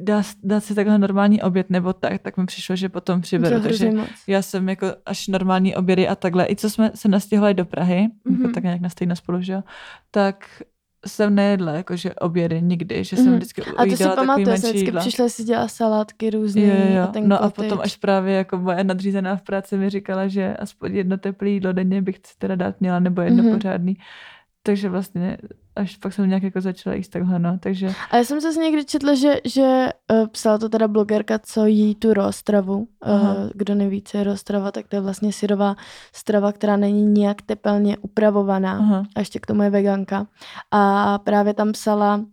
dát, 0.03 0.27
dát 0.43 0.65
si 0.65 0.75
takhle 0.75 0.99
normální 0.99 1.43
oběd 1.43 1.71
nebo 1.71 1.93
tak, 1.93 2.23
tak 2.23 2.37
mi 2.37 2.47
přišlo, 2.47 2.77
že 2.77 2.89
potom 2.89 3.21
To 3.21 3.23
přiberu. 3.23 3.61
Takže 3.63 3.91
moc. 3.91 4.09
já 4.27 4.43
jsem 4.43 4.69
jako 4.69 4.87
až 5.07 5.29
normální 5.29 5.77
obědy 5.77 6.09
a 6.09 6.15
takhle, 6.15 6.47
i 6.51 6.57
co 6.57 6.71
jsme 6.71 6.91
se 6.95 7.09
nastěhovali 7.09 7.55
do 7.55 7.65
Prahy, 7.65 8.09
mm-hmm. 8.09 8.31
Mhm. 8.33 8.43
jako 8.43 8.55
tak 8.55 8.63
nějak 8.65 8.81
na 8.81 8.89
stejno 8.89 9.17
spolu, 9.17 9.43
že 9.43 9.53
jo, 9.53 9.63
tak 10.11 10.63
jsem 11.07 11.35
nejedla 11.35 11.73
jakože 11.73 12.15
obědy 12.15 12.63
nikdy, 12.63 13.05
že 13.05 13.17
jsem 13.17 13.27
Mhm. 13.27 13.35
vždycky 13.37 13.63
A 13.77 13.85
to 13.87 13.97
si 13.97 14.05
pamatuju, 14.17 14.47
jsem 14.47 14.55
vždycky 14.57 14.79
jídla. 14.79 15.01
přišla 15.01 15.29
si 15.29 15.45
dělat 15.45 15.69
salátky 15.69 16.31
různý 16.31 16.63
Jo, 16.63 16.75
jo, 16.95 17.03
a 17.03 17.07
ten 17.07 17.29
No 17.29 17.37
a 17.43 17.51
kotič. 17.51 17.55
potom 17.55 17.81
až 17.83 17.97
právě 17.97 18.35
jako 18.35 18.59
moje 18.59 18.85
nadřízená 18.85 19.37
v 19.37 19.43
práci 19.43 19.77
mi 19.77 19.91
říkala, 19.91 20.29
že 20.29 20.57
aspoň 20.57 20.95
jedno 20.97 21.17
teplé 21.19 21.49
jídlo 21.49 21.73
denně 21.73 22.03
bych 22.03 22.17
si 22.17 22.39
teda 22.39 22.55
dát 22.55 22.81
měla, 22.81 22.99
nebo 22.99 23.21
jedno 23.23 23.43
mm-hmm. 23.45 23.55
pořádný. 23.55 23.97
Takže 24.69 24.89
vlastně 24.89 25.39
až 25.77 25.97
pak 25.97 26.13
jsem 26.13 26.29
nějak 26.29 26.43
jako 26.43 26.61
začala 26.61 26.97
jíst 26.97 27.09
takhle, 27.09 27.39
no. 27.39 27.59
Takže 27.59 27.93
A 28.11 28.17
já 28.17 28.25
jsem 28.25 28.41
zase 28.41 28.61
někdy 28.61 28.85
četla, 28.85 29.15
že, 29.15 29.41
že 29.45 29.89
uh, 30.13 30.27
psala 30.27 30.59
to 30.59 30.69
teda 30.69 30.89
blogerka, 30.89 31.39
co 31.39 31.67
jí 31.67 31.95
tu. 31.95 32.13
Aha. 33.01 33.35
Uh, 33.35 33.51
kdo 33.55 33.75
neví, 33.75 34.03
co 34.03 34.19
je 34.19 34.25
raw 34.25 34.37
strava, 34.37 34.73
tak 34.73 34.89
to 34.89 34.97
je 34.97 35.01
vlastně 35.01 35.33
syrová 35.33 35.77
strava, 36.13 36.53
která 36.53 36.77
není 36.77 37.07
nijak 37.07 37.43
tepelně 37.43 37.97
upravovaná. 37.97 38.73
aha. 38.73 39.07
A 39.17 39.19
ještě 39.19 39.39
k 39.39 39.47
tomu 39.47 39.63
je 39.63 39.71
veganka. 39.71 40.27
A 40.71 41.19
právě 41.19 41.55
tam 41.55 41.73
psala, 41.73 42.25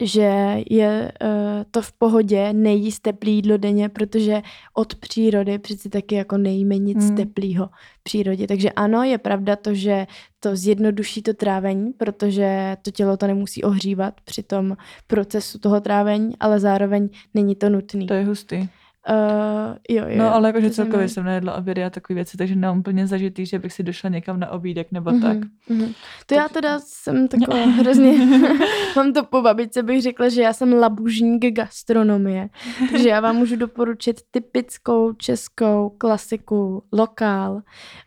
že 0.00 0.56
je 0.70 1.12
uh, 1.22 1.28
to 1.70 1.82
v 1.82 1.92
pohodě 1.92 2.52
nejíst 2.52 3.02
teplý 3.02 3.34
jídlo 3.34 3.56
denně, 3.56 3.88
protože 3.88 4.42
od 4.74 4.94
přírody 4.94 5.58
přeci 5.58 5.88
taky 5.88 6.14
jako 6.14 6.36
nejíme 6.36 6.78
nic 6.78 7.04
hmm. 7.04 7.16
teplýho 7.16 7.66
v 8.00 8.02
přírodě. 8.02 8.46
Takže 8.46 8.70
ano, 8.70 9.02
je 9.02 9.18
pravda 9.18 9.56
to, 9.56 9.74
že 9.74 10.06
to 10.40 10.56
zjednoduší 10.56 11.22
to 11.22 11.34
trávení, 11.34 11.92
protože 11.92 12.76
to 12.82 12.90
tělo 12.90 13.16
to 13.16 13.26
nemusí 13.26 13.62
ohřívat 13.62 14.20
při 14.24 14.42
tom 14.42 14.76
procesu 15.06 15.58
toho 15.58 15.80
trávení, 15.80 16.32
ale 16.40 16.60
zároveň 16.60 17.08
není 17.34 17.54
to 17.54 17.68
nutný. 17.68 18.06
To 18.06 18.14
je 18.14 18.24
hustý. 18.24 18.68
Uh, 19.10 19.76
jo, 19.96 20.04
jo, 20.08 20.18
No 20.18 20.34
ale 20.34 20.48
jakože 20.48 20.68
to 20.68 20.74
celkově 20.74 21.08
jsem 21.08 21.24
nejedla 21.24 21.54
obědy 21.54 21.84
a 21.84 21.90
takové 21.90 22.14
věci, 22.14 22.36
takže 22.36 22.56
nemám 22.56 22.78
úplně 22.78 23.06
zažitý, 23.06 23.46
že 23.46 23.58
bych 23.58 23.72
si 23.72 23.82
došla 23.82 24.10
někam 24.10 24.40
na 24.40 24.50
obídek 24.50 24.92
nebo 24.92 25.10
Mhm, 25.10 25.20
tak. 25.20 25.36
mhm. 25.68 25.92
To 26.26 26.34
já 26.34 26.48
teda 26.48 26.78
jsem 26.80 27.28
taková 27.28 27.56
hrozně, 27.64 28.12
mám 28.96 29.12
to 29.12 29.24
po 29.24 29.42
babičce, 29.42 29.82
bych 29.82 30.02
řekla, 30.02 30.28
že 30.28 30.42
já 30.42 30.52
jsem 30.52 30.72
labužník 30.72 31.44
gastronomie. 31.54 32.48
Takže 32.92 33.08
já 33.08 33.20
vám 33.20 33.36
můžu 33.36 33.56
doporučit 33.56 34.20
typickou 34.30 35.12
českou 35.12 35.94
klasiku, 35.98 36.82
lokál. 36.92 37.62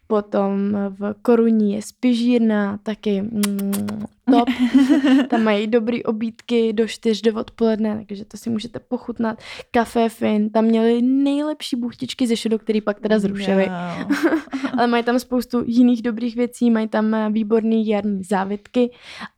Potom 0.07 0.77
v 0.89 1.13
Koruní 1.21 1.73
je 1.73 1.81
spižírna, 1.81 2.79
taky 2.83 3.21
mm, 3.21 4.05
top. 4.31 4.49
Tam 5.29 5.43
mají 5.43 5.67
dobrý 5.67 6.03
obídky 6.03 6.73
do 6.73 6.87
4 6.87 7.21
do 7.21 7.39
odpoledne, 7.39 8.03
takže 8.07 8.25
to 8.25 8.37
si 8.37 8.49
můžete 8.49 8.79
pochutnat. 8.79 9.39
Café 9.71 10.09
Fin, 10.09 10.49
tam 10.49 10.65
měli 10.65 11.01
nejlepší 11.01 11.75
buchtičky 11.75 12.27
ze 12.27 12.37
šodu, 12.37 12.57
který 12.57 12.81
pak 12.81 12.99
teda 12.99 13.19
zrušili. 13.19 13.67
No. 13.67 14.07
Ale 14.77 14.87
mají 14.87 15.03
tam 15.03 15.19
spoustu 15.19 15.63
jiných 15.65 16.01
dobrých 16.01 16.35
věcí, 16.35 16.71
mají 16.71 16.87
tam 16.87 17.13
eh, 17.13 17.29
výborný 17.29 17.87
jarní 17.87 18.23
závitky 18.23 18.91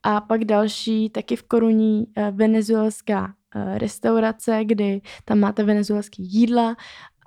a 0.04 0.22
pak 0.22 0.46
další, 0.46 1.10
taky 1.10 1.36
v 1.36 1.44
Koruní, 1.44 2.08
eh, 2.16 2.32
venezuelská 2.32 3.34
eh, 3.56 3.78
restaurace, 3.78 4.60
kdy 4.66 5.02
tam 5.26 5.40
máte 5.40 5.64
venezuelský 5.64 6.24
jídla 6.24 6.76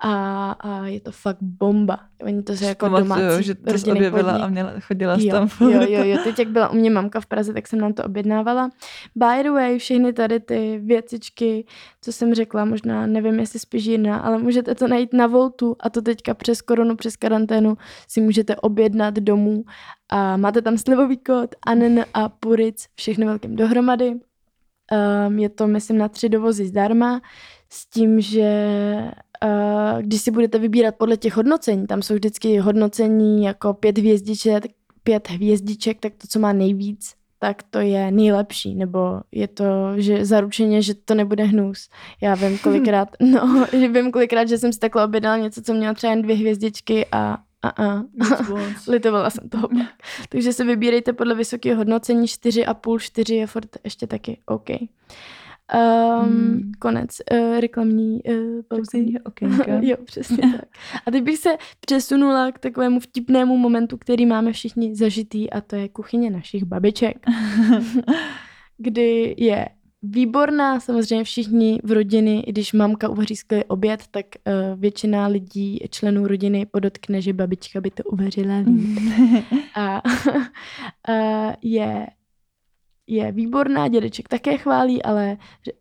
a, 0.03 0.51
a 0.51 0.87
je 0.87 0.99
to 0.99 1.11
fakt 1.11 1.37
bomba. 1.41 1.99
Oni 2.23 2.43
to 2.43 2.55
se 2.55 2.65
jako 2.65 2.89
domácí 2.89 3.43
že 3.43 3.55
to 3.55 3.77
jsi 3.77 3.91
objevila 3.91 4.23
podnik. 4.23 4.43
a 4.43 4.47
měla, 4.47 4.71
chodila 4.79 5.17
jsi 5.17 5.27
Jo, 5.27 5.31
tam 5.31 5.49
jo, 5.61 5.81
jo, 5.81 6.03
jo, 6.03 6.17
teď 6.23 6.39
jak 6.39 6.47
byla 6.47 6.69
u 6.69 6.75
mě 6.75 6.89
mamka 6.89 7.21
v 7.21 7.25
Praze, 7.25 7.53
tak 7.53 7.67
jsem 7.67 7.79
nám 7.79 7.93
to 7.93 8.03
objednávala. 8.03 8.69
By 9.15 9.43
the 9.43 9.51
way, 9.51 9.79
všechny 9.79 10.13
tady 10.13 10.39
ty 10.39 10.79
věcičky, 10.83 11.65
co 12.01 12.11
jsem 12.11 12.33
řekla, 12.33 12.65
možná 12.65 13.07
nevím, 13.07 13.39
jestli 13.39 13.59
spíš 13.59 13.85
jiná, 13.85 14.17
ale 14.17 14.37
můžete 14.37 14.75
to 14.75 14.87
najít 14.87 15.13
na 15.13 15.27
Voltu 15.27 15.75
a 15.79 15.89
to 15.89 16.01
teďka 16.01 16.33
přes 16.33 16.61
koronu, 16.61 16.95
přes 16.95 17.15
karanténu 17.15 17.77
si 18.07 18.21
můžete 18.21 18.55
objednat 18.55 19.13
domů 19.13 19.63
a 20.09 20.37
máte 20.37 20.61
tam 20.61 20.77
slivový 20.77 21.17
kód 21.17 21.55
ANN 21.65 21.99
a 22.13 22.29
Puric, 22.29 22.87
všechno 22.95 23.25
velkým 23.25 23.55
dohromady. 23.55 24.15
Um, 25.27 25.39
je 25.39 25.49
to, 25.49 25.67
myslím, 25.67 25.97
na 25.97 26.07
tři 26.07 26.29
dovozy 26.29 26.65
zdarma, 26.65 27.21
s 27.69 27.85
tím, 27.85 28.21
že 28.21 28.51
když 30.01 30.21
si 30.21 30.31
budete 30.31 30.59
vybírat 30.59 30.95
podle 30.95 31.17
těch 31.17 31.35
hodnocení, 31.35 31.87
tam 31.87 32.01
jsou 32.01 32.13
vždycky 32.13 32.57
hodnocení 32.57 33.43
jako 33.43 33.73
pět 33.73 33.97
hvězdiček, 33.97 34.63
pět 35.03 35.29
hvězdiček, 35.29 35.99
tak 35.99 36.13
to, 36.17 36.27
co 36.27 36.39
má 36.39 36.53
nejvíc, 36.53 37.13
tak 37.39 37.63
to 37.69 37.79
je 37.79 38.11
nejlepší, 38.11 38.75
nebo 38.75 39.21
je 39.31 39.47
to 39.47 39.65
že 39.97 40.25
zaručeně, 40.25 40.81
že 40.81 40.93
to 40.93 41.15
nebude 41.15 41.43
hnus. 41.43 41.89
Já 42.21 42.35
vím 42.35 42.57
kolikrát, 42.57 43.09
no, 43.19 43.65
že 43.71 43.87
vím 43.87 44.11
kolikrát, 44.11 44.49
že 44.49 44.57
jsem 44.57 44.73
si 44.73 44.79
takhle 44.79 45.05
objednala 45.05 45.37
něco, 45.37 45.61
co 45.61 45.73
mělo 45.73 45.93
třeba 45.93 46.11
jen 46.11 46.21
dvě 46.21 46.35
hvězdičky 46.35 47.05
a 47.11 47.37
a. 47.63 48.01
Litovala 48.87 49.29
jsem 49.29 49.49
toho. 49.49 49.69
Takže 50.29 50.53
se 50.53 50.63
vybírejte 50.63 51.13
podle 51.13 51.35
vysokého 51.35 51.77
hodnocení, 51.77 52.27
4,5, 52.27 52.99
4 52.99 53.35
je 53.35 53.47
furt 53.47 53.69
ještě 53.83 54.07
taky 54.07 54.37
OK. 54.45 54.69
Um, 55.73 56.41
Hmm. 56.51 56.71
Konec 56.79 57.09
uh, 57.31 57.59
reklamní 57.59 58.23
uh, 58.23 58.61
pauzy. 58.67 59.13
Okénka. 59.25 59.79
jo, 59.81 59.97
přesně 60.05 60.37
tak. 60.37 60.65
A 61.05 61.11
teď 61.11 61.23
bych 61.23 61.37
se 61.37 61.49
přesunula 61.79 62.51
k 62.51 62.59
takovému 62.59 62.99
vtipnému 62.99 63.57
momentu, 63.57 63.97
který 63.97 64.25
máme 64.25 64.53
všichni 64.53 64.95
zažitý 64.95 65.49
a 65.49 65.61
to 65.61 65.75
je 65.75 65.89
kuchyně 65.89 66.29
našich 66.29 66.63
babiček. 66.63 67.25
kdy 68.77 69.35
je 69.37 69.69
výborná, 70.03 70.79
samozřejmě 70.79 71.23
všichni 71.23 71.79
v 71.83 71.91
rodiny, 71.91 72.39
i 72.39 72.51
když 72.51 72.73
mamka 72.73 73.09
uvaří 73.09 73.35
skvělý 73.35 73.63
oběd, 73.63 74.03
tak 74.11 74.25
uh, 74.25 74.79
většina 74.79 75.27
lidí, 75.27 75.79
členů 75.89 76.27
rodiny 76.27 76.65
podotkne, 76.65 77.21
že 77.21 77.33
babička 77.33 77.81
by 77.81 77.91
to 77.91 78.03
uvařila 78.03 78.57
líp. 78.57 78.99
A 79.75 80.01
uh, 81.09 81.53
je, 81.61 82.07
je 83.07 83.31
výborná, 83.31 83.87
dědeček 83.87 84.27
také 84.27 84.57
chválí, 84.57 85.03
ale 85.03 85.37
že- 85.65 85.71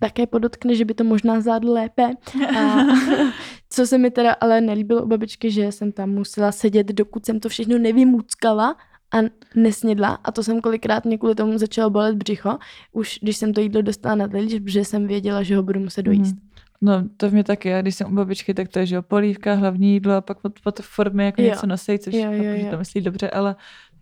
také 0.00 0.26
podotkne, 0.26 0.74
že 0.74 0.84
by 0.84 0.94
to 0.94 1.04
možná 1.04 1.40
zvládl 1.40 1.72
lépe. 1.72 2.10
A 2.58 2.76
co 3.70 3.86
se 3.86 3.98
mi 3.98 4.10
teda 4.10 4.32
ale 4.40 4.60
nelíbilo 4.60 5.02
u 5.02 5.06
babičky, 5.06 5.50
že 5.50 5.72
jsem 5.72 5.92
tam 5.92 6.10
musela 6.10 6.52
sedět, 6.52 6.86
dokud 6.86 7.26
jsem 7.26 7.40
to 7.40 7.48
všechno 7.48 7.78
nevymuckala 7.78 8.76
a 9.12 9.16
nesnědla. 9.54 10.18
A 10.24 10.32
to 10.32 10.42
jsem 10.42 10.60
kolikrát 10.60 11.04
mě 11.04 11.18
kvůli 11.18 11.34
tomu 11.34 11.58
začalo 11.58 11.90
bolet 11.90 12.16
břicho, 12.16 12.58
už 12.92 13.18
když 13.22 13.36
jsem 13.36 13.52
to 13.54 13.60
jídlo 13.60 13.82
dostala 13.82 14.14
na 14.14 14.28
talíř, 14.28 14.62
protože 14.62 14.84
jsem 14.84 15.06
věděla, 15.06 15.42
že 15.42 15.56
ho 15.56 15.62
budu 15.62 15.80
muset 15.80 16.02
dojíst. 16.02 16.34
Mhm. 16.36 16.46
No, 16.82 17.02
to 17.16 17.30
v 17.30 17.32
mě 17.32 17.44
taky. 17.44 17.68
Já 17.68 17.82
když 17.82 17.94
jsem 17.94 18.12
u 18.12 18.14
babičky, 18.14 18.54
tak 18.54 18.68
to 18.68 18.78
je, 18.78 18.86
že 18.86 18.94
jo, 18.94 19.02
polívka, 19.02 19.54
hlavní 19.54 19.92
jídlo 19.92 20.14
a 20.14 20.20
pak 20.20 20.40
pod, 20.40 20.52
pod 20.64 20.80
formy 20.80 21.24
jako 21.24 21.42
Jo. 21.42 21.48
něco 21.48 21.66
nosej, 21.66 21.98
což 21.98 22.14
Jo, 22.14 22.20
jo, 22.32 22.32
jo, 22.32 22.44
jo, 22.52 22.58
že 22.64 22.70
to 22.70 22.78
myslí 22.78 23.00
dobře, 23.00 23.30
ale 23.30 23.56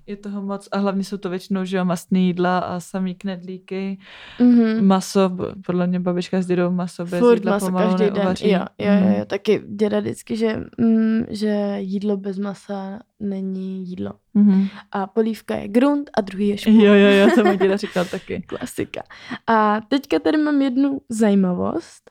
je 0.09 0.16
toho 0.16 0.42
moc 0.42 0.68
a 0.72 0.78
hlavně 0.78 1.04
jsou 1.04 1.16
to 1.16 1.30
většinou, 1.30 1.64
že 1.64 1.76
jo, 1.76 1.84
mastný 1.84 2.26
jídla 2.26 2.59
a 2.59 2.80
samý 2.80 3.14
knedlíky, 3.14 3.98
Mm-hmm. 4.40 4.82
maso, 4.82 5.30
podle 5.66 5.86
mě 5.86 6.00
babička 6.00 6.42
s 6.42 6.46
dědou 6.46 6.70
maso 6.70 7.04
bez 7.04 7.20
Furt 7.20 7.34
jídla 7.34 7.52
maso 7.52 7.66
pomalu 7.66 7.88
každý 7.90 8.04
den. 8.04 8.14
neuvaří. 8.14 8.50
Jo, 8.50 8.59
jo, 8.78 8.92
jo, 8.92 9.00
Mhm. 9.00 9.12
jo. 9.12 9.24
Taky 9.24 9.62
děda 9.68 10.00
vždycky, 10.00 10.36
že, 10.36 10.61
mm, 10.78 11.22
že 11.28 11.76
jídlo 11.78 12.16
bez 12.16 12.38
masa 12.38 12.98
není 13.20 13.88
jídlo. 13.88 14.12
Mhm. 14.34 14.66
A 14.92 15.06
polívka 15.06 15.56
je 15.56 15.68
grunt 15.68 16.11
a 16.16 16.20
druhý 16.20 16.48
je 16.48 16.59
špul. 16.59 16.72
Jo, 16.72 16.94
jo, 16.94 17.09
jo, 17.11 17.28
to 17.34 17.44
můj 17.44 17.56
děda 17.56 17.76
říkal 17.76 18.04
taky. 18.04 18.42
Klasika. 18.46 19.02
A 19.46 19.80
teďka 19.88 20.18
tady 20.18 20.38
mám 20.38 20.62
jednu 20.62 21.00
zajímavost, 21.09 22.11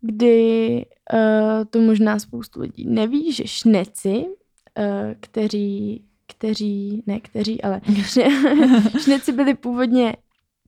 kdy 0.00 0.86
uh, 1.14 1.64
to 1.70 1.80
možná 1.80 2.18
spoustu 2.18 2.60
lidí 2.60 2.86
neví, 2.88 3.32
že 3.32 3.46
šneci, 3.46 4.24
uh, 4.78 4.84
kteří, 5.20 6.04
kteří, 6.30 7.02
ne 7.06 7.20
kteří, 7.20 7.62
ale 7.62 7.78
šne- 7.84 9.00
šneci 9.02 9.32
byly 9.32 9.54
původně 9.54 10.16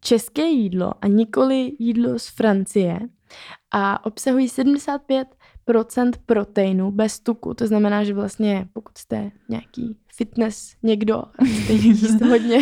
české 0.00 0.42
jídlo 0.42 0.92
a 1.00 1.06
nikoli 1.06 1.72
jídlo 1.78 2.18
z 2.18 2.28
Francie 2.28 3.00
a 3.70 4.06
obsahují 4.06 4.48
75% 4.48 5.24
proteinu 6.26 6.90
bez 6.90 7.20
tuku. 7.20 7.54
To 7.54 7.66
znamená, 7.66 8.04
že 8.04 8.14
vlastně 8.14 8.68
pokud 8.72 8.98
jste 8.98 9.30
nějaký 9.48 9.96
fitness 10.16 10.72
někdo 10.82 11.16
a 11.16 11.44
chcete 11.44 11.72
jíst 11.72 12.20
hodně 12.28 12.58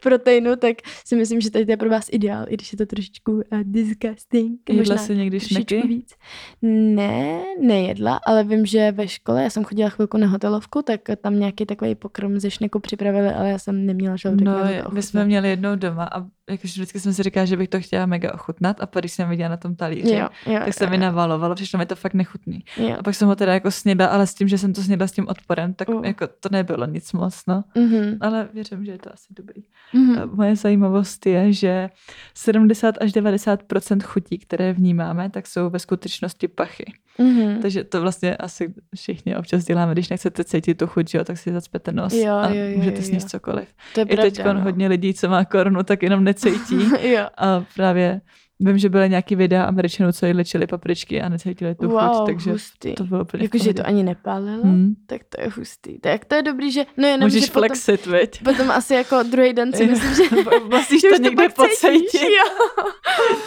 proteinu, 0.00 0.56
tak 0.56 0.76
si 1.06 1.16
myslím, 1.16 1.40
že 1.40 1.50
tady 1.50 1.64
to 1.66 1.70
je 1.72 1.76
pro 1.76 1.90
vás 1.90 2.06
ideál, 2.12 2.44
i 2.48 2.54
když 2.54 2.72
je 2.72 2.78
to 2.78 2.86
trošičku 2.86 3.32
uh, 3.32 3.42
disgusting. 3.62 4.60
Jedla 4.70 4.96
jsi 4.96 5.16
někdy 5.16 5.40
šneky? 5.40 5.82
víc. 5.86 6.14
Ne, 6.62 7.42
nejedla, 7.60 8.20
ale 8.26 8.44
vím, 8.44 8.66
že 8.66 8.92
ve 8.92 9.08
škole, 9.08 9.42
já 9.42 9.50
jsem 9.50 9.64
chodila 9.64 9.88
chvilku 9.90 10.16
na 10.16 10.26
hotelovku, 10.26 10.82
tak 10.82 11.00
tam 11.22 11.38
nějaký 11.38 11.66
takový 11.66 11.94
pokrm 11.94 12.38
ze 12.40 12.50
šneku 12.50 12.80
připravili, 12.80 13.28
ale 13.28 13.50
já 13.50 13.58
jsem 13.58 13.86
neměla 13.86 14.16
žaludek. 14.16 14.46
No, 14.46 14.54
my 14.92 15.02
jsme 15.02 15.24
měli 15.24 15.48
jednou 15.48 15.76
doma 15.76 16.04
a 16.04 16.26
jakože 16.50 16.72
vždycky 16.72 17.00
jsem 17.00 17.12
si 17.14 17.22
říkala, 17.22 17.46
že 17.46 17.56
bych 17.56 17.68
to 17.68 17.80
chtěla 17.80 18.06
mega 18.06 18.34
ochutnat 18.34 18.80
a 18.80 18.86
pak 18.86 19.02
když 19.02 19.12
jsem 19.12 19.28
viděla 19.28 19.48
na 19.48 19.56
tom 19.56 19.76
talíři, 19.76 20.14
Jo, 20.14 20.28
jo, 20.46 20.60
tak 20.64 20.74
se 20.74 20.84
jo, 20.84 20.90
mi 20.90 20.98
navalovalo, 20.98 21.54
přišlo 21.54 21.78
mi 21.78 21.86
to 21.86 21.96
fakt 21.96 22.14
nechutný. 22.14 22.64
jo. 22.76 22.96
A 22.98 23.02
pak 23.02 23.14
jsem 23.14 23.28
ho 23.28 23.36
teda 23.36 23.54
jako 23.54 23.70
snědla, 23.70 24.06
ale 24.06 24.26
s 24.26 24.34
tím, 24.34 24.48
že 24.48 24.58
jsem 24.58 24.72
to 24.72 24.82
snědla 24.82 25.06
s 25.06 25.12
tím 25.12 25.28
odporem, 25.28 25.74
tak 25.74 25.88
Uh. 25.88 26.04
jako 26.06 26.26
to 26.26 26.48
nebylo 26.52 26.86
nic 26.94 27.12
moc, 27.12 27.42
no. 27.48 27.64
Mhm, 27.74 28.18
Ale 28.20 28.48
věřím, 28.52 28.84
že 28.84 28.92
je 28.92 28.98
to 28.98 29.12
asi 29.12 29.26
dobrý. 29.30 29.62
mhm. 29.94 30.18
A 30.18 30.26
moje 30.26 30.56
zajímavost 30.56 31.26
je, 31.26 31.52
že 31.52 31.90
70 32.34 32.94
až 33.00 33.12
90% 33.12 34.02
chutí, 34.02 34.38
které 34.38 34.72
vnímáme, 34.72 35.30
tak 35.30 35.46
jsou 35.46 35.70
ve 35.70 35.78
skutečnosti 35.78 36.48
pachy. 36.48 36.84
Mhm. 37.18 37.62
Takže 37.62 37.84
to 37.84 38.00
vlastně 38.00 38.36
asi 38.36 38.74
všichni 38.94 39.36
občas 39.36 39.64
děláme, 39.64 39.92
když 39.92 40.08
nechcete 40.08 40.44
cítit 40.44 40.74
tu 40.74 40.86
chuť, 40.86 41.14
jo, 41.14 41.24
tak 41.24 41.38
si 41.38 41.52
zacpete 41.52 41.92
nos 41.92 42.12
Jo, 42.12 42.34
a 42.34 42.48
jo, 42.48 42.64
jo, 42.64 42.76
můžete 42.76 43.02
sníst 43.02 43.30
cokoliv. 43.30 43.68
To 43.94 44.00
je 44.00 44.06
I 44.06 44.16
teď 44.16 44.44
no. 44.44 44.60
hodně 44.60 44.88
lidí, 44.88 45.14
co 45.14 45.28
má 45.28 45.44
korunu, 45.44 45.82
tak 45.82 46.02
jenom 46.02 46.24
necítí. 46.24 46.90
jo. 47.02 47.26
A 47.38 47.64
právě 47.74 48.20
vím, 48.64 48.78
že 48.78 48.88
byly 48.88 49.08
nějaký 49.10 49.36
videa 49.36 49.64
američanů, 49.64 50.12
co 50.12 50.26
jedli 50.26 50.44
čili 50.44 50.66
papričky 50.66 51.22
a 51.22 51.28
necítili 51.28 51.74
tu 51.74 51.88
wow, 51.88 52.00
chuť, 52.16 52.26
takže 52.26 52.50
hustý. 52.52 52.94
to 52.94 53.04
bylo 53.04 53.22
úplně 53.22 53.42
Jakože 53.42 53.74
to 53.74 53.86
ani 53.86 54.02
nepálilo, 54.02 54.62
Hmm. 54.62 54.94
tak 55.06 55.20
to 55.24 55.40
je 55.40 55.48
hustý. 55.56 55.98
Tak 55.98 56.24
to 56.24 56.34
je 56.34 56.42
dobrý, 56.42 56.72
že... 56.72 56.84
No 56.96 57.08
jenom, 57.08 57.26
Můžeš 57.26 57.44
že 57.44 57.50
potom, 57.50 57.60
flexit, 57.60 58.06
viď? 58.06 58.42
potom 58.44 58.70
asi 58.70 58.94
jako 58.94 59.22
druhý 59.22 59.52
den 59.52 59.72
si 59.72 59.86
myslím, 59.86 60.14
že... 60.14 60.22
Musíš 60.76 61.02
to 61.02 61.08
už 61.08 61.20
někde 61.20 61.48
pocítit. 61.48 62.22
Jo. 62.22 62.68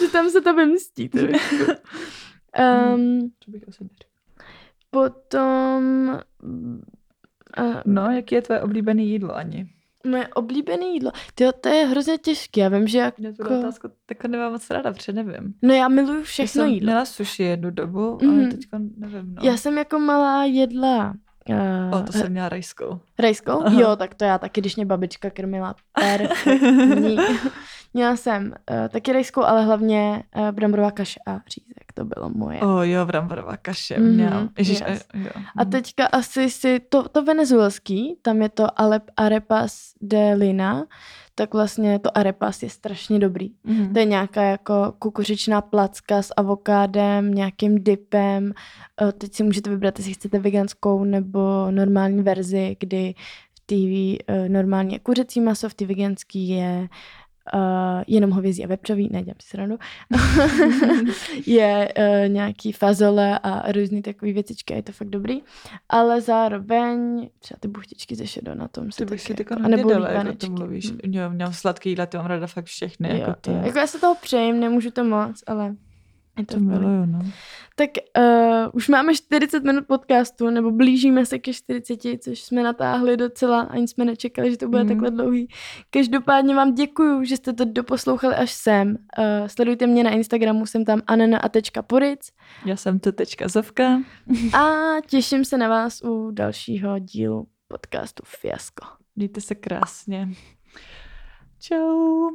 že 0.00 0.08
tam 0.08 0.30
se 0.30 0.40
to 0.40 0.54
vymstí. 0.54 1.08
trošku. 1.08 1.64
um, 2.94 3.30
To 3.44 3.50
bych 3.50 3.68
asi 3.68 3.84
potom... 4.90 6.18
Uh, 7.58 7.82
No, 7.84 8.10
jaký 8.10 8.34
je 8.34 8.42
tvoje 8.42 8.60
oblíbené 8.62 9.02
jídlo, 9.02 9.36
Ani? 9.36 9.66
Moje 10.06 10.28
oblíbené 10.28 10.86
jídlo. 10.86 11.10
Tyjo, 11.34 11.52
to 11.52 11.68
je 11.68 11.86
hrozně 11.86 12.18
těžké. 12.18 12.60
Já 12.60 12.68
vím, 12.68 12.88
že 12.88 12.98
jako... 12.98 13.22
Já 13.22 13.32
tu 13.32 13.58
otázku 13.58 13.88
tak 14.06 14.24
nemám 14.24 14.52
moc 14.52 14.70
ráda, 14.70 14.92
protože 14.92 15.12
nevím. 15.12 15.54
No 15.62 15.74
já 15.74 15.88
miluju 15.88 16.18
Já 16.18 16.24
všechno 16.24 16.62
jsem 16.62 16.68
jídlo. 16.70 16.86
měla 16.86 17.04
sushi 17.04 17.42
jednu 17.42 17.70
dobu, 17.70 18.18
Mhm. 18.22 18.40
ale 18.40 18.48
teď 18.48 18.60
nevím, 18.96 19.34
no. 19.34 19.42
Já 19.50 19.56
jsem 19.56 19.78
jako 19.78 19.98
malá 19.98 20.44
jedla... 20.44 21.14
Uh, 21.90 21.98
O, 21.98 22.02
to 22.02 22.12
jsem 22.12 22.32
měla 22.32 22.48
rajskou. 22.48 23.00
Rajskou? 23.18 23.62
Aha. 23.66 23.80
Jo, 23.80 23.96
tak 23.96 24.14
to 24.14 24.24
já 24.24 24.38
taky, 24.38 24.60
když 24.60 24.76
mě 24.76 24.86
babička 24.86 25.30
krmila 25.30 25.74
perfektní. 25.92 27.16
Měla 27.94 28.16
jsem 28.16 28.44
uh, 28.70 28.88
taky 28.88 29.12
rajskou, 29.12 29.42
ale 29.42 29.64
hlavně 29.64 30.22
uh, 30.36 30.48
bramborová 30.52 30.90
kaše 30.90 31.20
a 31.26 31.32
řízek. 31.48 31.77
To 31.98 32.04
bylo 32.04 32.30
moje. 32.30 32.60
O 32.60 32.82
jo, 32.82 33.06
bramborová 33.06 33.56
kaše 33.56 33.98
Mhm, 33.98 34.14
měl. 34.14 34.48
Ježiš, 34.58 34.82
yes. 34.88 35.06
a, 35.14 35.18
jo. 35.18 35.30
A 35.56 35.64
teďka 35.64 36.06
asi 36.06 36.50
si, 36.50 36.80
to, 36.88 37.08
to 37.08 37.22
venezuelský, 37.24 38.18
tam 38.22 38.42
je 38.42 38.48
to 38.48 38.80
Alep 38.80 39.02
Arepas 39.16 39.92
de 40.00 40.34
Lina, 40.34 40.84
tak 41.34 41.54
vlastně 41.54 41.98
to 41.98 42.18
arepas 42.18 42.62
je 42.62 42.70
strašně 42.70 43.18
dobrý. 43.18 43.50
Mhm. 43.64 43.92
To 43.92 43.98
je 43.98 44.04
nějaká 44.04 44.42
jako 44.42 44.94
kukuřičná 44.98 45.60
placka 45.60 46.22
s 46.22 46.34
avokádem, 46.36 47.34
nějakým 47.34 47.84
dipem. 47.84 48.52
Eh, 49.02 49.12
Teď 49.12 49.34
si 49.34 49.42
můžete 49.42 49.70
vybrat, 49.70 49.98
jestli 49.98 50.12
chcete 50.14 50.38
veganskou 50.38 51.04
nebo 51.04 51.70
normální 51.70 52.22
verzi, 52.22 52.76
kdy 52.80 53.14
v 53.54 53.60
té 53.66 54.48
normální 54.48 54.92
je 54.92 54.98
kuřecí 54.98 55.40
maso, 55.40 55.68
v 55.68 55.74
té 55.74 55.86
veganský 55.86 56.48
je 56.48 56.88
uh, 57.54 57.60
jenom 58.06 58.30
hovězí 58.30 58.64
a 58.64 58.68
vepřový, 58.68 59.08
ne, 59.12 59.22
dělám 59.22 59.36
si 59.42 59.48
srandu, 59.48 59.78
je 61.46 61.92
uh, 61.98 62.28
nějaký 62.28 62.72
fazole 62.72 63.38
a 63.38 63.72
různý 63.72 64.02
takové 64.02 64.32
věcičky 64.32 64.74
a 64.74 64.76
je 64.76 64.82
to 64.82 64.92
fakt 64.92 65.08
dobrý. 65.08 65.40
Ale 65.88 66.20
zároveň 66.20 67.28
třeba 67.38 67.58
ty 67.60 67.68
buchtičky 67.68 68.14
ze 68.16 68.26
šedo 68.26 68.54
na 68.54 68.68
tom 68.68 68.86
Ty 68.86 68.92
se 68.92 69.04
bych 69.04 69.20
si 69.20 69.34
jako, 69.38 69.54
anebo 69.64 69.90
dala, 69.90 70.24
to 70.38 70.50
mluvíš. 70.50 70.90
Mm. 70.90 71.14
Jo, 71.14 71.30
měl 71.30 71.52
sladký 71.52 71.88
jídla, 71.88 72.06
ty 72.06 72.16
mám 72.16 72.26
ráda 72.26 72.46
fakt 72.46 72.64
všechny. 72.64 73.08
Jo, 73.08 73.16
jako 73.16 73.34
to, 73.40 73.50
jo. 73.50 73.60
Jako 73.64 73.78
já 73.78 73.86
se 73.86 74.00
toho 74.00 74.14
přejím, 74.22 74.60
nemůžu 74.60 74.90
to 74.90 75.04
moc, 75.04 75.42
ale 75.46 75.74
Je 76.38 76.46
to 76.46 76.54
To 76.54 76.60
miluju, 76.60 77.06
no. 77.06 77.18
Tak 77.76 77.90
uh, 78.18 78.24
už 78.72 78.88
máme 78.88 79.14
40 79.14 79.64
minut 79.64 79.86
podcastu, 79.86 80.50
nebo 80.50 80.70
blížíme 80.70 81.26
se 81.26 81.38
ke 81.38 81.52
40, 81.52 81.98
což 82.20 82.40
jsme 82.42 82.62
natáhli 82.62 83.16
docela, 83.16 83.60
ani 83.60 83.88
jsme 83.88 84.04
nečekali, 84.04 84.50
že 84.50 84.56
to 84.56 84.68
bude 84.68 84.82
Mm. 84.82 84.88
takhle 84.88 85.10
dlouhý. 85.10 85.48
Každopádně 85.90 86.54
vám 86.54 86.74
děkuju, 86.74 87.24
že 87.24 87.36
jste 87.36 87.52
to 87.52 87.64
doposlouchali 87.64 88.34
až 88.34 88.52
sem. 88.52 88.88
Uh, 88.88 89.24
sledujte 89.46 89.86
mě 89.86 90.04
na 90.04 90.10
Instagramu, 90.10 90.66
jsem 90.66 90.84
tam 90.84 91.02
anena.poric 91.06 92.30
Já 92.66 92.76
jsem 92.76 93.00
tu 93.00 93.12
tečka 93.12 93.48
Zovka. 93.48 94.00
a 94.58 94.66
těším 95.06 95.44
se 95.44 95.58
na 95.58 95.68
vás 95.68 96.02
u 96.04 96.30
dalšího 96.30 96.98
dílu 96.98 97.46
podcastu 97.68 98.22
Fiasko. 98.26 98.86
Mějte 99.16 99.40
se 99.40 99.54
krásně. 99.54 100.28
Čau. 101.60 102.28